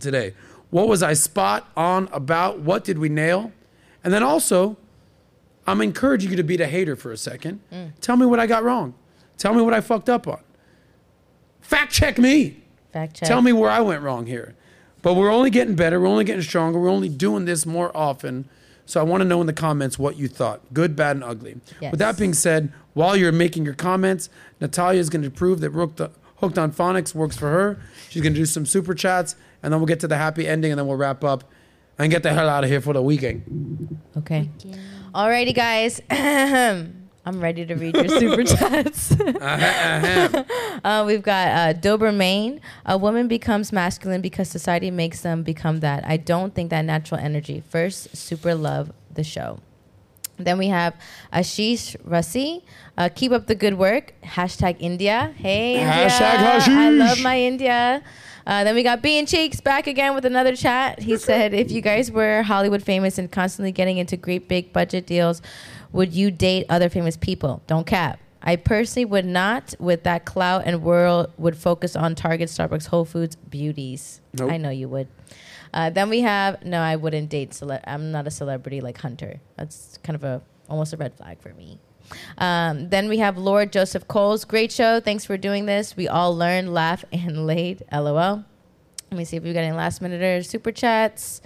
today? 0.00 0.34
What 0.68 0.86
was 0.86 1.02
I 1.02 1.14
spot 1.14 1.70
on 1.78 2.10
about? 2.12 2.58
What 2.58 2.84
did 2.84 2.98
we 2.98 3.08
nail? 3.08 3.52
And 4.02 4.12
then 4.12 4.22
also, 4.22 4.76
I'm 5.66 5.80
encouraging 5.80 6.30
you 6.30 6.36
to 6.36 6.42
be 6.42 6.58
the 6.58 6.66
hater 6.66 6.94
for 6.94 7.10
a 7.10 7.16
second. 7.16 7.60
Mm. 7.72 7.92
Tell 8.02 8.18
me 8.18 8.26
what 8.26 8.38
I 8.38 8.46
got 8.46 8.64
wrong. 8.64 8.92
Tell 9.38 9.54
me 9.54 9.62
what 9.62 9.72
I 9.72 9.80
fucked 9.80 10.10
up 10.10 10.28
on. 10.28 10.40
Fact 11.62 11.90
check 11.90 12.18
me. 12.18 12.64
Fact 12.92 13.14
check. 13.16 13.26
Tell 13.26 13.40
me 13.40 13.54
where 13.54 13.70
I 13.70 13.80
went 13.80 14.02
wrong 14.02 14.26
here. 14.26 14.56
But 15.00 15.14
we're 15.14 15.32
only 15.32 15.48
getting 15.48 15.74
better. 15.74 15.98
We're 16.00 16.06
only 16.08 16.24
getting 16.24 16.42
stronger. 16.42 16.78
We're 16.78 16.90
only 16.90 17.08
doing 17.08 17.46
this 17.46 17.64
more 17.64 17.96
often. 17.96 18.46
So 18.86 19.00
I 19.00 19.02
want 19.02 19.22
to 19.22 19.24
know 19.28 19.40
in 19.40 19.46
the 19.46 19.52
comments 19.52 19.98
what 19.98 20.16
you 20.16 20.28
thought 20.28 20.60
good, 20.72 20.94
bad, 20.94 21.16
and 21.16 21.24
ugly. 21.24 21.56
Yes. 21.80 21.92
With 21.92 22.00
that 22.00 22.18
being 22.18 22.34
said, 22.34 22.72
while 22.92 23.16
you're 23.16 23.32
making 23.32 23.64
your 23.64 23.74
comments, 23.74 24.28
Natalya 24.60 25.00
is 25.00 25.10
going 25.10 25.22
to 25.22 25.30
prove 25.30 25.60
that 25.60 25.74
uh, 25.74 26.08
Hooked 26.36 26.58
on 26.58 26.72
Phonics 26.72 27.14
works 27.14 27.36
for 27.36 27.50
her. 27.50 27.80
She's 28.10 28.22
going 28.22 28.34
to 28.34 28.40
do 28.40 28.46
some 28.46 28.66
super 28.66 28.94
chats, 28.94 29.36
and 29.62 29.72
then 29.72 29.80
we'll 29.80 29.86
get 29.86 30.00
to 30.00 30.08
the 30.08 30.16
happy 30.16 30.46
ending, 30.46 30.72
and 30.72 30.78
then 30.78 30.86
we'll 30.86 30.96
wrap 30.96 31.24
up 31.24 31.44
and 31.98 32.10
get 32.10 32.22
the 32.22 32.32
hell 32.32 32.48
out 32.48 32.64
of 32.64 32.70
here 32.70 32.80
for 32.80 32.92
the 32.92 33.02
weekend. 33.02 33.98
Okay. 34.18 34.50
Alrighty, 35.14 35.54
guys. 35.54 36.00
I'm 37.26 37.40
ready 37.40 37.64
to 37.64 37.74
read 37.74 37.96
your 37.96 38.08
super 38.08 38.44
chats. 38.56 39.12
uh, 40.84 41.04
we've 41.06 41.22
got 41.22 41.48
uh, 41.48 41.78
Doberman. 41.78 42.60
A 42.84 42.98
woman 42.98 43.28
becomes 43.28 43.72
masculine 43.72 44.20
because 44.20 44.48
society 44.50 44.90
makes 44.90 45.22
them 45.22 45.42
become 45.42 45.80
that. 45.80 46.04
I 46.06 46.18
don't 46.18 46.54
think 46.54 46.70
that 46.70 46.84
natural 46.84 47.18
energy. 47.20 47.62
First, 47.68 48.14
super 48.14 48.54
love 48.54 48.92
the 49.12 49.24
show. 49.24 49.60
Then 50.36 50.58
we 50.58 50.68
have 50.68 50.94
Ashish 51.32 51.96
Rasi. 52.02 52.62
Uh, 52.98 53.08
keep 53.14 53.32
up 53.32 53.46
the 53.46 53.54
good 53.54 53.74
work. 53.74 54.12
Hashtag 54.22 54.76
India. 54.80 55.32
Hey, 55.36 55.74
India. 55.74 56.08
Hashtag 56.08 56.68
I 56.68 56.90
love 56.90 57.22
my 57.22 57.38
India. 57.40 58.02
Uh, 58.46 58.62
then 58.64 58.74
we 58.74 58.82
got 58.82 59.00
Bean 59.00 59.24
Cheeks 59.24 59.60
back 59.60 59.86
again 59.86 60.14
with 60.14 60.26
another 60.26 60.54
chat. 60.54 61.00
He 61.00 61.16
said, 61.16 61.54
if 61.54 61.70
you 61.70 61.80
guys 61.80 62.10
were 62.10 62.42
Hollywood 62.42 62.82
famous 62.82 63.16
and 63.16 63.32
constantly 63.32 63.72
getting 63.72 63.96
into 63.96 64.18
great 64.18 64.48
big 64.48 64.72
budget 64.72 65.06
deals, 65.06 65.40
would 65.94 66.12
you 66.12 66.30
date 66.30 66.66
other 66.68 66.90
famous 66.90 67.16
people? 67.16 67.62
Don't 67.66 67.86
cap. 67.86 68.18
I 68.42 68.56
personally 68.56 69.06
would 69.06 69.24
not, 69.24 69.74
with 69.78 70.02
that 70.02 70.26
clout 70.26 70.64
and 70.66 70.82
world 70.82 71.32
would 71.38 71.56
focus 71.56 71.96
on 71.96 72.14
Target, 72.14 72.50
Starbucks, 72.50 72.88
Whole 72.88 73.06
Foods, 73.06 73.36
beauties. 73.36 74.20
Nope. 74.34 74.50
I 74.50 74.58
know 74.58 74.68
you 74.68 74.88
would. 74.88 75.08
Uh, 75.72 75.88
then 75.90 76.10
we 76.10 76.20
have 76.20 76.62
no, 76.62 76.80
I 76.80 76.96
wouldn't 76.96 77.30
date. 77.30 77.54
Cele- 77.54 77.80
I'm 77.86 78.12
not 78.12 78.26
a 78.26 78.30
celebrity 78.30 78.80
like 78.82 78.98
Hunter. 78.98 79.40
That's 79.56 79.98
kind 80.02 80.14
of 80.14 80.24
a 80.24 80.42
almost 80.68 80.92
a 80.92 80.96
red 80.96 81.14
flag 81.14 81.40
for 81.40 81.54
me. 81.54 81.78
Um, 82.36 82.90
then 82.90 83.08
we 83.08 83.18
have 83.18 83.38
Lord 83.38 83.72
Joseph 83.72 84.06
Coles. 84.06 84.44
Great 84.44 84.70
show. 84.72 85.00
Thanks 85.00 85.24
for 85.24 85.36
doing 85.38 85.64
this. 85.66 85.96
We 85.96 86.06
all 86.06 86.36
learned, 86.36 86.74
laugh, 86.74 87.04
and 87.12 87.46
laid. 87.46 87.82
LOL. 87.90 88.44
Let 89.10 89.18
me 89.18 89.24
see 89.24 89.36
if 89.36 89.42
we 89.42 89.52
got 89.52 89.60
any 89.60 89.74
last 89.76 90.02
minute 90.02 90.22
or 90.22 90.42
super 90.42 90.70
chats. 90.72 91.40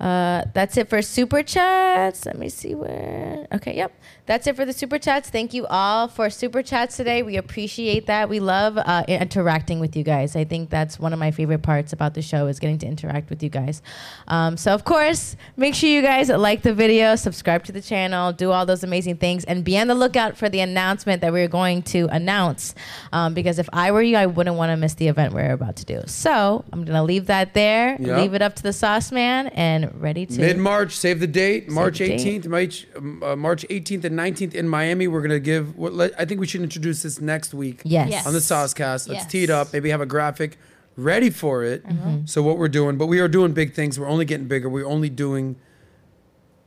Uh, 0.00 0.44
that's 0.54 0.78
it 0.78 0.88
for 0.88 1.02
super 1.02 1.42
chats. 1.42 2.24
Let 2.24 2.38
me 2.38 2.48
see 2.48 2.74
where. 2.74 3.46
Okay, 3.52 3.76
yep. 3.76 3.92
That's 4.30 4.46
it 4.46 4.54
for 4.54 4.64
the 4.64 4.72
super 4.72 4.96
chats. 4.96 5.28
Thank 5.28 5.54
you 5.54 5.66
all 5.66 6.06
for 6.06 6.30
super 6.30 6.62
chats 6.62 6.96
today. 6.96 7.24
We 7.24 7.36
appreciate 7.36 8.06
that. 8.06 8.28
We 8.28 8.38
love 8.38 8.78
uh, 8.78 9.02
interacting 9.08 9.80
with 9.80 9.96
you 9.96 10.04
guys. 10.04 10.36
I 10.36 10.44
think 10.44 10.70
that's 10.70 11.00
one 11.00 11.12
of 11.12 11.18
my 11.18 11.32
favorite 11.32 11.62
parts 11.62 11.92
about 11.92 12.14
the 12.14 12.22
show 12.22 12.46
is 12.46 12.60
getting 12.60 12.78
to 12.78 12.86
interact 12.86 13.28
with 13.28 13.42
you 13.42 13.48
guys. 13.48 13.82
Um, 14.28 14.56
so 14.56 14.72
of 14.72 14.84
course, 14.84 15.34
make 15.56 15.74
sure 15.74 15.90
you 15.90 16.00
guys 16.00 16.28
like 16.28 16.62
the 16.62 16.72
video, 16.72 17.16
subscribe 17.16 17.64
to 17.64 17.72
the 17.72 17.80
channel, 17.80 18.32
do 18.32 18.52
all 18.52 18.64
those 18.64 18.84
amazing 18.84 19.16
things, 19.16 19.42
and 19.46 19.64
be 19.64 19.76
on 19.76 19.88
the 19.88 19.96
lookout 19.96 20.36
for 20.36 20.48
the 20.48 20.60
announcement 20.60 21.22
that 21.22 21.32
we're 21.32 21.48
going 21.48 21.82
to 21.82 22.06
announce. 22.12 22.76
Um, 23.12 23.34
because 23.34 23.58
if 23.58 23.68
I 23.72 23.90
were 23.90 24.00
you, 24.00 24.16
I 24.16 24.26
wouldn't 24.26 24.54
want 24.54 24.70
to 24.70 24.76
miss 24.76 24.94
the 24.94 25.08
event 25.08 25.34
we're 25.34 25.50
about 25.50 25.74
to 25.74 25.84
do. 25.84 26.02
So 26.06 26.64
I'm 26.72 26.84
gonna 26.84 27.02
leave 27.02 27.26
that 27.26 27.54
there. 27.54 27.96
Yep. 27.98 28.16
Leave 28.20 28.34
it 28.34 28.42
up 28.42 28.54
to 28.54 28.62
the 28.62 28.72
sauce 28.72 29.10
man 29.10 29.48
and 29.48 29.92
ready 30.00 30.24
to 30.24 30.40
Mid 30.40 30.56
March, 30.56 30.96
save 30.96 31.18
the 31.18 31.26
date. 31.26 31.68
March 31.68 31.98
the 31.98 32.16
date. 32.16 32.44
18th, 32.44 32.46
March, 32.46 32.86
um, 32.94 33.22
uh, 33.24 33.34
March 33.34 33.66
18th 33.68 34.04
and 34.04 34.19
19th 34.20 34.54
in 34.54 34.68
Miami. 34.68 35.08
We're 35.08 35.22
gonna 35.22 35.38
give. 35.40 35.76
What, 35.76 36.12
I 36.18 36.24
think 36.24 36.40
we 36.40 36.46
should 36.46 36.62
introduce 36.62 37.02
this 37.02 37.20
next 37.20 37.54
week. 37.54 37.80
Yes. 37.84 38.08
Yes. 38.10 38.26
On 38.26 38.32
the 38.32 38.38
SOSCAST. 38.40 39.08
Let's 39.08 39.22
Yes. 39.24 39.26
tee 39.26 39.44
it 39.44 39.50
up. 39.50 39.72
Maybe 39.72 39.90
have 39.90 40.00
a 40.00 40.06
graphic 40.06 40.58
ready 40.96 41.30
for 41.30 41.64
it. 41.64 41.84
So 42.26 42.42
what 42.42 42.58
we're 42.58 42.68
doing, 42.68 42.96
but 42.98 43.06
we 43.06 43.20
are 43.20 43.28
doing 43.28 43.52
big 43.52 43.74
things. 43.74 43.98
We're 43.98 44.08
only 44.08 44.24
getting 44.24 44.46
bigger. 44.48 44.68
We're 44.68 44.86
only 44.86 45.08
doing 45.08 45.56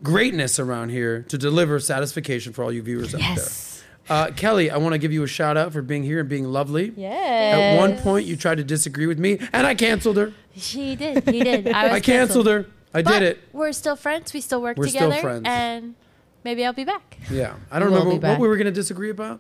greatness 0.02 0.60
around 0.60 0.90
here 0.90 1.24
to 1.30 1.38
deliver 1.38 1.80
satisfaction 1.80 2.54
for 2.54 2.64
all 2.64 2.72
you 2.72 2.82
viewers 2.82 3.14
out 3.16 3.22
Yes. 3.22 3.84
there. 4.08 4.18
Uh, 4.18 4.32
Kelly, 4.32 4.70
I 4.70 4.76
want 4.78 4.94
to 4.94 4.98
give 4.98 5.14
you 5.14 5.24
a 5.24 5.28
shout 5.28 5.56
out 5.56 5.72
for 5.72 5.82
being 5.82 6.04
here 6.04 6.20
and 6.20 6.28
being 6.28 6.44
lovely. 6.44 6.92
Yes. 6.98 7.54
At 7.56 7.78
one 7.80 7.98
point, 8.00 8.26
you 8.26 8.36
tried 8.36 8.56
to 8.58 8.64
disagree 8.64 9.06
with 9.08 9.18
me, 9.18 9.40
and 9.54 9.66
I 9.66 9.76
canceled 9.76 10.18
her. 10.18 10.34
She 10.58 10.96
did. 10.98 11.24
He 11.30 11.42
did. 11.42 11.70
I, 11.70 11.84
was 11.88 11.92
I 11.94 12.00
canceled 12.02 12.48
her. 12.48 12.66
I 12.94 13.02
But 13.02 13.12
did 13.20 13.22
it. 13.24 13.40
We're 13.54 13.72
still 13.72 13.96
friends. 13.96 14.34
We 14.34 14.42
still 14.42 14.62
work 14.62 14.78
We're 14.78 14.88
still 14.88 15.10
together. 15.10 15.22
friends. 15.22 15.44
And 15.46 15.96
maybe 16.44 16.66
I'll 16.66 16.74
be 16.74 16.84
back. 16.86 17.18
Yeah, 17.32 17.54
I 17.72 17.80
don't 17.80 17.90
We'll 17.92 18.00
remember 18.00 18.14
what 18.16 18.22
back. 18.22 18.40
we 18.40 18.48
were 18.48 18.56
going 18.58 18.66
to 18.66 18.72
disagree 18.72 19.10
about. 19.10 19.40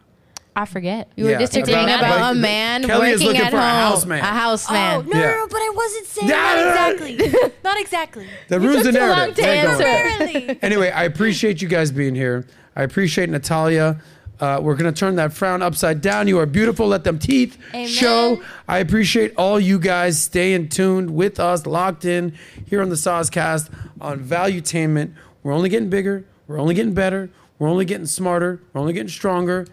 I 0.55 0.65
forget. 0.65 1.09
You 1.15 1.25
were 1.25 1.37
disagreeing 1.37 1.85
about- 1.85 1.99
about, 2.01 2.15
about- 2.17 2.35
a 2.35 2.39
man 2.39 2.83
Kelly 2.83 3.09
is 3.09 3.21
working 3.21 3.27
looking 3.27 3.41
at 3.41 3.51
for 3.51 3.57
a 3.57 3.61
home. 3.61 3.69
house 3.69 4.05
man. 4.05 4.19
A 4.19 4.25
house 4.27 4.69
man. 4.71 4.97
Oh, 4.99 5.01
no, 5.01 5.19
Yeah. 5.19 5.25
no, 5.31 5.37
no, 5.37 5.47
but 5.47 5.57
I 5.57 5.73
wasn't 5.75 6.05
saying 6.05 6.29
Yeah, 6.29 6.35
that 6.35 6.99
yeah, 6.99 7.15
exactly. 7.15 7.51
Not 7.63 7.79
exactly. 7.81 8.27
That 8.49 8.59
ruins 8.59 8.83
the 8.83 8.91
took 8.91 9.01
too 9.01 9.07
long 9.07 9.17
narrative. 9.17 9.35
to 9.35 9.41
Get 9.41 9.63
going. 9.63 9.81
answer. 9.81 9.83
Apparently. 9.83 10.59
Anyway, 10.61 10.91
I 10.91 11.03
appreciate 11.05 11.61
you 11.63 11.67
guys 11.67 11.91
being 11.91 12.13
here. 12.13 12.45
I 12.75 12.83
appreciate 12.83 13.29
Natalya. 13.29 13.99
Uh, 14.39 14.59
we're 14.61 14.75
going 14.75 14.93
to 14.93 14.99
turn 14.99 15.15
that 15.15 15.33
frown 15.33 15.61
upside 15.63 16.01
down. 16.01 16.27
You 16.27 16.37
are 16.39 16.45
beautiful. 16.45 16.87
Let 16.87 17.03
them 17.03 17.17
teeth 17.17 17.57
Amen. 17.73 17.87
show. 17.87 18.41
I 18.67 18.77
appreciate 18.79 19.33
all 19.37 19.59
you 19.59 19.79
guys 19.79 20.21
staying 20.21 20.69
tuned 20.69 21.15
with 21.15 21.39
us, 21.39 21.65
locked 21.65 22.05
in 22.05 22.33
here 22.67 22.81
on 22.83 22.89
the 22.89 22.95
SOSCAST 22.95 23.69
on 24.01 24.19
Valuetainment. 24.19 25.13
We're 25.41 25.53
only 25.53 25.69
getting 25.69 25.89
bigger. 25.89 26.25
We're 26.47 26.59
only 26.59 26.75
getting 26.75 26.93
better. 26.93 27.29
We're 27.59 27.69
only 27.69 27.85
getting 27.85 28.05
smarter. 28.05 28.61
We're 28.73 28.81
only 28.81 28.93
getting 28.93 29.09
stronger. 29.09 29.67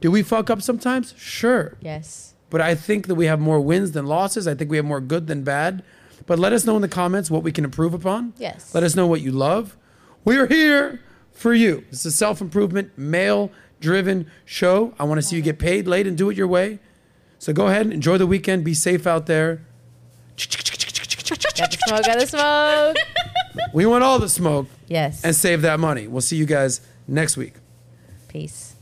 Do 0.00 0.10
we 0.10 0.22
fuck 0.22 0.50
up 0.50 0.62
sometimes? 0.62 1.14
Sure. 1.16 1.76
Yes. 1.80 2.34
But 2.50 2.60
I 2.60 2.74
think 2.74 3.06
that 3.08 3.14
we 3.14 3.26
have 3.26 3.40
more 3.40 3.60
wins 3.60 3.92
than 3.92 4.06
losses. 4.06 4.46
I 4.46 4.54
think 4.54 4.70
we 4.70 4.76
have 4.76 4.86
more 4.86 5.00
good 5.00 5.26
than 5.26 5.42
bad. 5.44 5.82
But 6.26 6.38
let 6.38 6.52
us 6.52 6.64
know 6.64 6.76
in 6.76 6.82
the 6.82 6.88
comments 6.88 7.30
what 7.30 7.42
we 7.42 7.52
can 7.52 7.64
improve 7.64 7.94
upon. 7.94 8.32
Yes. 8.38 8.74
Let 8.74 8.82
us 8.84 8.94
know 8.94 9.06
what 9.06 9.20
you 9.20 9.32
love. 9.32 9.76
We 10.24 10.36
are 10.36 10.46
here 10.46 11.00
for 11.32 11.52
you. 11.52 11.84
It's 11.90 12.04
a 12.04 12.10
self 12.10 12.40
improvement, 12.40 12.96
male 12.96 13.50
driven 13.80 14.30
show. 14.44 14.94
I 14.98 15.04
want 15.04 15.18
to 15.18 15.22
see 15.22 15.36
you 15.36 15.42
get 15.42 15.58
paid 15.58 15.86
late 15.86 16.06
and 16.06 16.16
do 16.16 16.30
it 16.30 16.36
your 16.36 16.48
way. 16.48 16.78
So 17.38 17.52
go 17.52 17.66
ahead 17.66 17.82
and 17.82 17.92
enjoy 17.92 18.16
the 18.16 18.26
weekend. 18.26 18.64
Be 18.64 18.72
safe 18.72 19.06
out 19.06 19.26
there. 19.26 19.66
Got 21.28 21.40
the 21.70 21.78
smoke. 21.86 22.04
Got 22.04 22.18
the 22.18 22.26
smoke. 22.26 22.96
We 23.72 23.86
want 23.86 24.04
all 24.04 24.18
the 24.18 24.28
smoke 24.28 24.66
yes. 24.88 25.24
and 25.24 25.34
save 25.34 25.62
that 25.62 25.80
money. 25.80 26.06
We'll 26.06 26.20
see 26.20 26.36
you 26.36 26.46
guys 26.46 26.80
next 27.08 27.36
week. 27.36 27.54
Peace. 28.28 28.73